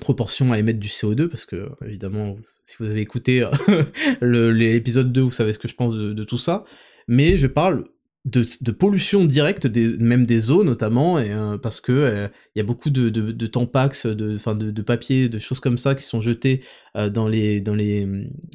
[0.00, 3.84] proportion à émettre du CO2, parce que, évidemment, si vous avez écouté euh,
[4.52, 6.64] l'épisode 2, vous savez ce que je pense de, tout ça,
[7.08, 7.84] mais je parle
[8.26, 9.66] de, pollution directe,
[9.98, 14.36] même des eaux notamment, euh, parce que il y a beaucoup de, de, tampax, de,
[14.36, 16.62] de, de papier, de choses comme ça qui sont jetés
[16.94, 18.06] dans, les, dans, les,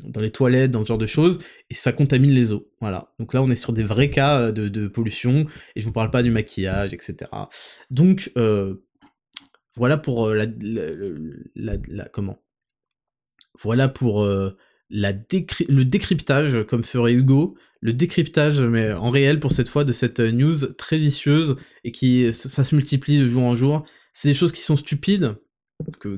[0.04, 2.70] dans les toilettes, dans ce genre de choses, et ça contamine les eaux.
[2.82, 3.14] Voilà.
[3.18, 6.22] Donc là, on est sur des vrais cas de, pollution, et je vous parle pas
[6.22, 7.32] du maquillage, etc.
[7.90, 8.32] Donc,
[9.76, 10.48] voilà pour la,
[11.56, 12.40] la, comment?
[13.62, 14.28] Voilà pour
[14.92, 20.20] le décryptage, comme ferait Hugo, le décryptage, mais en réel pour cette fois, de cette
[20.20, 23.86] news très vicieuse et qui ça, se multiplie de jour en jour.
[24.14, 25.36] C'est des choses qui sont stupides,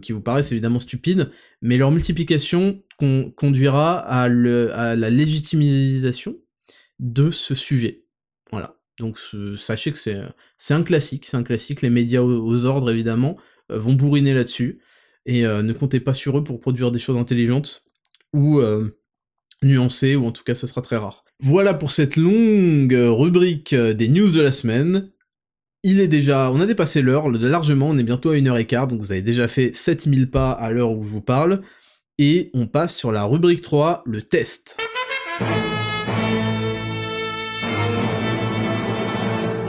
[0.02, 6.38] qui vous paraissent évidemment stupides, mais leur multiplication conduira à, la légitimisation
[7.00, 8.04] de ce sujet.
[8.52, 8.78] Voilà.
[9.00, 9.20] Donc
[9.58, 11.82] sachez que c'est un classique, c'est un classique.
[11.82, 13.38] Les médias aux, ordres évidemment
[13.72, 14.82] euh, vont bourriner là-dessus
[15.26, 17.84] et euh, ne comptez pas sur eux pour produire des choses intelligentes
[18.34, 18.98] ou euh,
[19.62, 21.24] nuancées, ou en tout cas ça sera très rare.
[21.40, 25.10] Voilà pour cette longue rubrique des news de la semaine.
[25.84, 29.12] Il est déjà, on a dépassé l'heure, largement, on est bientôt à 1h15, donc vous
[29.12, 31.62] avez déjà fait 7000 pas à l'heure où je vous parle,
[32.18, 34.78] et on passe sur la rubrique 3, le test.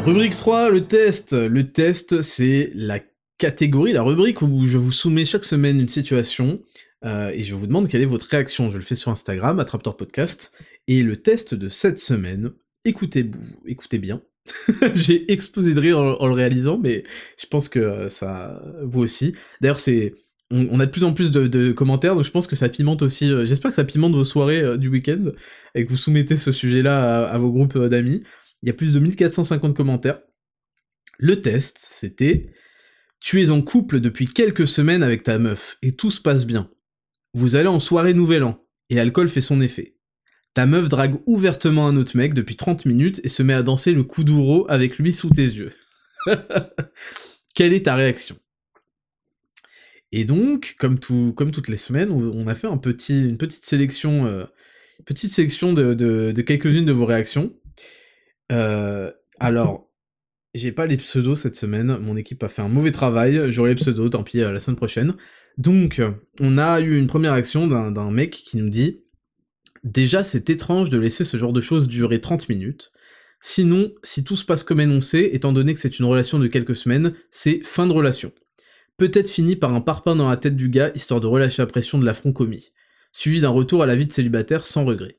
[0.05, 1.33] Rubrique 3, le test.
[1.33, 3.01] Le test, c'est la
[3.39, 6.61] catégorie, la rubrique où je vous soumets chaque semaine une situation,
[7.05, 8.71] euh, et je vous demande quelle est votre réaction.
[8.71, 10.53] Je le fais sur Instagram, Attraptor Podcast,
[10.89, 12.53] et le test de cette semaine,
[12.85, 13.31] écoutez,
[13.67, 14.23] écoutez bien,
[14.95, 17.05] J'ai explosé de rire en, le réalisant, mais
[17.41, 19.35] je pense que euh, ça, vous aussi.
[19.61, 20.15] D'ailleurs, c'est,
[20.51, 23.31] on, a de plus en plus de, commentaires, donc je pense que ça pimente aussi.
[23.31, 25.33] Euh, j'espère que ça pimente vos soirées du week-end
[25.75, 28.23] et que vous soumettez ce sujet-là à, vos groupes d'amis.
[28.63, 30.21] Il y a plus de 1450 commentaires.
[31.19, 32.53] Le test, c'était
[33.21, 36.71] tu es en couple depuis quelques semaines avec ta meuf et tout se passe bien.
[37.35, 39.97] Vous allez en soirée nouvel an, et l'alcool fait son effet.
[40.55, 43.93] Ta meuf drague ouvertement un autre mec depuis 30 minutes et se met à danser
[43.93, 45.73] le kuduro avec lui sous tes yeux.
[47.55, 48.37] Quelle est ta réaction?
[50.13, 54.45] Et donc, comme, tout, comme toutes les semaines, on, a fait une petite sélection, euh,
[55.01, 57.53] de, quelques-unes de vos réactions.
[58.53, 59.91] Euh, alors,
[60.55, 63.75] j'ai pas les pseudos cette semaine, mon équipe a fait un mauvais travail, j'aurai les
[63.75, 65.17] pseudos, tant pis, euh, la semaine prochaine.
[65.59, 66.03] Donc,
[66.41, 69.01] on a eu une première action d'un mec qui nous dit
[69.85, 72.91] Déjà, c'est étrange de laisser ce genre de choses durer 30 minutes.
[73.41, 76.75] Sinon, si tout se passe comme énoncé, étant donné que c'est une relation de quelques
[76.75, 78.33] semaines, c'est fin de relation.
[78.97, 81.99] Peut-être fini par un parpaing dans la tête du gars, histoire de relâcher la pression
[81.99, 82.71] de l'affront commis.
[83.13, 85.19] Suivi d'un retour à la vie de célibataire sans regret.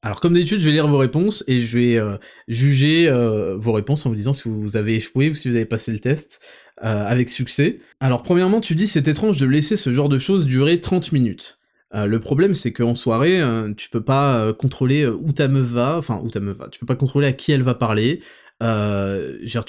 [0.00, 2.16] Alors comme d'habitude, je vais lire vos réponses et je vais euh,
[2.48, 5.66] juger euh, vos réponses en vous disant si vous avez échoué ou si vous avez
[5.66, 6.40] passé le test
[6.84, 7.80] euh, avec succès.
[8.00, 11.58] Alors premièrement, tu dis c'est étrange de laisser ce genre de choses durer 30 minutes.
[11.94, 13.40] le problème c'est qu'en soirée,
[13.76, 16.86] tu peux pas contrôler où ta meuf va, enfin où ta meuf va, tu peux
[16.86, 18.20] pas contrôler à qui elle va parler.
[18.60, 19.64] genre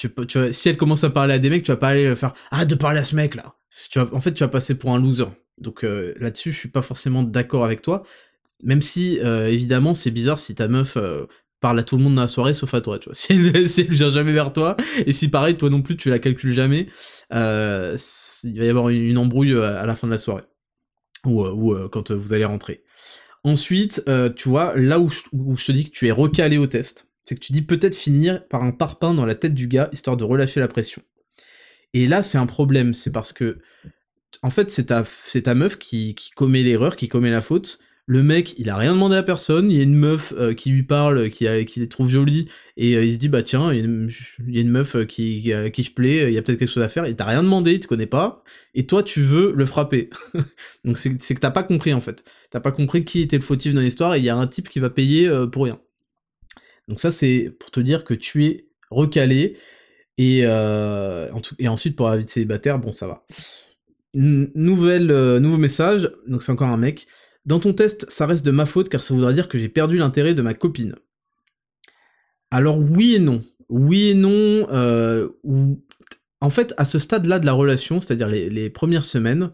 [0.52, 2.76] si elle commence à parler à des mecs, tu vas pas aller faire arrête de
[2.76, 3.56] parler à ce mec là.
[4.12, 5.26] En fait, tu vas passer pour un loser.
[5.60, 8.04] Donc là-dessus, je suis pas forcément d'accord avec toi.
[8.64, 11.26] Même si, euh, évidemment, c'est bizarre si ta meuf euh,
[11.64, 13.16] parle à tout le monde dans la soirée, sauf à toi, tu vois.
[13.18, 14.76] Si elle, si vient jamais vers toi,
[15.06, 16.90] et si pareil, toi non plus, tu la calcules jamais,
[17.34, 17.98] euh,
[18.44, 20.44] il va y avoir une, embrouille à la fin de la soirée.
[21.26, 22.84] Ou, ou quand vous allez rentrer.
[23.46, 24.04] Ensuite,
[24.36, 27.40] tu vois, là où je, te dis que tu es recalé au test, c'est que
[27.40, 30.60] tu dis peut-être finir par un parpaing dans la tête du gars, histoire de relâcher
[30.60, 31.02] la pression.
[31.94, 33.60] Et là, c'est un problème, c'est parce que,
[34.42, 38.56] en fait, c'est ta, ta meuf qui commet l'erreur, qui commet la faute, le mec,
[38.58, 41.30] il a rien demandé à personne, il y a une meuf euh, qui lui parle,
[41.30, 44.62] qui, qui les trouve jolie, et euh, il se dit, bah tiens, il y, a
[44.62, 47.16] une, meuf euh, qui, qui je il y a peut-être quelque chose à faire, il
[47.16, 48.44] t'a rien demandé, il te connaît pas,
[48.74, 50.10] et toi, tu veux le frapper.
[50.84, 52.26] Donc c'est que t'as pas compris, en fait.
[52.50, 54.68] T'as pas compris qui était le fautif dans l'histoire, et il y a un type
[54.68, 55.80] qui va payer pour rien.
[56.90, 59.56] Donc ça, c'est pour te dire que tu es recalé,
[60.18, 63.24] et, ensuite, pour la vie de célibataire, bon, ça va.
[64.14, 67.08] nouveau message, donc c'est encore un mec.
[67.46, 69.98] Dans ton test, ça reste de ma faute car ça voudra dire que j'ai perdu
[69.98, 70.96] l'intérêt de ma copine.
[72.52, 73.44] Alors oui et non.
[73.70, 74.68] Oui et non.
[74.70, 75.30] Euh,
[76.40, 79.52] en fait, à ce stade-là de la relation, c'est-à-dire les, premières semaines,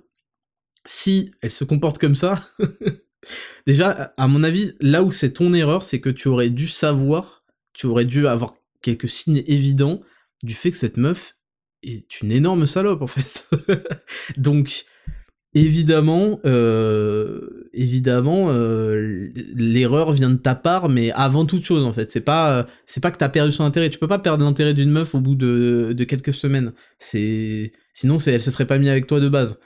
[0.85, 2.43] si elle se comporte comme ça,
[3.67, 7.43] déjà, à mon avis, là où c'est ton erreur, c'est que tu aurais dû savoir,
[7.73, 10.01] tu aurais dû avoir quelques signes évidents
[10.43, 11.35] du fait que cette meuf
[11.83, 13.47] est une énorme salope en fait.
[14.37, 14.85] Donc,
[15.65, 22.11] évidemment, euh, évidemment, euh, l'erreur vient de ta part, mais avant toute chose en fait.
[22.11, 23.89] C'est pas, c'est pas que t'as perdu son intérêt.
[23.89, 26.73] Tu peux pas perdre l'intérêt d'une meuf au bout de, quelques semaines.
[26.97, 29.59] C'est, sinon, c'est, elle se serait pas mise avec toi de base.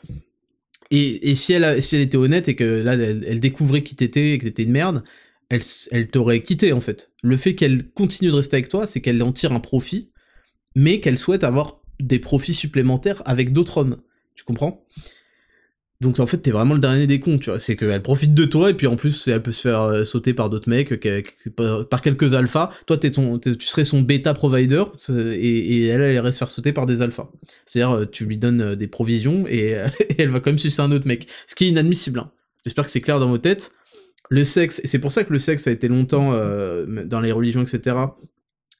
[0.91, 4.63] Et, si elle, était honnête et que là, elle, découvrait qui t'étais et que t'étais
[4.63, 5.03] une merde,
[5.49, 7.11] elle t'aurait quitté en fait.
[7.23, 10.11] Le fait qu'elle continue de rester avec toi, c'est qu'elle en tire un profit,
[10.75, 13.97] mais qu'elle souhaite avoir des profits supplémentaires avec d'autres hommes.
[14.35, 14.85] Tu comprends?
[16.03, 17.57] Donc en fait, t'es vraiment le dernier des cons, tu vois.
[17.57, 20.33] C'est qu'elle profite de toi et puis en plus, elle peut se faire euh, sauter
[20.33, 20.93] par d'autres mecs,
[21.89, 22.69] par quelques alphas.
[22.85, 26.73] Toi, t'es ton, tu serais son bêta provider et, elle, elle irait se faire sauter
[26.73, 27.29] par des alphas.
[27.65, 29.77] C'est-à-dire, euh, tu lui donnes euh, des provisions et,
[30.17, 31.27] elle va quand même sucer un autre mec.
[31.47, 32.19] Ce qui est inadmissible.
[32.19, 32.31] Hein.
[32.65, 33.71] J'espère que c'est clair dans vos têtes.
[34.29, 36.31] Le sexe, et c'est pour ça que le sexe a été longtemps
[37.05, 37.97] dans les religions, etc.,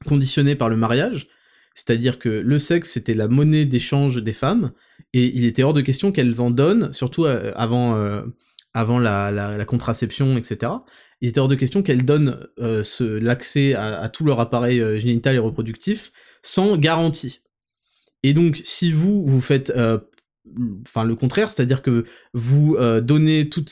[0.06, 1.28] conditionné par le mariage.
[1.76, 4.72] C'est-à-dire que le sexe, c'était la monnaie d'échange des femmes,
[5.14, 8.24] et il était hors de question qu'elles en donnent, surtout euh, avant, euh,
[8.74, 10.72] avant la, contraception, etc.
[11.22, 12.84] Il était hors de question qu'elles donnent euh,
[13.20, 17.42] l'accès à, tout leur appareil génital et reproductif sans garantie.
[18.24, 23.72] Et donc, si vous, vous faites le contraire, c'est-à-dire que vous donnez toutes,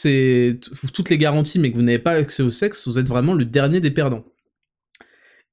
[0.93, 3.45] toutes les garanties mais que vous n'avez pas accès au sexe, vous êtes vraiment le
[3.45, 4.25] dernier des perdants.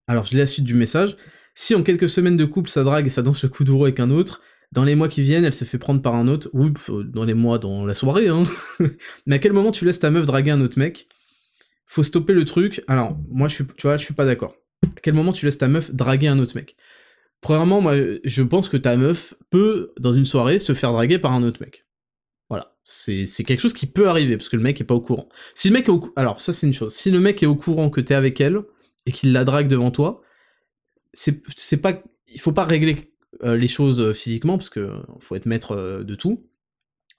[0.07, 1.17] Alors je lis la suite du message.
[1.61, 3.99] Si en quelques semaines de couple ça drague et ça danse le coup d'ouro avec
[3.99, 4.41] un autre,
[4.71, 6.71] dans les mois qui viennent, elle se fait prendre par un autre, ou
[7.03, 8.45] dans les mois, dans la soirée, hein.
[9.27, 11.09] Mais à quel moment tu laisses ta meuf draguer un autre mec?
[11.85, 12.81] Faut stopper le truc.
[12.87, 14.55] Alors, moi, je suis, tu vois, je suis pas d'accord.
[14.85, 16.77] À quel moment tu laisses ta meuf draguer un autre mec?
[17.41, 21.33] Premièrement, moi, je pense que ta meuf peut, dans une soirée, se faire draguer par
[21.33, 21.87] un autre mec.
[22.51, 22.77] Voilà.
[22.85, 25.29] C'est quelque chose qui peut arriver, parce que le mec est pas au courant.
[25.57, 26.95] Si le mec est au Alors, ça, c'est une chose.
[26.95, 28.61] Si le mec est au courant que t'es avec elle,
[29.07, 30.23] et qu'il la drague devant toi,
[31.15, 32.97] c'est pas, il faut pas régler
[33.45, 34.91] euh, les choses euh, physiquement parce que
[35.21, 36.49] faut être maître euh, de tout,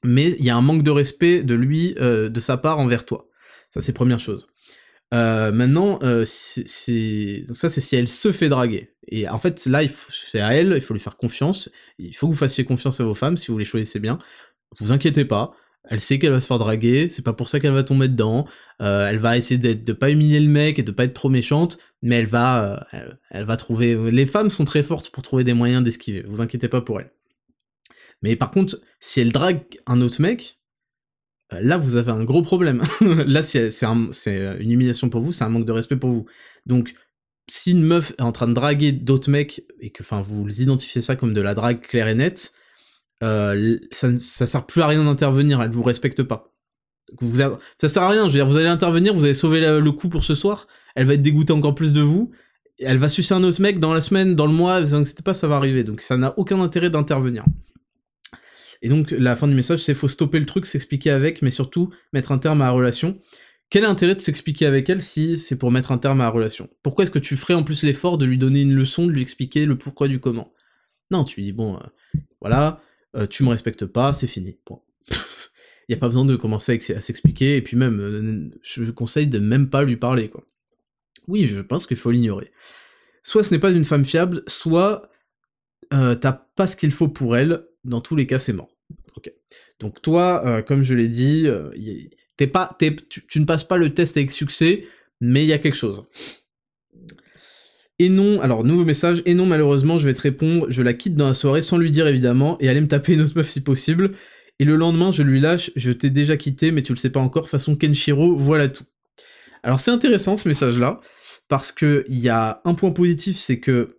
[0.04, 3.28] mais il y a un manque de respect de lui, de sa part envers toi.
[3.70, 4.48] Ça c'est première chose.
[5.12, 8.96] maintenant, ça c'est si elle se fait draguer.
[9.10, 11.70] Et en fait là, c'est à elle, il faut lui faire confiance.
[11.98, 14.20] Il faut que vous fassiez confiance à vos femmes si vous les choisissez bien.
[14.80, 15.54] Vous inquiétez pas,
[15.90, 18.48] Elle sait qu'elle va se faire draguer, c'est pas pour ça qu'elle va tomber dedans.
[18.80, 21.30] Euh, elle va essayer d'être, de pas humilier le mec et de pas être trop
[21.30, 24.12] méchante, mais elle va, euh, elle, va trouver.
[24.12, 26.24] Les femmes sont très fortes pour trouver des moyens d'esquiver.
[26.28, 27.12] Vous inquiétez pas pour elle.
[28.22, 30.60] Mais par contre, si elle drague un autre mec,
[31.54, 32.84] euh, là vous avez un gros problème.
[33.02, 36.26] là c'est, une humiliation pour vous, c'est un manque de respect pour vous.
[36.68, 36.94] Donc
[37.50, 41.02] si une meuf est en train de draguer d'autres mecs et que, enfin, vous identifiez
[41.02, 42.54] ça comme de la drague claire et nette,
[43.24, 46.54] euh, ça, ça sert plus à rien d'intervenir, elle vous respecte pas.
[47.20, 49.92] Vous Ça sert à rien, je veux dire, vous allez intervenir, vous allez sauver le
[49.92, 52.32] coup pour ce soir, elle va être dégoûtée encore plus de vous,
[52.80, 55.34] elle va sucer un autre mec dans la semaine, dans le mois, vous inquiétez pas,
[55.34, 57.46] ça va arriver, donc ça n'a aucun intérêt d'intervenir.
[58.82, 61.90] Et donc la fin du message, c'est faut stopper le truc, s'expliquer avec, mais surtout
[62.14, 63.20] mettre un terme à la relation.
[63.70, 66.30] Quel est l'intérêt de s'expliquer avec elle si c'est pour mettre un terme à la
[66.30, 66.70] relation?
[66.82, 69.22] Pourquoi est-ce que tu ferais en plus l'effort de lui donner une leçon, de lui
[69.22, 70.54] expliquer le pourquoi du comment?
[71.12, 72.82] Non, tu lui dis bon, euh, voilà,
[73.16, 74.58] euh, tu me respectes pas, c'est fini.
[74.66, 74.82] Point.
[75.12, 75.16] Il
[75.90, 79.40] y a pas besoin de commencer à s'expliquer, et puis même, euh, je conseille de
[79.40, 80.46] même pas lui parler, quoi.
[81.28, 82.52] Oui, je pense qu'il faut l'ignorer.
[83.24, 85.10] Soit ce n'est pas une femme fiable, soit
[85.92, 88.70] t'as pas ce qu'il faut pour elle, dans tous les cas c'est mort.
[89.16, 89.32] Ok.
[89.80, 91.48] Donc toi, comme je l'ai dit,
[92.48, 92.78] pas,
[93.10, 94.86] tu, ne passes pas le test avec succès,
[95.20, 96.08] mais il y a quelque chose.
[98.02, 101.16] Et non, alors nouveau message, et non malheureusement je vais te répondre, je la quitte
[101.16, 103.60] dans la soirée sans lui dire évidemment, et aller me taper une autre meuf si
[103.60, 104.14] possible,
[104.58, 107.20] et le lendemain je lui lâche, je t'ai déjà quitté mais tu le sais pas
[107.20, 108.86] encore, façon Kenshiro, voilà tout.
[109.64, 111.02] Alors c'est intéressant ce message là,
[111.50, 113.98] parce que il y a un point positif, c'est que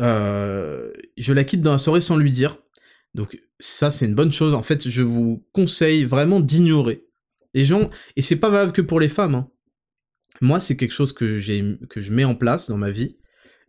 [0.00, 2.58] euh, je la quitte dans la soirée sans lui dire,
[3.14, 7.04] donc ça c'est une bonne chose, en fait je vous conseille vraiment d'ignorer
[7.54, 9.48] les gens, et c'est pas valable que pour les femmes, hein.
[10.40, 13.16] moi c'est quelque chose que, je mets en place dans ma vie,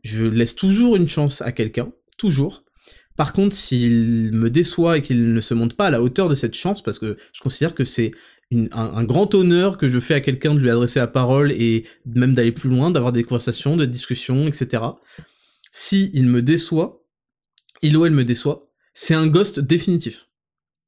[0.04, 2.64] je laisse toujours une chance à quelqu'un, toujours.
[3.18, 6.36] Par contre, s'il me déçoit et qu'il ne se monte pas à la hauteur de
[6.36, 8.12] cette chance, parce que je considère que c'est
[8.72, 12.34] un, grand honneur que je fais à quelqu'un de lui adresser la parole et même
[12.34, 14.84] d'aller plus loin, d'avoir des conversations, des discussions, etc.
[15.72, 17.06] Si il me déçoit,
[17.82, 20.30] il ou elle me déçoit, c'est un ghost définitif.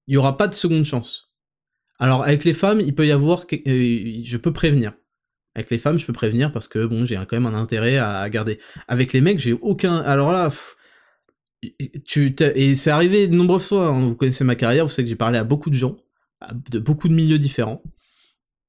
[0.07, 1.31] Il n'y aura pas de seconde chance.
[1.99, 4.93] Alors avec les femmes, il peut y avoir, euh, je peux prévenir.
[5.53, 8.29] Avec les femmes, je peux prévenir parce que bon, j'ai quand même un intérêt à,
[8.29, 8.59] garder.
[8.87, 9.97] Avec les mecs, j'ai aucun.
[9.97, 10.49] Alors là,
[12.05, 13.87] tu et c'est arrivé de nombreuses fois.
[13.87, 14.05] Hein.
[14.05, 15.95] Vous connaissez ma carrière, vous savez que j'ai parlé à beaucoup de gens,
[16.69, 17.83] de beaucoup de milieux différents.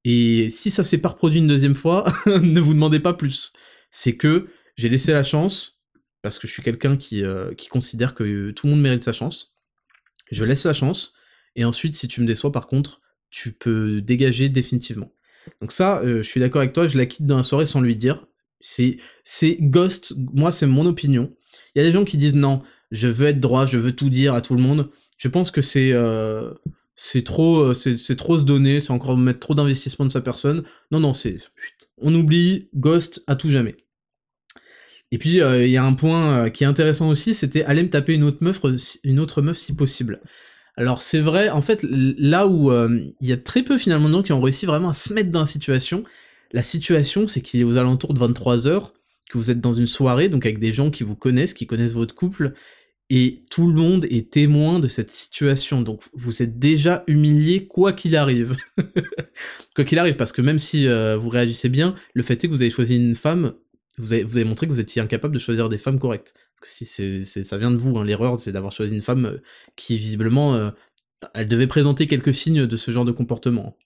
[0.04, 3.52] Et si ça s'est pas reproduit une deuxième fois, ne vous demandez pas plus.
[3.90, 5.80] C'est que j'ai laissé la chance
[6.22, 9.12] parce que je suis quelqu'un qui, euh, qui considère que tout le monde mérite sa
[9.12, 9.56] chance.
[10.30, 11.12] Je laisse la chance.
[11.54, 13.00] Et ensuite, si tu me déçois, par contre,
[13.30, 15.12] tu peux dégager définitivement.
[15.60, 17.81] Donc ça, euh, je suis d'accord avec toi, je la quitte dans la soirée sans
[17.81, 18.27] lui dire.
[18.60, 18.98] C'est,
[19.60, 21.35] Ghost, moi c'est mon opinion.
[21.74, 24.10] Il y a des gens qui disent non, je veux être droit, je veux tout
[24.10, 24.90] dire à tout le monde.
[25.19, 26.52] Je pense que c'est euh,
[27.24, 27.74] trop euh,
[28.16, 30.64] trop se donner, c'est encore mettre trop d'investissement de sa personne.
[30.90, 31.36] Non non, c'est
[31.98, 33.77] on oublie Ghost à tout jamais.
[35.10, 38.14] Et puis il y a un point qui est intéressant aussi, c'était aller me taper
[38.14, 38.39] une autre
[39.05, 40.20] une autre meuf si possible.
[40.77, 44.15] Alors c'est vrai, en fait, là où euh, il y a très peu finalement de
[44.15, 46.05] gens qui ont réussi vraiment à se mettre dans la situation,
[46.53, 48.93] la situation c'est qu'il est aux alentours de 23h,
[49.31, 51.93] que vous êtes dans une soirée, donc avec des gens qui vous connaissent, qui connaissent
[51.93, 52.55] votre couple,
[53.11, 57.93] et tout le monde est témoin de cette situation, donc vous êtes déjà humilié quoi
[57.93, 58.57] qu'il arrive.
[59.77, 62.53] quoi qu'il arrive, parce que même si euh, vous réagissez bien, le fait est que
[62.53, 63.53] vous avez choisi une femme,
[63.98, 66.35] vous avez, montré que vous étiez incapable de choisir des femmes correctes
[66.66, 69.39] ça vient de vous, hein, l'erreur, c'est d'avoir choisi une femme euh,
[69.77, 70.70] qui visiblement, euh,
[71.35, 73.77] elle devait présenter quelques signes de ce genre de comportement.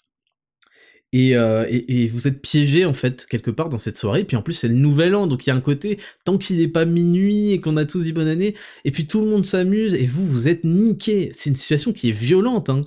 [1.15, 4.43] Euh, et, et, vous êtes piégé en fait quelque part dans cette soirée, puis en
[4.43, 6.85] plus c'est le nouvel an, donc il y a un côté, tant qu'il n'est pas
[6.85, 8.55] minuit et qu'on a tous dit bonne année,
[8.85, 11.31] et puis tout le monde s'amuse, et vous, vous êtes niqué.
[11.33, 12.83] C'est une situation qui est violente, hein.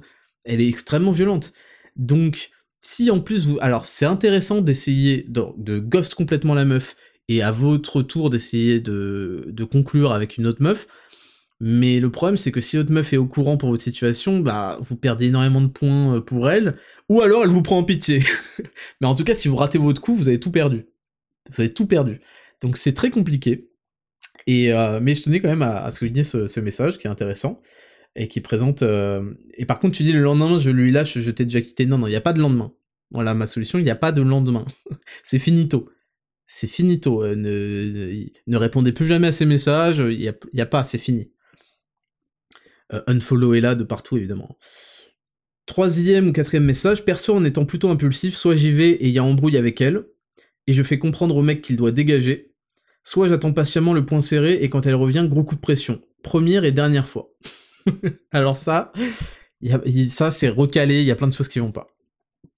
[0.46, 1.54] elle est extrêmement violente.
[1.96, 2.52] Donc,
[2.82, 3.58] si en plus vous...
[3.62, 6.96] Alors c'est intéressant d'essayer de, de ghost complètement la meuf,
[7.30, 10.88] et à votre tour d'essayer de, conclure avec une autre meuf.
[11.62, 14.80] Mais le problème, c'est que si votre meuf est au courant pour votre situation, bah,
[14.82, 16.78] vous perdez énormément de points euh, pour elle,
[17.10, 18.24] ou alors elle vous prend en pitié.
[19.02, 20.86] Mais en tout cas, si vous ratez votre coup, vous avez tout perdu.
[21.52, 22.20] Vous avez tout perdu.
[22.62, 23.70] Donc c'est très compliqué.
[24.48, 27.62] Et, euh, mais je tenais quand même à, souligner ce, message qui est intéressant
[28.16, 28.82] et qui présente.
[28.84, 31.86] Euh, et par contre, tu dis le lendemain, je lui lâche, je t'ai déjà quitté.
[31.86, 32.74] Non, non, il n'y a pas de lendemain.
[33.12, 34.66] Voilà ma solution, il n'y a pas de lendemain.
[35.24, 35.90] c'est finito
[36.50, 37.24] c'est finito.
[37.24, 40.18] Euh, ne, ne, répondez plus jamais à ces messages, il
[40.54, 41.32] n'y a, pas, c'est fini.
[42.92, 44.58] Euh, unfollow est là de partout, évidemment.
[45.68, 49.20] Troisième ou quatrième message, perso en étant plutôt impulsif, soit j'y vais et il y
[49.20, 50.06] a embrouille avec elle,
[50.66, 52.52] et je fais comprendre au mec qu'il doit dégager,
[53.04, 56.02] soit j'attends patiemment le point serré et quand elle revient, gros coup de pression.
[56.24, 57.30] Première et dernière fois.
[58.32, 58.92] Alors ça,
[60.10, 61.88] ça, c'est recalé, il y a plein de choses qui vont pas.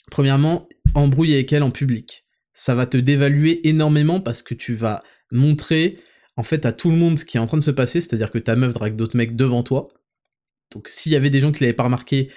[0.09, 2.20] Premièrement, embrouille avec elle en public.
[2.61, 4.99] Ça va te dévaluer énormément parce que tu vas
[5.31, 5.97] montrer
[6.37, 8.29] en fait à tout le monde ce qui est en train de se passer, c'est-à-dire
[8.29, 9.87] que ta meuf drague d'autres mecs devant toi.
[10.71, 12.29] Donc s'il y avait des gens qui l'avaient pas remarqué,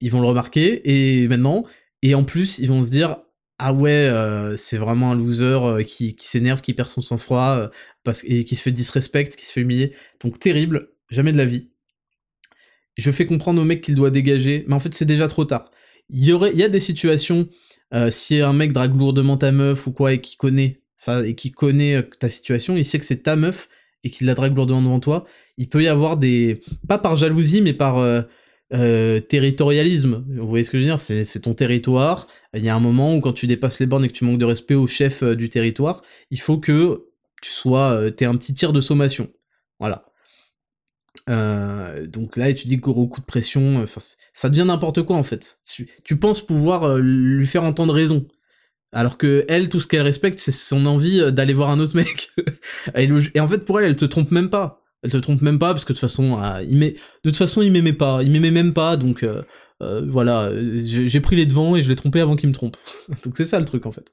[0.00, 1.64] ils vont le remarquer et maintenant
[2.02, 3.16] et en plus ils vont se dire
[3.58, 7.70] ah ouais euh, c'est vraiment un loser euh, qui, s'énerve, qui perd son sang-froid
[8.06, 9.92] euh, et qui se fait disrespect, qui se fait humilier.
[10.20, 11.72] Donc terrible, jamais de la vie.
[12.96, 15.72] Je fais comprendre au mec qu'il doit dégager, mais en fait c'est déjà trop tard.
[16.10, 17.48] Il y aurait il y a des situations
[18.10, 21.52] si un mec drague lourdement ta meuf ou quoi et qui connaît ça et qui
[21.52, 23.68] connaît ta situation, il sait que c'est ta meuf
[24.02, 25.24] et qu'il la drague lourdement devant toi,
[25.58, 27.98] il peut y avoir des pas par jalousie mais par
[28.72, 30.24] euh, territorialisme.
[30.28, 31.00] Vous voyez ce que je veux dire?
[31.00, 32.26] C'est ton territoire.
[32.54, 34.38] Il y a un moment où quand tu dépasses les bornes et que tu manques
[34.38, 37.04] de respect au chef euh, du territoire, il faut que
[37.42, 39.28] tu sois, euh, t'aies un petit tir de sommation.
[39.78, 40.06] Voilà.
[41.28, 43.84] Donc là, tu dis gros coup de pression,
[44.32, 45.58] ça devient n'importe quoi en fait.
[46.04, 48.26] Tu, penses pouvoir lui faire entendre raison,
[48.92, 52.30] alors que elle, tout ce qu'elle respecte, c'est son envie d'aller voir un autre mec.
[52.94, 54.84] et en fait, pour elle, elle te trompe même pas.
[55.04, 57.60] Elle te trompe même pas parce que de toute façon, ah, il de toute façon,
[57.60, 59.42] il m'aimait pas, il m'aimait même pas, donc euh,
[59.82, 62.78] euh, voilà, j'ai pris les devants et je l'ai trompé avant qu'il me trompe.
[63.24, 64.12] donc c'est ça le truc en fait.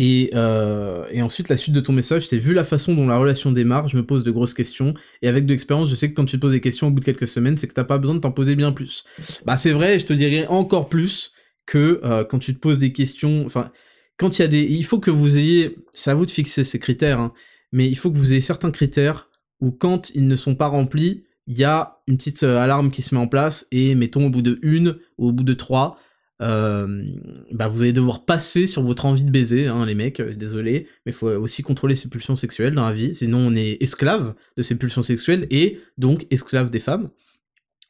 [0.00, 3.18] Et, euh, et, ensuite, la suite de ton message, c'est vu la façon dont la
[3.18, 6.14] relation démarre, je me pose de grosses questions, et avec de l'expérience, je sais que
[6.14, 7.98] quand tu te poses des questions au bout de quelques semaines, c'est que t'as pas
[7.98, 9.04] besoin de t'en poser bien plus.
[9.44, 11.32] Bah c'est vrai, je te dirais encore plus
[11.66, 12.00] que
[12.30, 13.72] quand tu te poses des questions, enfin,
[14.18, 14.62] quand il y a des...
[14.62, 15.76] Il faut que vous ayez...
[15.92, 17.32] C'est à vous de fixer ces critères, hein
[17.72, 19.28] mais il faut que vous ayez certains critères
[19.60, 23.02] où quand ils ne sont pas remplis, il y a une petite euh, alarme qui
[23.02, 25.98] se met en place et mettons au bout de une ou au bout de trois,
[26.40, 27.04] euh,
[27.52, 30.86] bah vous allez devoir passer sur votre envie de baiser, hein, les mecs, euh, désolé,
[31.04, 34.34] mais il faut aussi contrôler ses pulsions sexuelles dans la vie, sinon on est esclave
[34.56, 37.10] de ses pulsions sexuelles et donc esclave des femmes.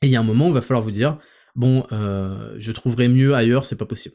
[0.02, 1.18] Et il y a un moment où il va falloir vous dire,
[1.56, 4.14] bon, je trouverai mieux ailleurs, c'est pas possible.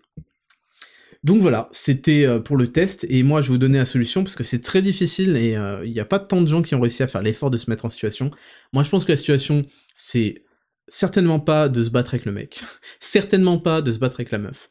[1.24, 4.24] Donc voilà, c'était euh, pour le test, et moi je vais vous donner la solution,
[4.24, 6.76] parce que c'est très difficile, et euh, il n'y a pas tant de gens qui
[6.76, 8.30] ont réussi à faire l'effort de se mettre en situation.
[8.74, 10.44] Moi je pense que la situation, c'est
[10.88, 12.62] certainement pas de se battre avec le mec,
[13.00, 14.70] certainement pas de se battre avec la meuf.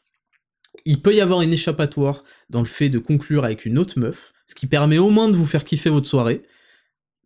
[0.84, 4.32] Il peut y avoir une échappatoire dans le fait de conclure avec une autre meuf,
[4.46, 6.42] ce qui permet au moins de vous faire kiffer votre soirée,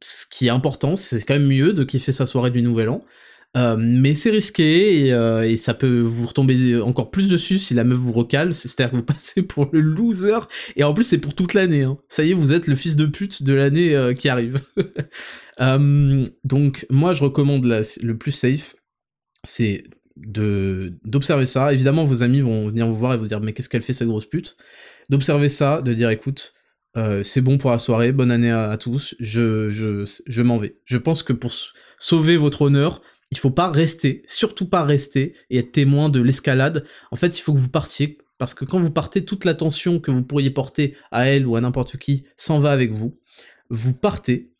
[0.02, 3.00] ce qui est important, c'est quand même mieux de kiffer sa soirée du nouvel an,
[3.56, 7.84] euh, mais c'est risqué euh, et, ça peut vous retomber encore plus dessus si la
[7.84, 10.40] meuf vous recale, c'est-à-dire que vous passez pour le loser
[10.76, 11.82] et en plus c'est pour toute l'année.
[11.82, 11.96] Hein.
[12.08, 14.60] Ça y est, vous êtes le fils de pute de l'année euh, qui arrive.
[16.44, 18.76] donc moi je recommande le plus safe,
[19.44, 19.84] c'est
[20.16, 21.72] d'observer ça.
[21.72, 24.08] Évidemment vos amis vont venir vous voir et vous dire mais qu'est-ce qu'elle fait cette
[24.08, 24.58] grosse pute?
[25.08, 26.52] D'observer ça, de dire écoute
[27.24, 30.78] c'est bon pour la soirée, bonne année à, à tous, je, je, je m'en vais.
[30.86, 31.52] Je pense que pour
[31.98, 36.84] sauver votre honneur, il faut pas rester, surtout pas rester et être témoin de l'escalade.
[37.10, 40.10] En fait, il faut que vous partiez parce que quand vous partez, toute l'attention que
[40.10, 43.18] vous pourriez porter à elle ou à n'importe qui s'en va avec vous.
[43.70, 44.52] Vous partez,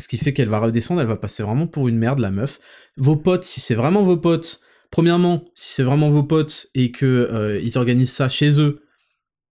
[0.00, 2.60] ce qui fait qu'elle va redescendre, elle va passer vraiment pour une merde, la meuf.
[2.96, 4.60] Vos potes, si c'est vraiment vos potes,
[4.90, 8.82] premièrement, si c'est vraiment vos potes et que euh, organisent ça chez eux,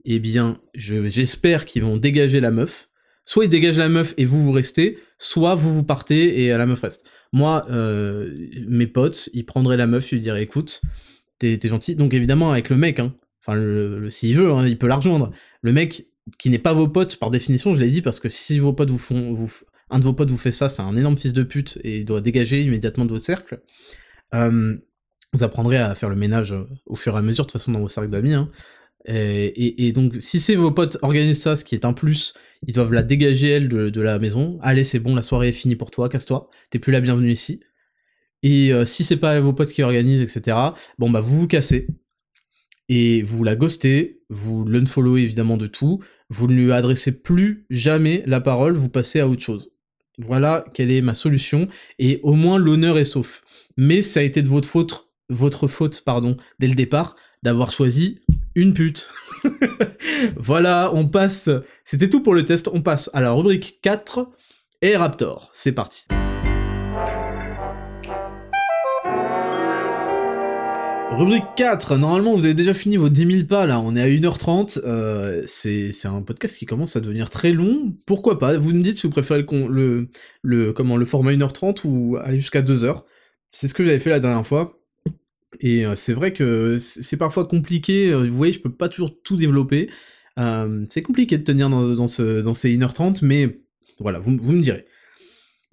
[0.06, 2.90] eh bien, j'espère qu'ils vont dégager la meuf.
[3.26, 6.66] Soit ils dégagent la meuf et vous vous restez, soit vous vous partez et la
[6.66, 7.04] meuf reste.
[7.34, 10.82] Moi, euh, mes potes, ils prendraient la meuf, ils lui diraient écoute,
[11.40, 11.96] t'es gentil.
[11.96, 13.14] Donc évidemment avec le mec, hein.
[13.42, 15.32] Enfin, le, s'il veut, hein, il peut la rejoindre.
[15.62, 18.60] Le mec qui n'est pas vos potes par définition, je l'ai dit parce que si
[18.60, 19.38] vos potes vous font,
[19.90, 22.06] un de vos potes vous fait ça, c'est un énorme fils de pute et il
[22.06, 23.62] doit dégager immédiatement de votre cercle.
[24.34, 24.76] Euh,
[25.34, 27.72] vous apprendrez à faire le ménage euh, au fur et à mesure, de toute façon,
[27.72, 28.34] dans vos cercles d'amis.
[28.34, 28.50] Hein.
[29.06, 32.34] Et, et, donc, si c'est vos potes organisent ça, ce qui est un plus,
[32.66, 34.58] ils doivent la dégager, elle, de, la maison.
[34.62, 37.62] Allez, c'est bon, la soirée est finie pour toi, casse-toi, t'es plus la bienvenue ici.
[38.44, 40.58] Et euh, si c'est pas vos potes qui organisent, etc.,
[41.00, 41.88] bon bah vous vous cassez.
[42.90, 48.24] Et vous la ghostez, vous l'unfollow évidemment de tout, vous ne lui adressez plus jamais
[48.26, 49.72] la parole, vous passez à autre chose.
[50.18, 51.68] Voilà quelle est ma solution,
[52.00, 53.44] et au moins l'honneur est sauf.
[53.76, 58.20] Mais ça a été de votre faute, votre faute, pardon, dès le départ, d'avoir choisi
[58.56, 59.10] une pute.
[60.38, 61.50] voilà, on passe.
[61.84, 64.30] C'était tout pour le test, on passe à la rubrique 4
[64.82, 65.50] et Raptor.
[65.54, 66.06] C'est parti.
[71.18, 74.08] Rubrique 4, normalement vous avez déjà fini vos 10 000 pas là, on est à
[74.08, 78.84] 1h30, euh, c'est un podcast qui commence à devenir très long, pourquoi pas, vous me
[78.84, 83.02] dites si vous préférez le, comment, le format 1h30 ou aller jusqu'à 2h,
[83.48, 84.77] c'est ce que j'avais fait la dernière fois,
[85.60, 89.90] et c'est vrai que c'est parfois compliqué, vous voyez, je peux pas toujours tout développer.
[90.90, 93.62] C'est compliqué de tenir dans, dans ces 1h30, mais
[94.00, 94.86] voilà, vous, me direz.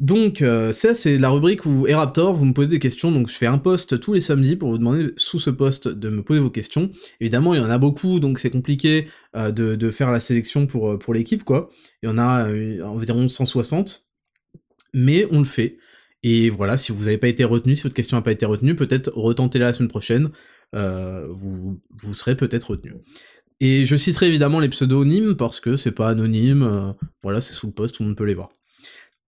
[0.00, 0.42] Donc
[0.72, 3.58] ça c'est la rubrique où Eraptor vous me posez des questions, donc je fais un
[3.58, 6.90] post tous les samedis pour vous demander sous ce post de me poser vos questions.
[7.20, 10.98] Évidemment il y en a beaucoup donc c'est compliqué euh, de, faire la sélection pour,
[10.98, 11.70] pour l'équipe quoi.
[12.02, 12.48] Il y en a
[12.84, 14.06] environ 160,
[14.94, 15.78] mais on le fait.
[16.24, 18.74] Et voilà, si vous n'avez pas été retenu, si votre question n'a pas été retenue,
[18.74, 20.30] peut-être retentez-la la semaine prochaine,
[20.72, 22.94] vous, vous serez peut-être retenu.
[23.60, 27.72] Et je citerai évidemment les pseudonymes parce que c'est pas anonyme, voilà, c'est sous le
[27.72, 28.50] post, tout le monde peut les voir.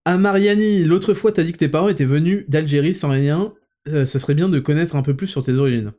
[0.07, 3.53] Ah Mariani, l'autre fois t'as dit que tes parents étaient venus d'Algérie sans rien,
[3.89, 5.93] euh, ça serait bien de connaître un peu plus sur tes origines.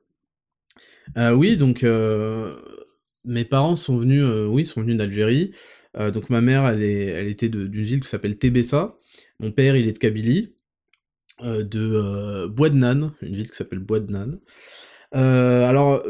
[1.17, 2.55] Euh, oui, donc euh,
[3.23, 5.51] mes parents sont venus, oui, sont venus d'Algérie.
[6.13, 8.97] donc ma mère, elle, est, elle était d'une ville qui s'appelle Tébessa.
[9.39, 10.53] Mon père, il est de Kabylie,
[11.41, 14.39] de Bois de une ville qui s'appelle Bois de Nan.
[15.13, 16.03] alors,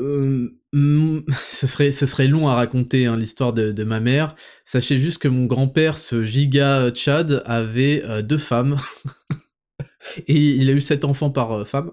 [1.48, 4.36] ce serait, ce serait long à raconter hein, l'histoire de, ma mère.
[4.66, 8.78] Sachez juste que mon grand-père, ce giga Chad, avait euh, deux femmes.
[10.28, 11.92] et il a eu sept enfants par euh, femme.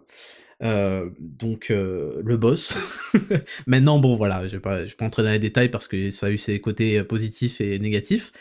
[0.63, 2.79] Euh, donc le boss.
[3.67, 6.27] Maintenant, bon voilà, je vais pas, vais pas entrer dans les détails parce que ça
[6.27, 8.33] a eu ses côtés positifs et négatifs.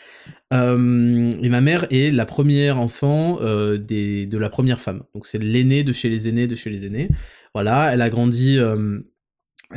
[0.52, 3.38] et ma mère est la première enfant
[3.76, 5.02] des, de la première femme.
[5.14, 7.08] Donc c'est l'aîné de chez les aînés de chez les aînés.
[7.54, 8.58] Voilà, elle a grandi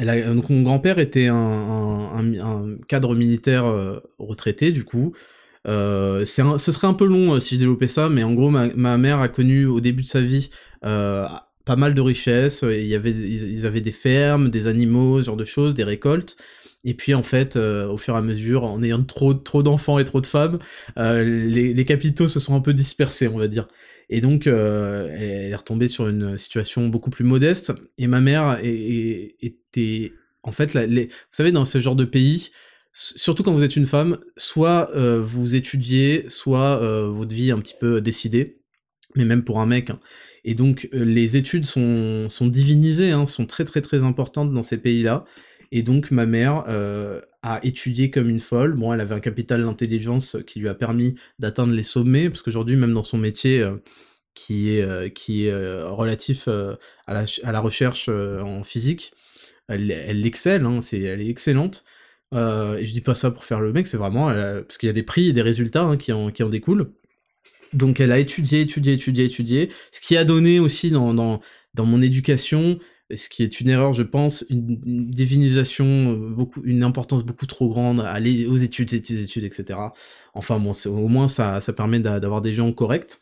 [0.05, 5.13] donc mon grand-père était un, cadre militaire euh, retraité, du coup.
[5.67, 8.97] Euh, ce serait un peu long euh, si je développais ça, mais en gros, ma,
[8.97, 10.49] mère a connu au début de sa vie
[11.67, 12.63] pas mal de richesses.
[12.63, 16.35] Il y avait, ils, avaient des fermes, des animaux, ce genre de choses, des récoltes.
[16.83, 20.05] Et puis en fait, au fur et à mesure, en ayant trop, trop d'enfants et
[20.05, 20.59] trop de femmes,
[20.95, 23.67] les, les, capitaux se sont un peu dispersés, on va dire.
[24.09, 27.73] Et donc, euh, elle est retombée sur une situation beaucoup plus modeste.
[27.97, 30.13] Et ma mère était,
[30.43, 32.51] en fait, vous savez, dans ce genre de pays,
[32.93, 37.51] surtout quand vous êtes une femme, soit euh, vous étudiez, soit euh, votre vie est
[37.51, 38.61] un petit peu décidée,
[39.15, 39.89] mais même pour un mec.
[39.89, 39.99] Hein.
[40.47, 45.25] Et donc, les études sont, divinisées, hein, sont très très très importantes dans ces pays-là.
[45.73, 48.73] Et donc ma mère euh, a étudié comme une folle.
[48.75, 52.77] Bon, elle avait un capital d'intelligence qui lui a permis d'atteindre les sommets, parce qu'aujourd'hui,
[52.77, 53.75] même dans son métier, euh,
[54.35, 56.77] qui est, euh, qui est relatif à
[57.13, 59.11] la, recherche en physique,
[59.67, 61.83] elle, elle excelle, hein, elle est excellente.
[62.33, 64.93] et je dis pas ça pour faire le mec, c'est vraiment parce qu'il y a
[64.93, 66.93] des prix et des résultats hein, qui, en, qui en découlent.
[67.73, 71.39] Donc elle a étudié, étudié, étudié, étudié, ce qui a donné aussi dans, dans,
[71.85, 72.79] mon éducation
[73.15, 74.77] ce qui est une erreur, je pense, une,
[75.09, 79.79] divinisation, euh, beaucoup, une importance beaucoup trop grande, aller aux études, études, études, etc.
[80.33, 83.19] Enfin bon, au moins ça, ça permet d'avoir des gens corrects.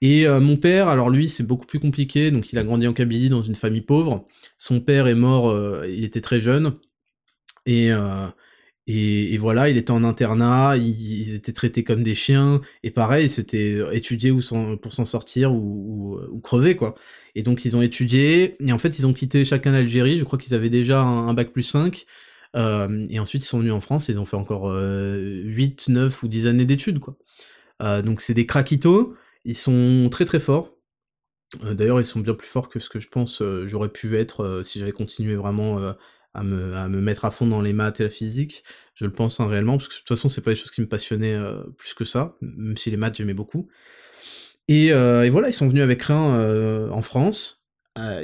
[0.00, 2.92] Et euh, mon père, alors lui, c'est beaucoup plus compliqué, donc il a grandi en
[2.92, 4.26] Kabylie dans une famille pauvre.
[4.58, 6.74] Son père est mort, euh, il était très jeune,
[7.66, 7.90] et,
[8.88, 13.78] et, voilà, il était en internat, ils, étaient traités comme des chiens, et pareil, c'était
[13.96, 14.40] étudier ou
[14.76, 16.96] pour s'en sortir ou, crever, quoi.
[17.34, 20.38] Et donc ils ont étudié, et en fait ils ont quitté chacun l'Algérie, je crois
[20.38, 22.04] qu'ils avaient déjà un, bac plus 5,
[22.56, 26.22] euh, et ensuite ils sont venus en France, ils ont fait encore euh, 8, 9
[26.22, 27.16] ou 10 années d'études, quoi.
[27.82, 29.14] Euh, donc c'est des craquitos,
[29.44, 30.72] ils sont très très forts,
[31.64, 34.62] euh, D'ailleurs, ils sont bien plus forts que ce que je pense j'aurais pu être
[34.64, 35.78] si j'avais continué vraiment
[36.34, 38.64] à me, mettre à fond dans les maths et la physique.
[38.94, 40.80] Je le pense hein, réellement, parce que de toute façon, c'est pas des choses qui
[40.80, 43.68] me passionnaient euh, plus que ça, même si les maths j'aimais beaucoup.
[44.68, 47.64] Et, euh, voilà, ils sont venus avec rien euh, en France.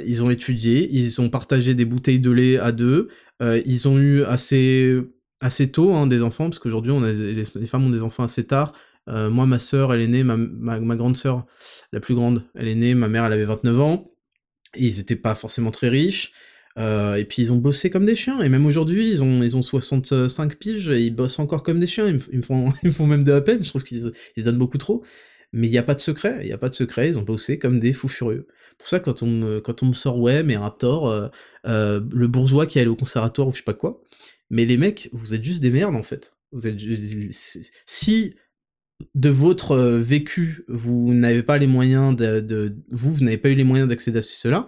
[0.05, 3.09] ils ont étudié, ils ont partagé des bouteilles de lait à deux.
[3.41, 4.99] ils ont eu assez
[5.41, 8.73] assez tôt hein, des enfants, parce qu'aujourd'hui les, femmes ont des enfants assez tard.
[9.07, 11.45] moi, ma sœur, elle est née, ma, grande sœur,
[11.93, 14.11] la plus grande, elle est née, ma mère, elle avait 29 ans.
[14.75, 16.31] Ils étaient pas forcément très riches.
[16.79, 19.57] Euh, et puis ils ont bossé comme des chiens, et même aujourd'hui, ils ont, ils
[19.57, 23.07] ont 65 piges, et ils bossent encore comme des chiens, ils me, font, ils font
[23.07, 25.03] même de la peine, je trouve qu'ils se donnent beaucoup trop.
[25.51, 27.23] Mais il n'y a pas de secret, il n'y a pas de secret, ils ont
[27.23, 28.47] bossé comme des fous furieux.
[28.77, 31.27] Pour ça, quand on me, quand on me sort, ouais, mais Raptor, euh,
[31.65, 34.01] euh, le bourgeois qui est allé au conservatoire ou je sais pas quoi,
[34.51, 36.33] mais les mecs, vous êtes juste des merdes en fait.
[36.51, 36.77] Vous êtes
[37.85, 38.35] si
[39.15, 43.55] de votre vécu, vous n'avez pas les moyens de, de vous, vous n'avez pas eu
[43.55, 44.67] les moyens d'accéder à cela,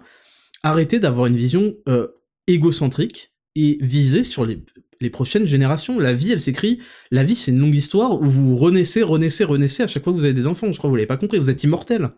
[0.62, 2.08] arrêtez d'avoir une vision euh,
[2.46, 4.62] égocentrique et viser sur les,
[5.10, 5.98] prochaines générations.
[5.98, 6.78] La vie, elle s'écrit,
[7.10, 10.18] la vie c'est une longue histoire où vous renaissez, renaissez, renaissez à chaque fois que
[10.18, 10.70] vous avez des enfants.
[10.70, 12.10] Je crois que vous l'avez pas compris, vous êtes immortel.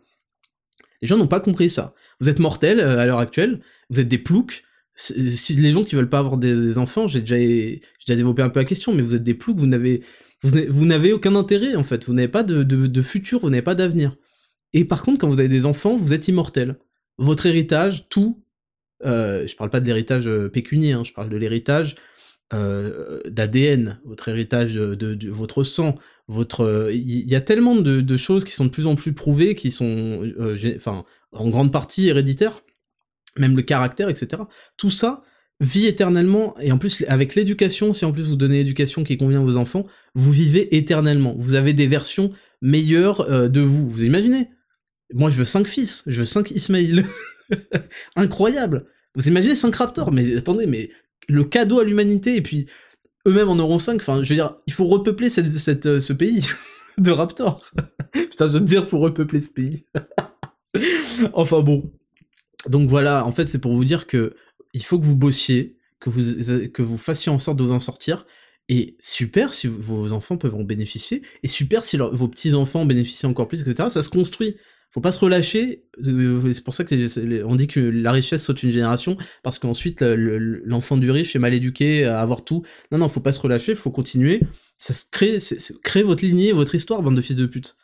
[1.01, 1.95] Les gens n'ont pas compris ça.
[2.21, 3.61] Vous êtes mortel euh, à l'heure actuelle,
[3.91, 4.65] vous êtes des ploucs.
[4.97, 8.61] Si les gens qui veulent pas avoir des, enfants, j'ai déjà, déjà développé un peu
[8.61, 10.03] la question, mais vous êtes des ploucs, vous n'avez
[10.43, 13.75] vous n'avez aucun intérêt en fait, vous n'avez pas de, de futur, vous n'avez pas
[13.75, 14.15] d'avenir.
[14.75, 16.77] Et par contre, quand vous avez des enfants, vous êtes immortel
[17.19, 18.43] votre héritage, tout,
[19.05, 21.97] euh, je parle pas de l'héritage euh, pécunier, hein, je parle de l'héritage,
[22.53, 25.97] d'ADN, votre héritage de, votre sang,
[26.29, 29.73] votre, il y, a tellement de, choses qui sont de plus en plus prouvées, qui
[29.73, 30.23] sont,
[31.33, 32.61] en grande partie héréditaires,
[33.37, 34.43] même le caractère, etc.
[34.77, 35.23] Tout ça
[35.59, 39.41] vit éternellement, et en plus, avec l'éducation, si en plus vous donnez l'éducation qui convient
[39.41, 41.35] à vos enfants, vous vivez éternellement.
[41.37, 42.31] Vous avez des versions
[42.63, 43.91] meilleures de vous.
[43.91, 44.49] Vous imaginez?
[45.13, 47.07] Moi, je veux cinq fils, je veux cinq Ismaïl.
[48.17, 50.13] Incroyable Vous imaginez 5 Raptors?
[50.13, 50.91] Mais attendez, mais
[51.29, 52.67] le cadeau à l'humanité, et puis
[53.27, 56.47] eux-mêmes en auront 5, enfin, je veux dire, il faut repeupler cette, euh, ce pays
[56.99, 57.71] de Raptors.
[58.13, 59.85] Putain, je veux te dire, faut repeupler ce pays.
[61.33, 61.93] enfin bon.
[62.69, 64.35] Donc voilà, en fait, c'est pour vous dire que
[64.73, 67.79] il faut que vous bossiez, que vous, que vous fassiez en sorte de vous en
[67.79, 68.27] sortir,
[68.69, 73.27] et super si vos enfants peuvent en bénéficier, et super si vos petits-enfants en bénéficient
[73.27, 73.91] encore plus, etc.
[73.91, 74.57] Ça se construit
[74.95, 75.83] faut pas se relâcher.
[76.07, 80.97] Euh, c'est pour ça qu'on dit que la richesse saute une génération, parce qu'ensuite l'enfant
[80.97, 82.63] du riche est mal éduqué à avoir tout.
[82.93, 84.41] Non, non, faut pas se relâcher, faut continuer.
[84.79, 85.39] Ça se crée,
[85.83, 87.77] crée votre lignée, votre histoire, bande de fils de pute.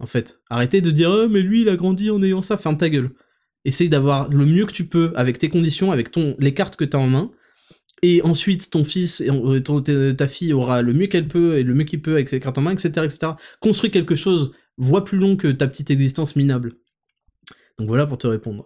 [0.00, 2.76] En fait, arrêtez de dire oh, mais lui il a grandi en ayant ça, ferme
[2.76, 3.10] ta gueule.
[3.64, 6.84] Essaye d'avoir le mieux que tu peux avec tes conditions, avec ton les cartes que
[6.84, 7.30] tu as en main.
[8.02, 11.84] Et ensuite, ton fils, euh, ta fille aura le mieux qu'elle peut et le mieux
[11.84, 13.32] qu'il peut avec ses cartes en main, etc., etc.
[13.60, 16.72] Construis quelque chose Vois plus long que ta petite existence minable.
[17.78, 18.64] Donc voilà pour te répondre.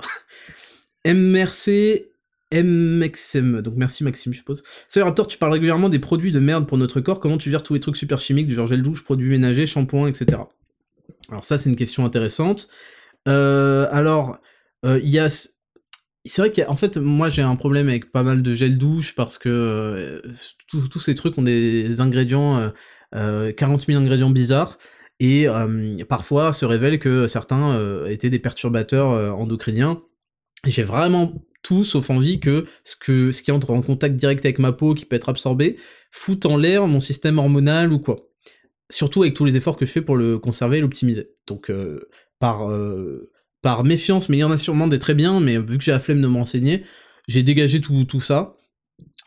[1.07, 2.09] MRC
[2.53, 4.63] MXM, donc merci Maxime, je suppose.
[4.89, 7.63] Salut Raptor, tu parles régulièrement des produits de merde pour notre corps, comment tu gères
[7.63, 10.43] tous les trucs super chimiques, du genre gel douche, produits ménagers, shampoing, etc.
[11.31, 12.69] Alors ça, c'est une question intéressante.
[13.27, 14.39] Euh, alors,
[14.87, 15.29] euh, il y a...
[15.29, 19.39] C'est vrai qu'en fait, moi j'ai un problème avec pas mal de gel douche parce
[19.39, 20.33] que euh,
[20.69, 22.71] tous ces trucs ont des ingrédients,
[23.13, 24.79] 40 000 ingrédients bizarres
[25.21, 25.47] et
[26.09, 30.03] parfois se révèle que certains étaient des perturbateurs endocriniens.
[30.65, 32.97] J'ai vraiment tout sauf envie que ce,
[33.43, 35.77] qui entre en contact direct avec ma peau, qui peut être absorbé,
[36.11, 38.29] foute en l'air mon système hormonal ou quoi.
[38.91, 41.31] Surtout avec tous les efforts que je fais pour le conserver et l'optimiser.
[41.47, 41.73] Donc
[42.39, 42.71] par,
[43.63, 45.93] par méfiance, mais il y en a sûrement des très bien, mais vu que j'ai
[45.93, 46.85] la flemme de m'enseigner,
[47.27, 48.57] j'ai dégagé tout, tout ça.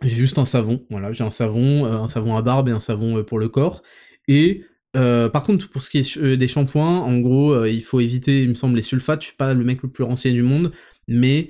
[0.02, 3.24] J'ai juste un savon, voilà, j'ai un savon, un savon à barbe et un savon
[3.24, 3.84] pour le corps.
[4.28, 4.64] Et
[4.98, 8.00] euh, par contre, pour ce qui est euh, des shampoings, en gros, euh, il faut
[8.00, 9.22] éviter, il me semble, les sulfates.
[9.22, 10.72] Je suis pas le mec le plus renseigné du monde,
[11.08, 11.50] mais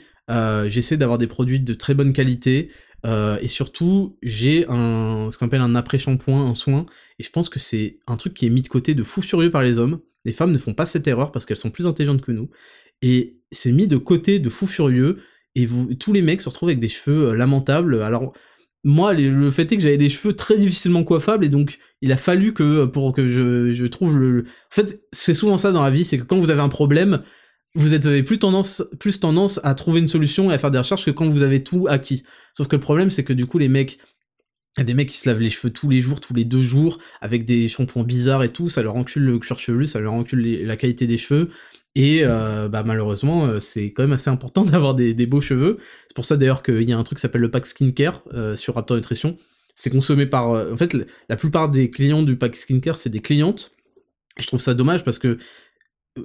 [0.70, 2.70] j'essaie d'avoir des produits de très bonne qualité.
[3.06, 6.86] et surtout, j'ai un ce qu'on appelle un après-shampoing, un soin.
[7.20, 9.52] Et je pense que c'est un truc qui est mis de côté de fou furieux
[9.52, 10.00] par les hommes.
[10.24, 12.50] Les femmes ne font pas cette erreur parce qu'elles sont plus intelligentes que nous.
[13.02, 15.18] Et c'est mis de côté de fou furieux.
[15.56, 15.68] Et
[16.00, 18.02] tous les mecs se retrouvent avec des cheveux lamentables.
[18.02, 18.34] Alors,
[18.84, 22.18] moi, le fait est que j'avais des cheveux très difficilement coiffables et donc il a
[22.18, 24.46] fallu que pour que je, trouve le.
[24.46, 27.22] En fait, c'est souvent ça dans la vie, c'est que quand vous avez un problème,
[27.76, 31.06] vous avez plus tendance, plus tendance à trouver une solution et à faire des recherches
[31.06, 32.24] que quand vous avez tout acquis.
[32.56, 34.00] Sauf que le problème, c'est que du coup, les mecs,
[34.78, 36.46] il y a des mecs qui se lavent les cheveux tous les jours, tous les
[36.46, 40.00] deux jours, avec des shampoings bizarres et tout, ça leur encule le cuir chevelu, ça
[40.00, 41.50] leur encule la qualité des cheveux,
[41.96, 45.80] et euh, bah, malheureusement, euh, c'est quand même assez important d'avoir des, beaux cheveux.
[46.08, 48.56] C'est pour ça d'ailleurs qu'il y a un truc qui s'appelle le pack skincare euh,
[48.56, 49.38] sur Raptor Nutrition.
[49.76, 50.50] C'est consommé par...
[50.50, 50.96] en fait,
[51.30, 53.72] la plupart des clients du pack skincare, c'est des clientes.
[54.38, 55.38] Je trouve ça dommage parce que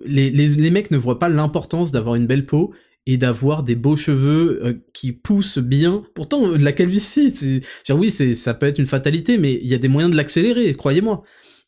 [0.05, 2.75] les, les, mecs ne voient pas l'importance d'avoir une belle peau
[3.07, 6.05] et d'avoir des beaux cheveux qui poussent bien.
[6.15, 7.63] Pourtant, de la calvitie, c'est...
[7.93, 11.23] Oui, ça peut être une fatalité, mais il y a des moyens de l'accélérer, croyez-moi.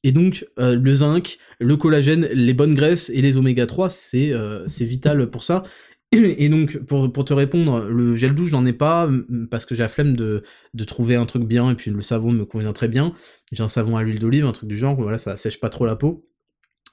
[0.08, 4.64] Et donc, euh, le zinc, le collagène, les bonnes graisses et les oméga 3, euh,
[4.66, 5.64] c'est vital pour ça.
[6.12, 9.10] Et donc, pour, te répondre, le gel douche, j'en ai pas,
[9.50, 10.42] parce que j'ai la flemme de,
[10.86, 13.12] trouver un truc bien, et puis le savon me convient très bien.
[13.52, 15.84] J'ai un savon à l'huile d'olive, un truc du genre, voilà, ça sèche pas trop
[15.84, 16.26] la peau.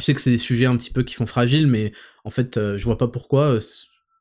[0.01, 1.93] Je sais que c'est des sujets un petit peu qui font fragile, mais
[2.25, 3.59] en fait, euh, je vois pas pourquoi.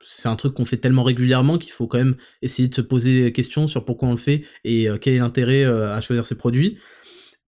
[0.05, 3.25] C'est un truc qu'on fait tellement régulièrement qu'il faut quand même essayer de se poser
[3.25, 6.79] des questions sur pourquoi on le fait et quel est l'intérêt à choisir ces produits.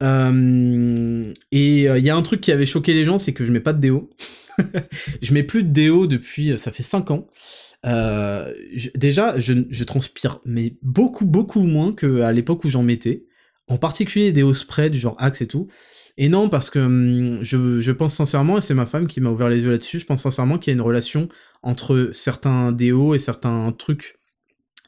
[0.03, 3.45] Euh, et il euh, y a un truc qui avait choqué les gens, c'est que
[3.45, 4.11] je mets pas de déo.
[5.23, 7.27] je mets plus de déo depuis, euh, ça fait 5 ans.
[8.95, 13.27] déjà, je, transpire, mais beaucoup, beaucoup moins qu'à l'époque où j'en mettais.
[13.69, 15.67] En particulier des déos spray du genre Axe et tout.
[16.19, 19.49] Et non, parce que hum, je, pense sincèrement, et c'est ma femme qui m'a ouvert
[19.49, 21.29] les yeux là-dessus, je pense sincèrement qu'il y a une relation
[21.63, 24.19] entre certains déos et certains trucs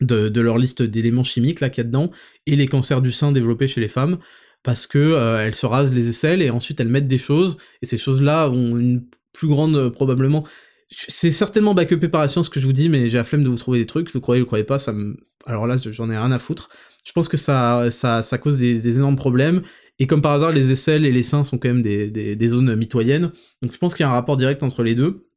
[0.01, 2.11] de, de leur liste d'éléments chimiques là qu'il y a dedans,
[2.47, 4.19] et les cancers du sein développés chez les femmes
[4.63, 7.57] parce que euh, elles se rasent les aisselles et ensuite elles mettent des choses.
[7.83, 10.45] Et ces choses-là ont une plus grande euh, probablement
[10.91, 13.49] c'est certainement backupé par la science que je vous dis mais j'ai la flemme de
[13.49, 14.15] vous trouver des trucs.
[14.15, 15.17] Le croyez le croyez pas ça me
[15.47, 16.71] alors là j'en ai rien à foutre.
[17.05, 19.63] Je pense que ça ça, ça cause des, énormes problèmes.
[19.99, 22.49] Et comme par hasard les aisselles et les seins sont quand même des, des, des
[22.49, 23.33] zones mitoyennes.
[23.63, 25.28] Donc je pense qu'il y a un rapport direct entre les deux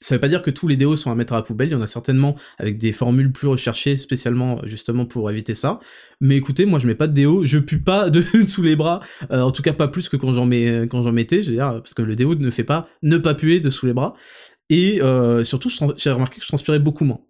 [0.00, 1.72] Ça veut pas dire que tous les déos sont à mettre à la poubelle, il
[1.72, 5.80] y en a certainement avec des formules plus recherchées spécialement justement pour éviter ça.
[6.20, 9.00] Mais écoutez, moi je mets pas de déo, je pue pas de sous les bras,
[9.32, 12.02] euh, en tout cas pas plus que quand j'en mettais, je veux dire parce que
[12.02, 14.14] le déo ne fait pas ne pas puer de sous les bras.
[14.70, 17.20] Et euh, surtout j'ai remarqué que je transpirais beaucoup moins.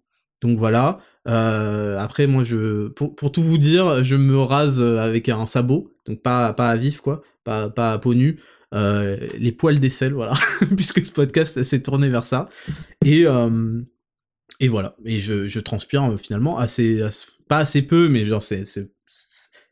[0.43, 0.99] Donc voilà.
[1.27, 5.91] Euh, après moi je pour, pour, tout vous dire, je me rase avec un sabot,
[6.05, 8.39] donc pas pas à vif quoi, pas pas à peau nue.
[8.73, 10.33] Euh, les poils d'aisselle, voilà,
[10.75, 12.49] puisque ce podcast s'est tourné vers ça.
[13.03, 13.81] Et, euh,
[14.59, 17.01] et voilà, et je, je transpire euh, finalement assez,
[17.47, 18.63] pas assez peu, mais genre c'est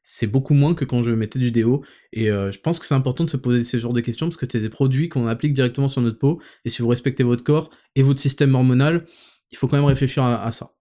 [0.09, 1.83] c'est beaucoup moins que quand je mettais du déo.
[2.13, 4.45] Et je pense que c'est important de se poser ce genre de questions parce que
[4.49, 6.41] c'est des produits qu'on applique directement sur notre peau.
[6.63, 9.05] Et si vous respectez votre corps et votre système hormonal,
[9.51, 10.77] il faut quand même réfléchir à, à ça.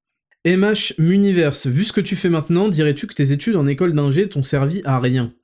[0.47, 4.29] MH Muniverse, vu ce que tu fais maintenant, dirais-tu que tes études en école d'ingé
[4.29, 5.35] t'ont servi à rien?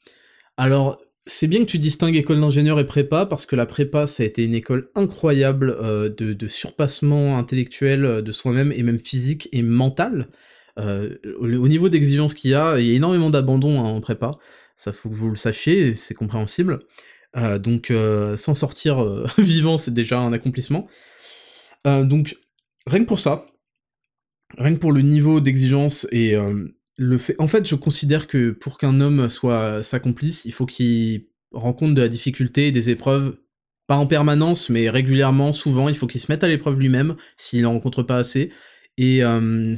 [0.56, 4.22] Alors, c'est bien que tu distingues école d'ingénieur et prépa, parce que la prépa, ça
[4.22, 9.48] a été une école incroyable euh, de, surpassement intellectuel euh, de soi-même, et même physique
[9.52, 10.28] et mental.
[10.78, 14.32] Euh, au, niveau d'exigence qu'il y a, il y a énormément d'abandon hein, en prépa,
[14.76, 16.80] ça faut que vous le sachiez, c'est compréhensible.
[17.60, 17.92] donc
[18.36, 20.88] s'en sortir vivant, c'est déjà un accomplissement.
[21.84, 22.36] donc
[22.86, 23.46] rien que pour ça,
[24.58, 26.34] rien que pour le niveau d'exigence et
[27.38, 32.00] en fait, je considère que pour qu'un homme soit s'accomplisse, il faut qu'il rencontre de
[32.00, 33.36] la difficulté des épreuves,
[33.86, 35.88] pas en permanence, mais régulièrement, souvent.
[35.88, 38.50] Il faut qu'il se mette à l'épreuve lui-même s'il n'en rencontre pas assez.
[38.98, 39.74] Et euh,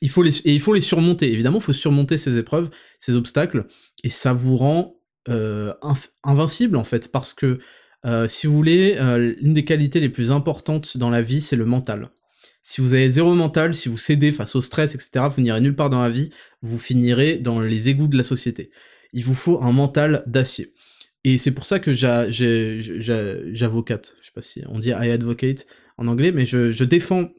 [0.00, 1.32] il faut les, surmonter.
[1.32, 2.70] Évidemment, il faut surmonter ces épreuves,
[3.00, 3.66] ces obstacles,
[4.04, 4.96] et ça vous rend
[5.28, 5.72] euh,
[6.24, 7.58] invincible en fait, parce que
[8.04, 8.96] euh, si vous voulez,
[9.40, 12.10] l'une des qualités les plus importantes dans la vie, c'est le mental.
[12.62, 15.74] Si vous avez zéro mental, si vous cédez face au stress, etc., vous n'irez nulle
[15.74, 16.30] part dans la vie,
[16.62, 18.70] vous finirez dans les égouts de la société.
[19.12, 20.72] Il vous faut un mental d'acier.
[21.24, 24.14] Et c'est pour ça que j'avocate.
[24.20, 25.66] Je sais pas si on dit I advocate
[25.98, 27.30] en anglais, mais je, défends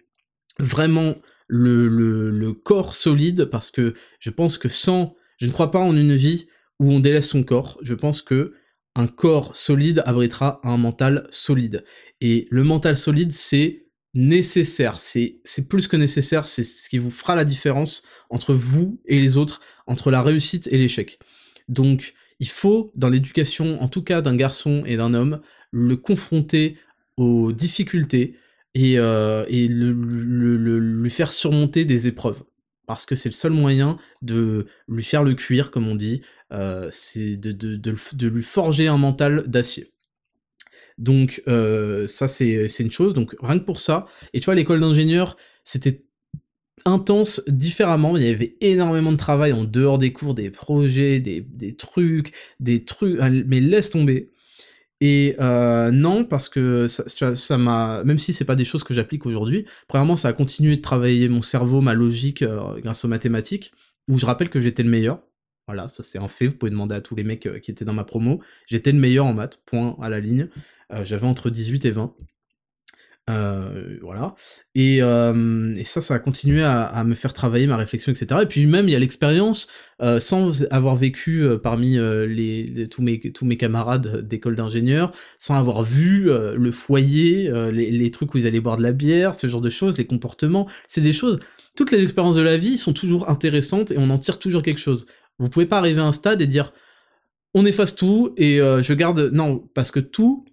[0.60, 1.16] vraiment
[1.48, 5.95] le, le, corps solide parce que je pense que sans, je ne crois pas en
[5.95, 6.48] une vie
[6.80, 7.80] où on délaisse son corps.
[7.82, 8.54] Je pense que
[8.95, 11.84] un corps solide abritera un mental solide.
[12.22, 13.82] Et le mental solide, c'est
[14.14, 19.19] nécessaire, c'est plus que nécessaire, c'est ce qui vous fera la différence entre vous et
[19.19, 21.19] les autres, entre la réussite et l'échec.
[21.68, 25.41] Donc il faut, dans l'éducation, en tout cas d'un garçon et d'un homme,
[25.72, 26.77] le confronter
[27.18, 28.38] aux difficultés
[28.76, 32.44] et, euh, le, lui faire surmonter des épreuves.
[32.85, 36.22] Parce que c'est le seul moyen de lui faire le cuir, comme on dit,
[36.52, 39.94] euh, c'est de lui forger un mental d'acier.
[40.98, 44.07] Donc euh, ça c'est une chose, donc rien que pour ça.
[44.34, 46.03] Et tu vois, l'école d'ingénieur, c'était
[46.86, 51.41] intense différemment, il y avait énormément de travail en dehors des cours, des projets, des,
[51.41, 54.32] des trucs, des trucs, ah, mais laisse tomber.
[55.02, 59.26] Et euh, non, parce que ça m'a, même si c'est pas des choses que j'applique
[59.26, 63.74] aujourd'hui, premièrement, ça a continué de travailler mon cerveau, ma logique, euh, grâce aux mathématiques,
[64.07, 65.22] où je rappelle que j'étais le meilleur.
[65.68, 67.94] Voilà, ça c'est un fait, vous pouvez demander à tous les mecs qui étaient dans
[67.94, 68.41] ma promo.
[68.68, 70.49] J'étais le meilleur en maths, point à la ligne.
[70.94, 72.14] Euh, j'avais entre 18 et 20.
[73.30, 74.36] Euh, voilà.
[74.76, 78.41] Et, euh, et, ça, ça a continué à, me faire travailler ma réflexion, etc.
[78.44, 79.68] Et puis même, il y a l'expérience,
[80.20, 86.26] sans avoir vécu parmi les, tous, mes, tous mes camarades d'école d'ingénieur, sans avoir vu
[86.26, 89.70] le foyer, les, les, trucs où ils allaient boire de la bière, ce genre de
[89.70, 91.38] choses, les comportements, c'est des choses...
[91.76, 94.82] Toutes les expériences de la vie sont toujours intéressantes et on en tire toujours quelque
[94.82, 95.07] chose.
[95.40, 96.72] Vous pouvez pas arriver à un stade et dire
[97.56, 99.32] on efface tout et je garde...
[99.32, 100.45] Non, parce que tout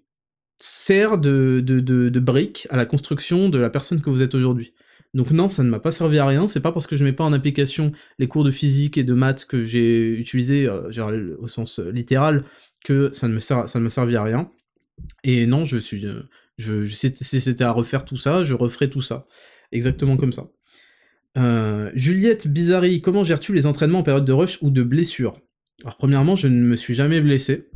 [0.63, 4.73] sert de, de, brique à la construction de la personne que vous êtes aujourd'hui.
[5.13, 7.11] Donc non, ça ne m'a pas servi à rien, c'est pas parce que je mets
[7.11, 11.47] pas en application les cours de physique et de maths que j'ai utilisés, euh, au
[11.47, 12.45] sens euh, littéral,
[12.85, 14.49] que ça ne me sert, ça ne me servi à rien.
[15.23, 16.21] Et non, je suis, euh,
[16.57, 19.27] je, si c'était à refaire tout ça, je referais tout ça.
[19.71, 20.47] Exactement comme ça.
[21.93, 25.39] Juliette Bizarri, comment gères-tu les entraînements en période de rush ou de blessure?
[25.83, 27.69] Alors premièrement, je ne me suis jamais blessé.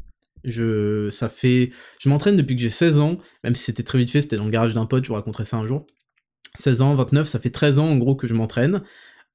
[0.46, 4.22] Je, ça je m'entraîne depuis que j'ai 16 ans, même si c'était très vite fait,
[4.22, 5.86] c'était dans le garage d'un pote, je vous raconterai ça un jour.
[6.58, 8.82] 16 ans, 29, ça fait 13 ans en gros que je m'entraîne,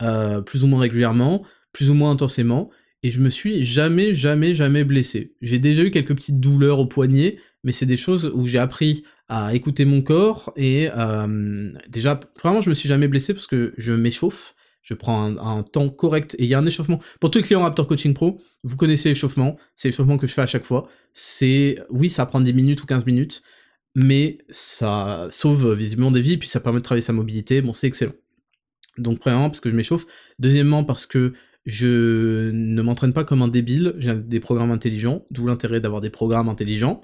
[0.03, 2.71] euh, plus ou moins régulièrement, plus ou moins intensément,
[3.03, 5.35] et je me suis jamais, jamais, jamais blessé.
[5.41, 9.05] J'ai déjà eu quelques petites douleurs au poignet, mais c'est des choses où j'ai appris
[9.29, 13.75] à écouter mon corps, et euh, déjà, vraiment, je me suis jamais blessé parce que
[13.77, 17.01] je m'échauffe, je prends un, temps correct et il y a un échauffement.
[17.21, 20.43] Pour tous les clients Raptor Coaching Pro, vous connaissez l'échauffement, c'est l'échauffement que je fais
[20.43, 20.89] à chaque fois.
[21.13, 23.43] C'est, oui, ça prend 10 minutes ou 15 minutes,
[23.95, 27.87] mais ça sauve visiblement des vies, puis ça permet de travailler sa mobilité, bon, c'est
[27.87, 28.15] excellent.
[28.99, 30.07] Donc, premièrement, parce que je m'échauffe.
[30.39, 31.33] Deuxièmement, parce que
[31.67, 36.11] je ne m'entraîne pas comme un débile, j'ai des programmes intelligents, d'où l'intérêt d'avoir des
[36.11, 37.03] programmes intelligents.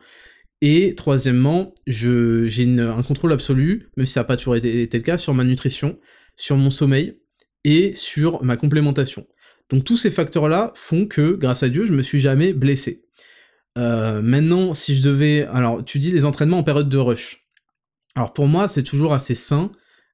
[0.62, 5.18] Et troisièmement, j'ai un contrôle absolu, même si ça n'a pas toujours été, le cas,
[5.18, 5.94] sur ma nutrition,
[6.36, 7.18] sur mon sommeil
[7.66, 9.26] et sur ma complémentation.
[9.70, 13.02] Donc tous ces facteurs-là font que, grâce à Dieu, je me suis jamais blessé.
[13.76, 15.42] Euh, maintenant, si je devais...
[15.50, 17.44] Alors, tu dis les entraînements en période de rush.
[18.14, 19.72] Alors pour moi, c'est toujours assez sain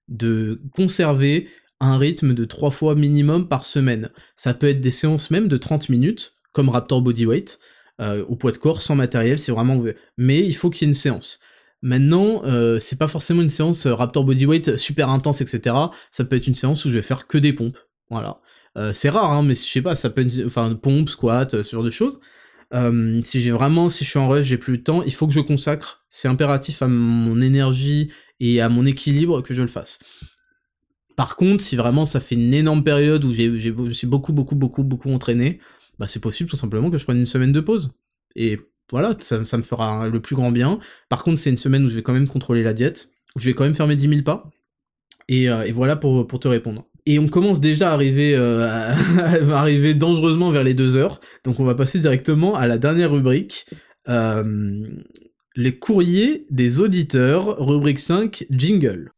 [0.08, 1.46] de conserver
[1.78, 4.10] un rythme de 3 fois minimum par semaine.
[4.34, 7.58] Ça peut être des séances même de 30 minutes, comme Raptor Bodyweight,
[8.00, 9.80] euh, au poids de corps, sans matériel, c'est vraiment...
[10.16, 11.38] Mais il faut qu'il y ait une séance.
[11.82, 15.74] Maintenant, euh, c'est pas forcément une séance euh, Raptor Bodyweight super intense, etc.
[16.10, 17.78] Ça peut être une séance où je vais faire que des pompes.
[18.10, 18.36] Voilà.
[18.92, 20.44] c'est rare, hein, mais je sais pas, ça peut être...
[20.46, 22.20] Enfin, pompes, squats, ce genre de choses.
[23.24, 25.32] si j'ai vraiment, si je suis en rush, j'ai plus le temps, il faut que
[25.32, 26.04] je consacre.
[26.10, 29.98] C'est impératif à mon énergie et à mon équilibre que je le fasse.
[31.16, 35.10] Par contre, si vraiment ça fait une énorme période où j'ai beaucoup, beaucoup, beaucoup, beaucoup
[35.10, 35.60] entraîné,
[35.98, 37.92] bah c'est possible tout simplement que je prenne une semaine de pause.
[38.34, 38.60] Et
[38.90, 40.78] voilà, ça, me fera le plus grand bien.
[41.08, 43.46] Par contre, c'est une semaine où je vais quand même contrôler la diète, où je
[43.46, 44.50] vais quand même faire mes 10 000 pas.
[45.28, 46.86] Et, euh, voilà pour, te répondre.
[47.06, 48.66] Et on commence déjà à arriver, euh,
[49.18, 53.10] à arriver dangereusement vers les deux heures, donc on va passer directement à la dernière
[53.10, 53.66] rubrique.
[54.08, 54.82] Euh,
[55.56, 59.12] les courriers des auditeurs, rubrique 5, jingle.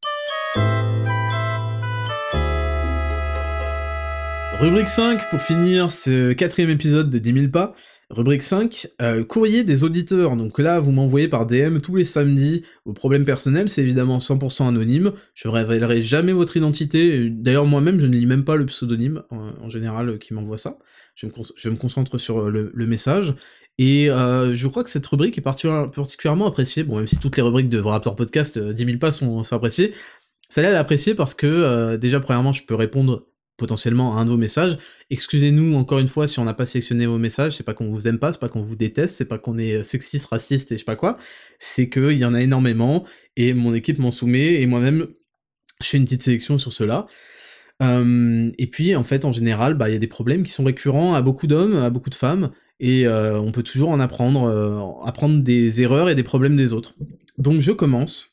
[4.61, 7.75] Rubrique 5, pour finir ce quatrième épisode de 10 000 pas.
[8.11, 10.37] Rubrique 5, euh, courrier des auditeurs.
[10.37, 14.69] Donc là, vous m'envoyez par DM tous les samedis vos problèmes personnels, c'est évidemment 100%
[14.69, 15.13] anonyme.
[15.35, 17.31] Je révélerai jamais votre identité.
[17.31, 20.79] D'ailleurs, moi-même, je ne lis même pas le pseudonyme, en, général, euh, qui m'envoie ça.
[21.15, 23.35] Je me, concentre sur euh, le, message.
[23.79, 26.85] Et je crois que cette rubrique est particulièrement appréciée.
[26.85, 29.95] Bon, même si toutes les rubriques de Raptor Podcast, 10 000 pas sont, sont appréciées.
[30.51, 33.27] Celle-là, elle est appréciée parce que, déjà, premièrement, je peux répondre
[33.57, 34.79] potentiellement un de vos messages.
[35.11, 38.09] Excusez-nous encore une fois si on n'a pas sélectionné vos messages, c'est pas qu'on vous
[38.09, 40.75] aime pas, c'est pas qu'on vous déteste, c'est pas qu'on est euh, sexiste, raciste et
[40.75, 41.19] je sais pas quoi,
[41.59, 43.05] c'est qu'il y en a énormément
[43.37, 45.07] et mon équipe m'en soumet et moi-même
[45.81, 47.07] je fais une petite sélection sur cela.
[47.83, 50.65] Euh, et puis en fait en général, bah il y a des problèmes qui sont
[50.65, 52.51] récurrents à beaucoup d'hommes, à beaucoup de femmes
[52.81, 56.95] et euh, on peut toujours en apprendre, apprendre des erreurs et des problèmes des autres.
[57.39, 58.31] Donc je commence.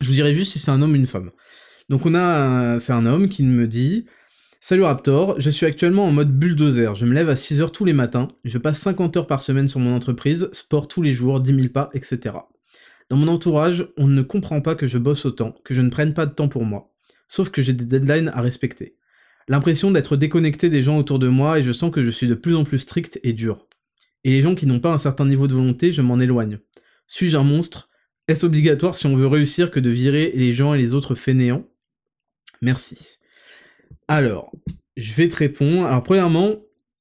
[0.00, 1.30] Je vous dirai juste si c'est un homme ou une femme.
[1.88, 4.06] Donc on a, c'est un homme qui me dit
[4.68, 7.92] Salut Raptor, je suis actuellement en mode bulldozer, je me lève à 6h tous les
[7.92, 11.54] matins, je passe 50 heures par semaine sur mon entreprise, sport tous les jours, 10
[11.54, 12.34] 000 pas, etc.
[13.08, 16.14] Dans mon entourage, on ne comprend pas que je bosse autant, que je ne prenne
[16.14, 16.92] pas de temps pour moi.
[17.28, 18.96] Sauf que j'ai des deadlines à respecter.
[19.46, 22.34] L'impression d'être déconnecté des gens autour de moi et je sens que je suis de
[22.34, 23.68] plus en plus strict et dur.
[24.24, 26.58] Et les gens qui n'ont pas un certain niveau de volonté, je m'en éloigne.
[27.06, 27.88] Suis-je un monstre?
[28.26, 31.68] Est-ce obligatoire si on veut réussir que de virer les gens et les autres fainéants?
[32.62, 33.20] Merci.
[34.08, 34.52] Alors,
[34.96, 35.86] je vais te répondre.
[35.86, 36.56] Alors, premièrement,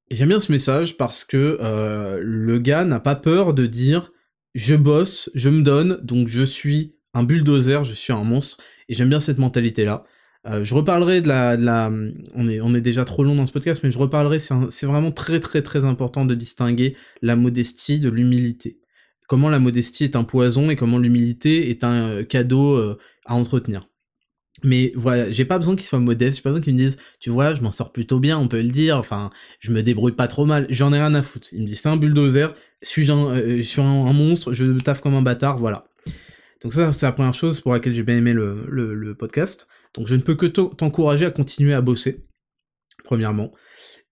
[0.09, 4.11] j'aime bien ce message parce que euh, le gars n'a pas peur de dire
[4.53, 8.57] je bosse, je me donne, donc je suis un bulldozer, je suis un monstre,
[8.89, 10.03] et j'aime bien cette mentalité-là.
[10.47, 11.91] Euh, je reparlerai de la,
[12.35, 15.11] on, est, on est déjà trop long dans ce podcast, mais je reparlerai, c'est vraiment
[15.11, 18.79] très très très important de distinguer la modestie de l'humilité.
[19.27, 22.79] Comment la modestie est un poison et comment l'humilité est un euh, cadeau
[23.25, 23.87] à entretenir.
[24.63, 27.29] Mais voilà, j'ai pas besoin qu'ils soient modestes, j'ai pas besoin qu'ils me disent, tu
[27.29, 29.29] vois, je m'en sors plutôt bien, on peut le dire, enfin,
[29.59, 31.49] je me débrouille pas trop mal, j'en ai rien à foutre.
[31.51, 35.13] Il me dit, c'est un bulldozer, suis-je un, euh, suis un, monstre, je taffe comme
[35.13, 35.87] un bâtard, voilà.
[36.61, 39.67] Donc ça, c'est la première chose pour laquelle j'ai bien aimé le, le, podcast.
[39.93, 42.23] Donc je ne peux que t'encourager à continuer à bosser,
[43.03, 43.51] premièrement.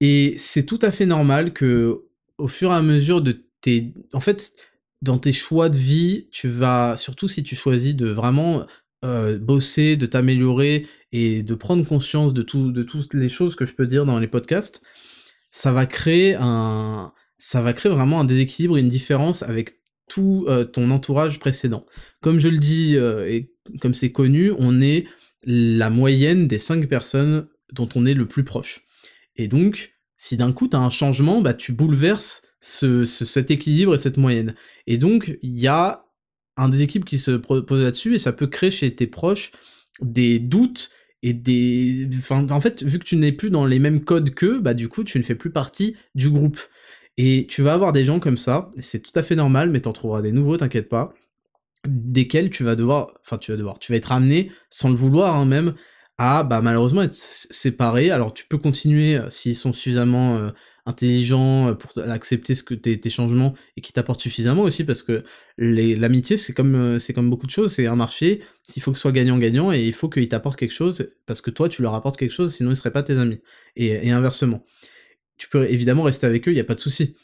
[0.02, 2.04] Et c'est tout à fait normal que,
[2.38, 3.94] au fur et à mesure de tes...
[4.12, 4.54] En fait,
[5.02, 8.66] dans tes choix de vie, tu vas, surtout si tu choisis de vraiment
[9.04, 13.66] euh, bosser, de t'améliorer et de prendre conscience de, tout, de toutes les choses que
[13.66, 14.82] je peux dire dans les podcasts,
[15.52, 20.46] ça va créer un, ça va créer vraiment un déséquilibre et une différence avec tout
[20.48, 21.86] euh, ton entourage précédent.
[22.22, 23.52] Comme je le dis euh, et
[23.82, 25.06] comme c'est connu, on est
[25.44, 28.86] la moyenne des cinq personnes dont on est le plus proche.
[29.36, 33.96] Et donc, si d'un coup tu as un changement, bah tu bouleverses ce, cet équilibre
[33.96, 34.56] et cette moyenne.
[34.88, 36.06] Et donc, il y a
[36.58, 39.52] un déséquilibre qui se pose là-dessus et ça peut créer chez tes proches
[40.02, 42.10] des doutes et des...
[42.18, 44.90] Enfin, en fait, vu que tu n'es plus dans les mêmes codes qu'eux, bah du
[44.90, 46.60] coup, tu ne fais plus partie du groupe.
[47.18, 49.94] Et tu vas avoir des gens comme ça, c'est tout à fait normal, mais t'en
[49.94, 51.14] trouveras des nouveaux, t'inquiète pas,
[51.88, 55.36] desquels tu vas devoir, enfin tu vas devoir, tu vas être amené, sans le vouloir
[55.36, 55.76] hein, même,
[56.18, 58.12] à bah malheureusement être séparé.
[58.12, 60.52] Alors tu peux continuer euh, s'ils sont suffisamment euh,
[60.86, 65.02] intelligent euh, pour accepter ce que tes, tes changements et qui t'apporte suffisamment aussi parce
[65.02, 65.24] que
[65.58, 68.42] l'amitié c'est comme c'est comme beaucoup de choses c'est un marché.
[68.64, 71.42] S'il faut que ce soit gagnant gagnant et il faut qu'il t'apporte quelque chose parce
[71.42, 73.42] que toi tu leur apportes quelque chose sinon ils seraient pas tes amis.
[73.76, 74.64] Et, inversement.
[75.38, 77.16] Tu peux évidemment rester avec eux il y a pas de souci.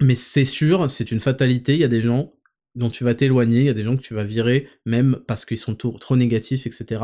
[0.00, 2.34] Mais c'est sûr c'est une fatalité il y a des gens
[2.74, 5.44] dont tu vas t'éloigner, il y a des gens que tu vas virer, même parce
[5.44, 7.02] qu'ils sont trop, négatifs, etc.,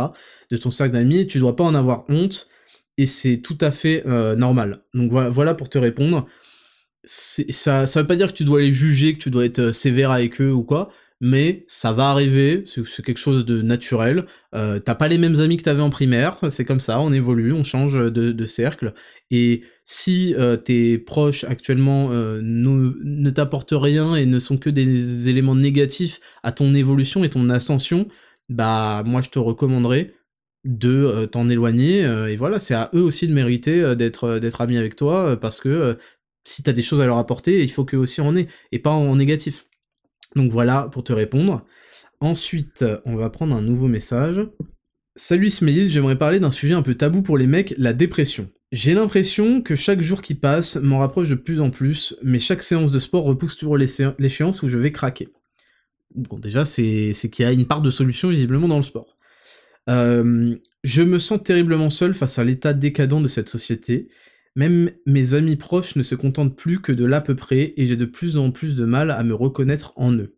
[0.51, 2.49] de ton cercle d'amis, tu dois pas en avoir honte,
[2.97, 4.85] et c'est tout à fait euh, normal.
[4.95, 6.27] Donc voilà pour te répondre.
[7.07, 9.73] Ça, ça veut pas dire que tu dois les juger, que tu dois être euh,
[9.73, 10.91] sévère avec eux ou quoi,
[11.25, 14.27] mais ça va arriver, c'est quelque chose de naturel.
[14.55, 17.55] Euh, t'as pas les mêmes amis que t'avais en primaire, c'est comme ça, on évolue,
[17.55, 18.93] on change de, cercle,
[19.31, 25.31] et si euh, tes proches actuellement euh, ne, t'apportent rien et ne sont que des
[25.31, 28.07] éléments négatifs à ton évolution et ton ascension,
[28.51, 30.13] bah moi je te recommanderais
[30.65, 35.39] de t'en éloigner, et voilà, c'est à eux aussi de mériter d'être amis avec toi,
[35.41, 35.97] parce que
[36.45, 38.91] si t'as des choses à leur apporter, il faut qu'eux aussi en aient, et pas
[38.91, 39.65] en négatif.
[40.36, 41.65] Donc voilà pour te répondre.
[42.20, 44.40] Ensuite, on va prendre un nouveau message.
[45.16, 48.51] Salut Ismail, j'aimerais parler d'un sujet un peu tabou pour les mecs, la dépression.
[48.73, 52.62] J'ai l'impression que chaque jour qui passe m'en rapproche de plus en plus, mais chaque
[52.62, 55.28] séance de sport repousse toujours l'échéance où je vais craquer.
[56.16, 59.15] Bon, déjà, c'est qu'il y a une part de solution visiblement dans le sport.
[59.89, 64.09] Euh, je me sens terriblement seul face à l'état décadent de cette société,
[64.57, 67.97] même mes amis proches ne se contentent plus que de l'à peu près, et j'ai
[67.97, 70.35] de plus en plus de mal à me reconnaître en eux.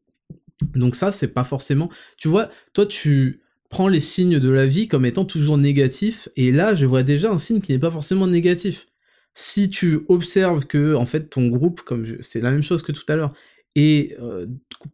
[0.74, 1.90] Donc ça, c'est pas forcément...
[2.16, 6.52] Tu vois, toi, tu prends les signes de la vie comme étant toujours négatifs, et
[6.52, 8.86] là, je vois déjà un signe qui n'est pas forcément négatif.
[9.34, 13.04] Si tu observes que, en fait, ton groupe, comme c'est la même chose que tout
[13.08, 13.34] à l'heure,
[13.74, 14.46] est euh,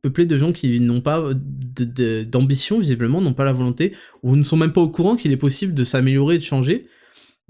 [0.03, 3.95] peuplé de gens qui n'ont pas d'ambition, visiblement, n'ont pas la volonté,
[4.25, 6.89] ou ne sont même pas au courant qu'il est possible de s'améliorer de changer,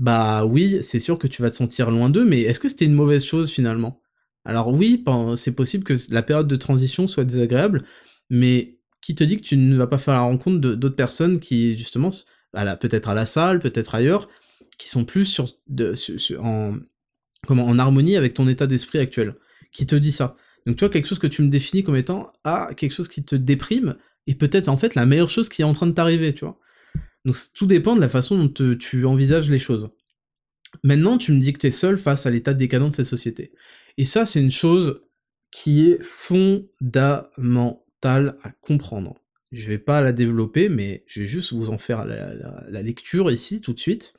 [0.03, 2.87] bah oui, c'est sûr que tu vas te sentir loin d'eux, mais est-ce que c'était
[2.87, 4.01] une mauvaise chose finalement?
[4.45, 5.05] Alors oui,
[5.37, 7.85] c'est possible que la période de transition soit désagréable,
[8.29, 11.79] mais qui te dit que tu ne vas pas faire la rencontre d'autres personnes qui,
[11.79, 12.11] justement,
[12.81, 14.29] peut-être à la salle, peut-être ailleurs,
[14.77, 15.41] qui sont plus
[16.39, 16.81] en
[17.79, 19.37] harmonie avec ton état d'esprit actuel?
[19.71, 20.35] Qui te dit ça?
[20.67, 23.25] Donc tu vois, quelque chose que tu me définis comme étant, ah, quelque chose qui
[23.25, 23.97] te déprime,
[24.27, 26.59] et peut-être en fait la meilleure chose qui est en train de t'arriver, tu vois?
[27.25, 29.91] Donc tout dépend de la façon dont tu envisages les choses.
[30.83, 33.53] Maintenant, tu me dis que tu es seul face à l'état décadent de cette société.
[33.99, 35.03] Et ça, c'est une chose
[35.51, 39.15] qui est fondamentale à comprendre.
[39.53, 43.61] Je vais pas la développer, mais je vais juste vous en faire la, lecture ici,
[43.61, 44.15] tout de suite.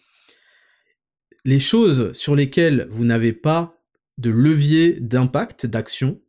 [1.43, 3.81] Les choses sur lesquelles vous n'avez pas
[4.19, 6.21] de levier d'impact, d'action,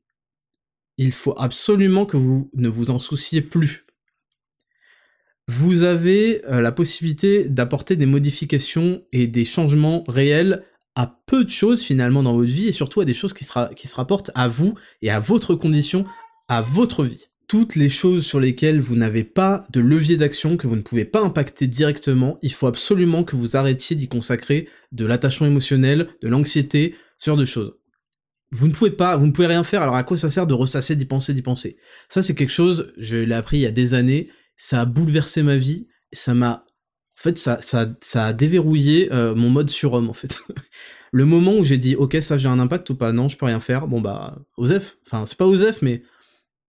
[0.96, 3.83] il faut absolument que vous ne vous en souciez plus
[5.48, 10.64] vous avez euh, la possibilité d'apporter des modifications et des changements réels
[10.94, 13.46] à peu de choses finalement dans votre vie et surtout à des choses qui,
[13.76, 16.06] qui se rapportent à vous et à votre condition,
[16.48, 17.28] à votre vie.
[17.46, 21.04] Toutes les choses sur lesquelles vous n'avez pas de levier d'action, que vous ne pouvez
[21.04, 26.28] pas impacter directement, il faut absolument que vous arrêtiez d'y consacrer de l'attachement émotionnel, de
[26.28, 27.74] l'anxiété, ce genre de choses.
[28.50, 30.54] Vous ne pouvez pas, vous ne pouvez rien faire, alors à quoi ça sert de
[30.54, 31.76] ressasser, d'y penser, d'y penser?
[32.08, 35.42] Ça c'est quelque chose, je l'ai appris il y a des années, ça a bouleversé
[35.42, 36.64] ma vie, ça m'a...
[37.18, 40.38] En fait, ça, ça, ça a déverrouillé euh, mon mode surhomme, en fait.
[41.12, 43.46] le moment où j'ai dit, ok, ça j'ai un impact ou pas, non, je peux
[43.46, 46.02] rien faire, bon bah, Osef, enfin, c'est pas Osef, mais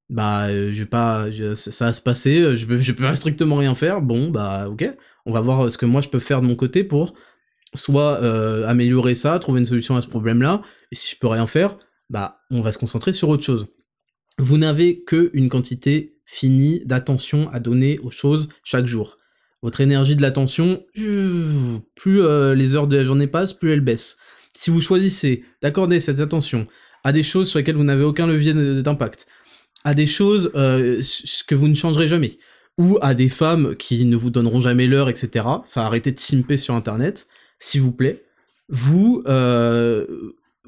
[0.09, 3.55] bah, euh, je vais pas, ça va se passer, euh, je peux, je peux strictement
[3.55, 4.87] rien faire, bon bah, ok,
[5.25, 7.15] on va voir ce que moi je peux faire de mon côté pour
[7.73, 8.19] soit
[8.65, 11.77] améliorer ça, trouver une solution à ce problème-là, et si je peux rien faire,
[12.09, 13.67] bah, on va se concentrer sur autre chose.
[14.37, 19.17] Vous n'avez que une quantité fini d'attention à donner aux choses chaque jour.
[19.61, 24.17] Votre énergie de l'attention, plus euh, les heures de la journée passent, plus elle baisse.
[24.53, 26.67] Si vous choisissez d'accorder cette attention
[27.03, 29.27] à des choses sur lesquelles vous n'avez aucun levier d'impact,
[29.83, 31.01] à des choses euh,
[31.47, 32.37] que vous ne changerez jamais,
[32.77, 36.19] ou à des femmes qui ne vous donneront jamais l'heure, etc., ça a arrêté de
[36.19, 37.27] simper sur Internet,
[37.59, 38.23] s'il vous plaît,
[38.69, 40.05] vous, euh,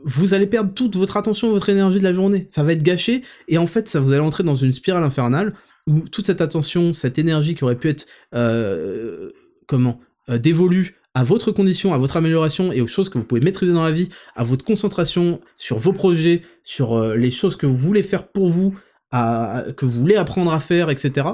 [0.03, 2.45] vous allez perdre toute votre attention, votre énergie de la journée.
[2.49, 5.53] Ça va être gâché, et en fait, ça vous allez entrer dans une spirale infernale
[5.87, 8.05] où toute cette attention, cette énergie qui aurait pu être,
[8.35, 9.29] euh,
[9.67, 9.99] comment,
[10.29, 13.73] euh, dévolue à votre condition, à votre amélioration et aux choses que vous pouvez maîtriser
[13.73, 17.77] dans la vie, à votre concentration sur vos projets, sur euh, les choses que vous
[17.77, 18.75] voulez faire pour vous,
[19.11, 21.27] que vous voulez apprendre à faire, etc.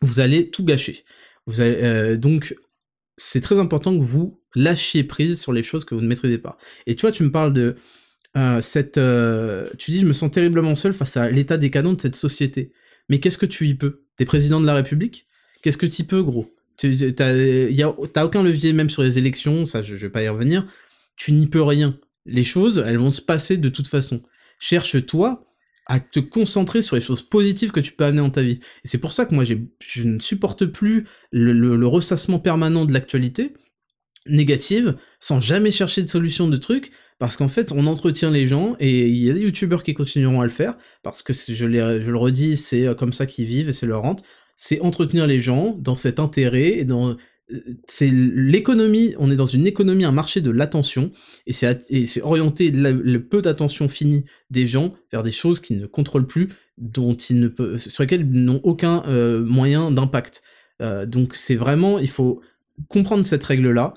[0.00, 1.04] Vous allez tout gâcher.
[1.46, 2.56] Vous allez, donc,
[3.16, 6.58] c'est très important que vous lâchiez prise sur les choses que vous ne maîtrisez pas.
[6.86, 7.76] Et tu vois, tu me parles de
[8.36, 8.98] euh, cette...
[8.98, 12.72] Euh, tu dis, je me sens terriblement seul face à l'état décadent de cette société.
[13.08, 14.04] Mais qu'est-ce que tu y peux?
[14.16, 15.26] T'es président de la République?
[15.62, 16.50] Qu'est-ce que tu y peux, gros?
[16.76, 20.66] T'as aucun levier même sur les élections, ça je, je vais pas y revenir.
[21.16, 21.98] Tu n'y peux rien.
[22.24, 24.22] Les choses, elles vont se passer de toute façon.
[24.58, 25.44] Cherche-toi
[25.86, 28.60] à te concentrer sur les choses positives que tu peux amener dans ta vie.
[28.84, 33.52] Et c'est pour ça que moi, je ne supporte plus le ressassement permanent de l'actualité,
[34.26, 38.76] négative, sans jamais chercher de solution de trucs, parce qu'en fait, on entretient les gens,
[38.80, 42.16] et il y a des youtubeurs qui continueront à le faire, parce que je, le
[42.16, 44.24] redis, c'est euh, comme ça qu'ils vivent, et c'est leur rente,
[44.56, 47.10] c'est entretenir les gens dans cet intérêt, et dans...
[47.10, 47.16] Euh,
[47.86, 51.12] c'est l'économie, on est dans une économie, un marché de l'attention,
[51.46, 56.26] et c'est orienter le peu d'attention finie des gens vers des choses qu'ils ne contrôlent
[56.26, 60.42] plus, dont ils ne sur lesquelles ils n'ont aucun euh, moyen d'impact.
[60.80, 62.40] donc c'est vraiment, il faut
[62.88, 63.94] comprendre cette règle-là,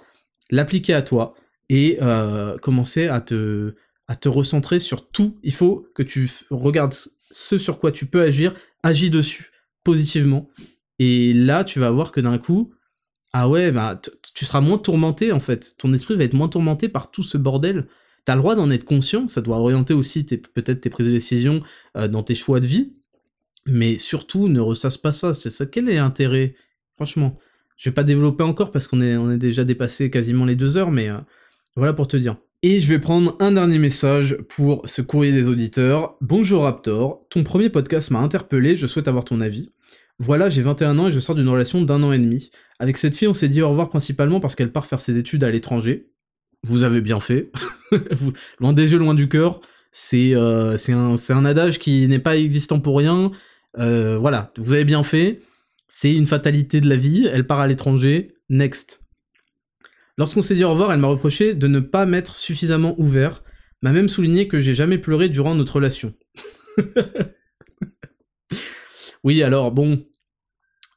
[0.51, 1.35] l'appliquer à toi,
[1.69, 3.75] et euh, commencer à te,
[4.07, 5.37] à te recentrer sur tout.
[5.43, 6.95] Il faut que tu regardes
[7.31, 8.53] ce sur quoi tu peux agir,
[8.83, 9.51] agis dessus
[9.83, 10.49] positivement.
[10.99, 12.73] Et là, tu vas voir que d'un coup,
[13.33, 13.99] ah ouais, bah,
[14.33, 15.75] tu seras moins tourmenté en fait.
[15.77, 17.87] Ton esprit va être moins tourmenté par tout ce bordel.
[18.23, 21.61] T'as le droit d'en être conscient, ça doit orienter aussi peut-être tes prises de décision
[21.95, 22.93] euh, dans tes choix de vie.
[23.67, 25.33] Mais surtout, ne ressasse pas ça.
[25.33, 25.65] C'est ça.
[25.65, 26.55] Quel est l'intérêt
[26.95, 27.37] Franchement,
[27.77, 30.77] je vais pas développer encore parce qu'on est, on est déjà dépassé quasiment les deux
[30.77, 31.17] heures, mais euh,
[31.75, 32.37] voilà pour te dire.
[32.63, 36.15] Et je vais prendre un dernier message pour ce courrier des auditeurs.
[36.21, 39.71] Bonjour Raptor, ton premier podcast m'a interpellé, je souhaite avoir ton avis.
[40.17, 42.49] Voilà, j'ai 21 ans et je sors d'une relation d'un an et demi.
[42.79, 45.43] Avec cette fille, on s'est dit au revoir principalement parce qu'elle part faire ses études
[45.43, 46.07] à l'étranger.
[46.63, 47.51] Vous avez bien fait.
[48.59, 49.59] loin des yeux, loin du cœur.
[49.91, 53.31] C'est euh, un, un, adage qui n'est pas existant pour rien.
[53.77, 55.41] Euh, voilà, vous avez bien fait.
[55.87, 57.27] C'est une fatalité de la vie.
[57.31, 58.35] Elle part à l'étranger.
[58.49, 59.01] Next.
[60.17, 63.43] Lorsqu'on s'est dit au revoir, elle m'a reproché de ne pas m'être suffisamment ouvert,
[63.81, 66.13] m'a même souligné que j'ai jamais pleuré durant notre relation.
[69.23, 70.05] oui, alors bon,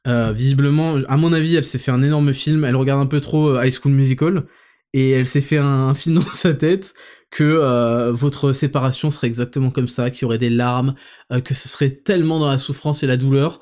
[0.07, 3.19] euh, visiblement, à mon avis, elle s'est fait un énorme film, elle regarde un peu
[3.19, 4.45] trop euh, High School Musical,
[4.93, 6.93] et elle s'est fait un, film dans sa tête
[7.29, 10.95] que euh, votre séparation serait exactement comme ça, qu'il y aurait des larmes,
[11.43, 13.59] que ce serait tellement dans la souffrance et la douleur,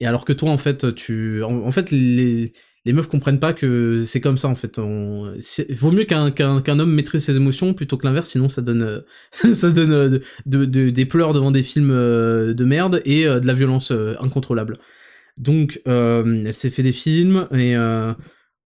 [0.00, 2.52] et alors que toi, en fait, tu, en fait, les,
[2.88, 4.78] les meufs comprennent pas que c'est comme ça en fait.
[4.78, 9.00] Vaut mieux qu'un qu'un homme maîtrise ses émotions plutôt que l'inverse, sinon ça donne euh,
[9.52, 13.46] ça donne euh, de, de, des pleurs devant des films euh, de merde et de
[13.46, 14.78] la violence incontrôlable.
[15.36, 17.76] Donc elle s'est fait des films et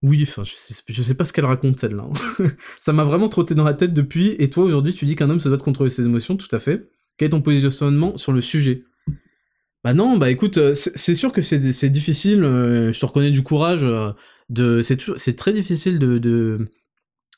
[0.02, 2.06] oui, enfin je sais, je sais pas ce qu'elle raconte celle-là.
[2.08, 2.46] Hein.
[2.80, 4.36] ça m'a vraiment trotté dans la tête depuis.
[4.38, 6.88] Et toi aujourd'hui tu dis qu'un homme se doit contrôler ses émotions, tout à fait.
[7.18, 8.84] Quel est ton positionnement sur le sujet?
[9.84, 13.42] Bah non, bah écoute, euh, c'est sûr que c'est difficile, euh, je te reconnais du
[13.42, 14.12] courage, euh,
[14.48, 16.70] de c'est très difficile de, de,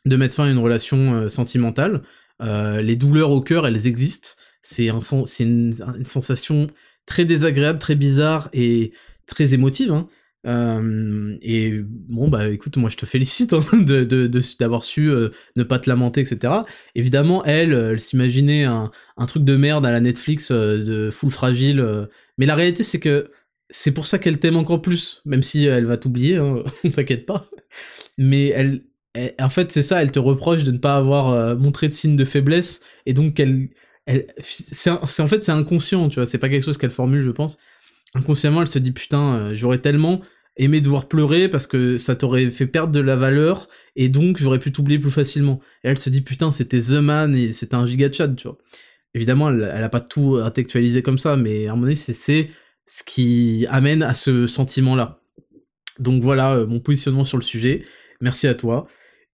[0.05, 2.03] de, mettre fin à une relation sentimentale.
[2.41, 4.31] les douleurs au cœur, elles existent.
[4.63, 5.01] C'est un,
[5.41, 6.67] une, une, sensation
[7.07, 8.93] très désagréable, très bizarre et
[9.27, 9.93] très émotive.
[9.93, 10.09] Hein.
[10.47, 13.65] Euh, et bon bah écoute, moi je te félicite hein,
[14.59, 16.53] d'avoir su euh, ne pas te lamenter, etc.
[16.95, 21.31] Évidemment, elle, elle s'imaginait un, un, truc de merde à la Netflix euh, de full
[21.31, 21.85] fragile.
[22.39, 23.31] mais la réalité c'est que
[23.71, 26.63] c'est pour ça qu'elle t'aime encore plus, même si elle va t'oublier, hein,
[26.95, 27.49] t'inquiète pas.
[28.19, 28.83] Mais elle,
[29.41, 32.25] en fait c'est ça, elle te reproche de ne pas avoir montré de signe de
[32.25, 33.71] faiblesse et donc elle,
[34.07, 37.31] elle c'est en fait c'est inconscient, tu vois, c'est pas quelque chose qu'elle formule, je
[37.31, 37.59] pense
[38.15, 40.21] inconsciemment elle se dit putain j'aurais tellement
[40.57, 43.67] aimer devoir pleurer parce que ça t'aurait fait perdre de la valeur
[43.97, 45.61] et donc j'aurais pu t'oublier plus facilement.
[45.83, 48.59] Et elle se dit putain c'était The Man et c'était un giga chat, tu vois.
[49.15, 52.51] Évidemment elle, elle, a pas tout intellectualisé comme ça, mais à un moment donné c'est
[52.87, 55.21] ce qui amène à ce sentiment-là.
[55.99, 57.85] Donc voilà euh, mon positionnement sur le sujet.
[58.21, 58.87] Merci à toi.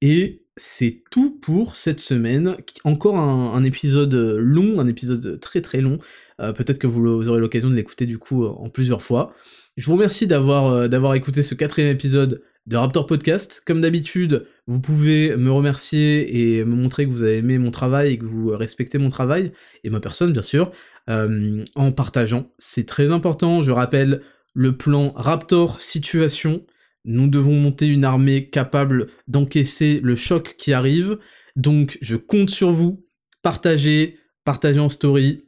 [0.03, 2.57] Et c'est tout pour cette semaine.
[2.85, 5.99] Encore un, épisode long, un épisode très très long.
[6.41, 9.35] Euh, peut-être que vous aurez l'occasion de l'écouter du coup en plusieurs fois.
[9.77, 13.63] Je vous remercie d'avoir euh, d'avoir écouté ce quatrième épisode de Raptor Podcast.
[13.67, 18.13] Comme d'habitude, vous pouvez me remercier et me montrer que vous avez aimé mon travail
[18.13, 19.53] et que vous respectez mon travail,
[19.85, 20.71] et ma personne bien sûr,
[21.09, 22.51] euh, en partageant.
[22.59, 24.23] C'est très important, je rappelle
[24.55, 26.67] le plan Raptor Situation.
[27.05, 31.19] Nous devons monter une armée capable d'encaisser le choc qui arrive.
[31.57, 33.07] Donc je compte sur vous.
[33.43, 35.45] Partagez, partagez en story,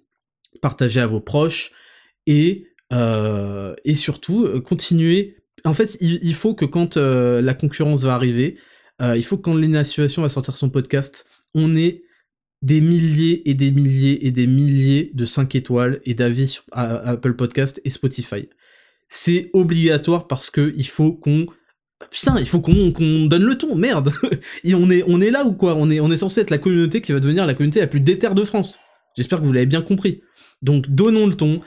[0.60, 1.72] partagez à vos proches
[2.26, 5.36] et euh, et surtout, euh, continuer.
[5.64, 8.56] En fait, il, faut que quand euh, la concurrence va arriver,
[9.00, 12.02] il faut que quand Situation va sortir son podcast, on ait
[12.62, 17.34] des milliers et des milliers et des milliers de 5 étoiles et d'avis sur Apple
[17.34, 18.48] Podcast et Spotify.
[19.08, 21.46] C'est obligatoire parce que il faut qu'on
[22.10, 24.12] Putain, il faut qu'on donne le ton, merde
[24.64, 25.74] Et on est, on est là ou quoi?
[25.76, 28.00] On est, on est censé être la communauté qui va devenir la communauté la plus
[28.00, 28.78] déterre de France.
[29.16, 30.22] J'espère que vous l'avez bien compris.
[30.62, 31.60] Donc donnons le ton,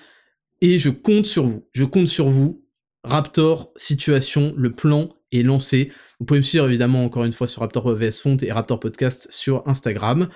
[0.61, 1.67] et je compte sur vous.
[1.73, 2.63] Je compte sur vous.
[3.03, 5.91] Raptor, situation, le plan est lancé.
[6.19, 9.27] Vous pouvez me suivre évidemment encore une fois sur Raptor VS Font et Raptor Podcast
[9.29, 10.29] sur Instagram.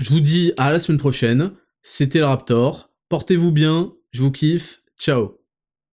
[0.00, 1.52] Je vous dis à la semaine prochaine.
[1.82, 2.90] C'était le Raptor.
[3.08, 3.92] Portez-vous bien.
[4.12, 4.82] Je vous kiffe.
[4.98, 5.37] Ciao.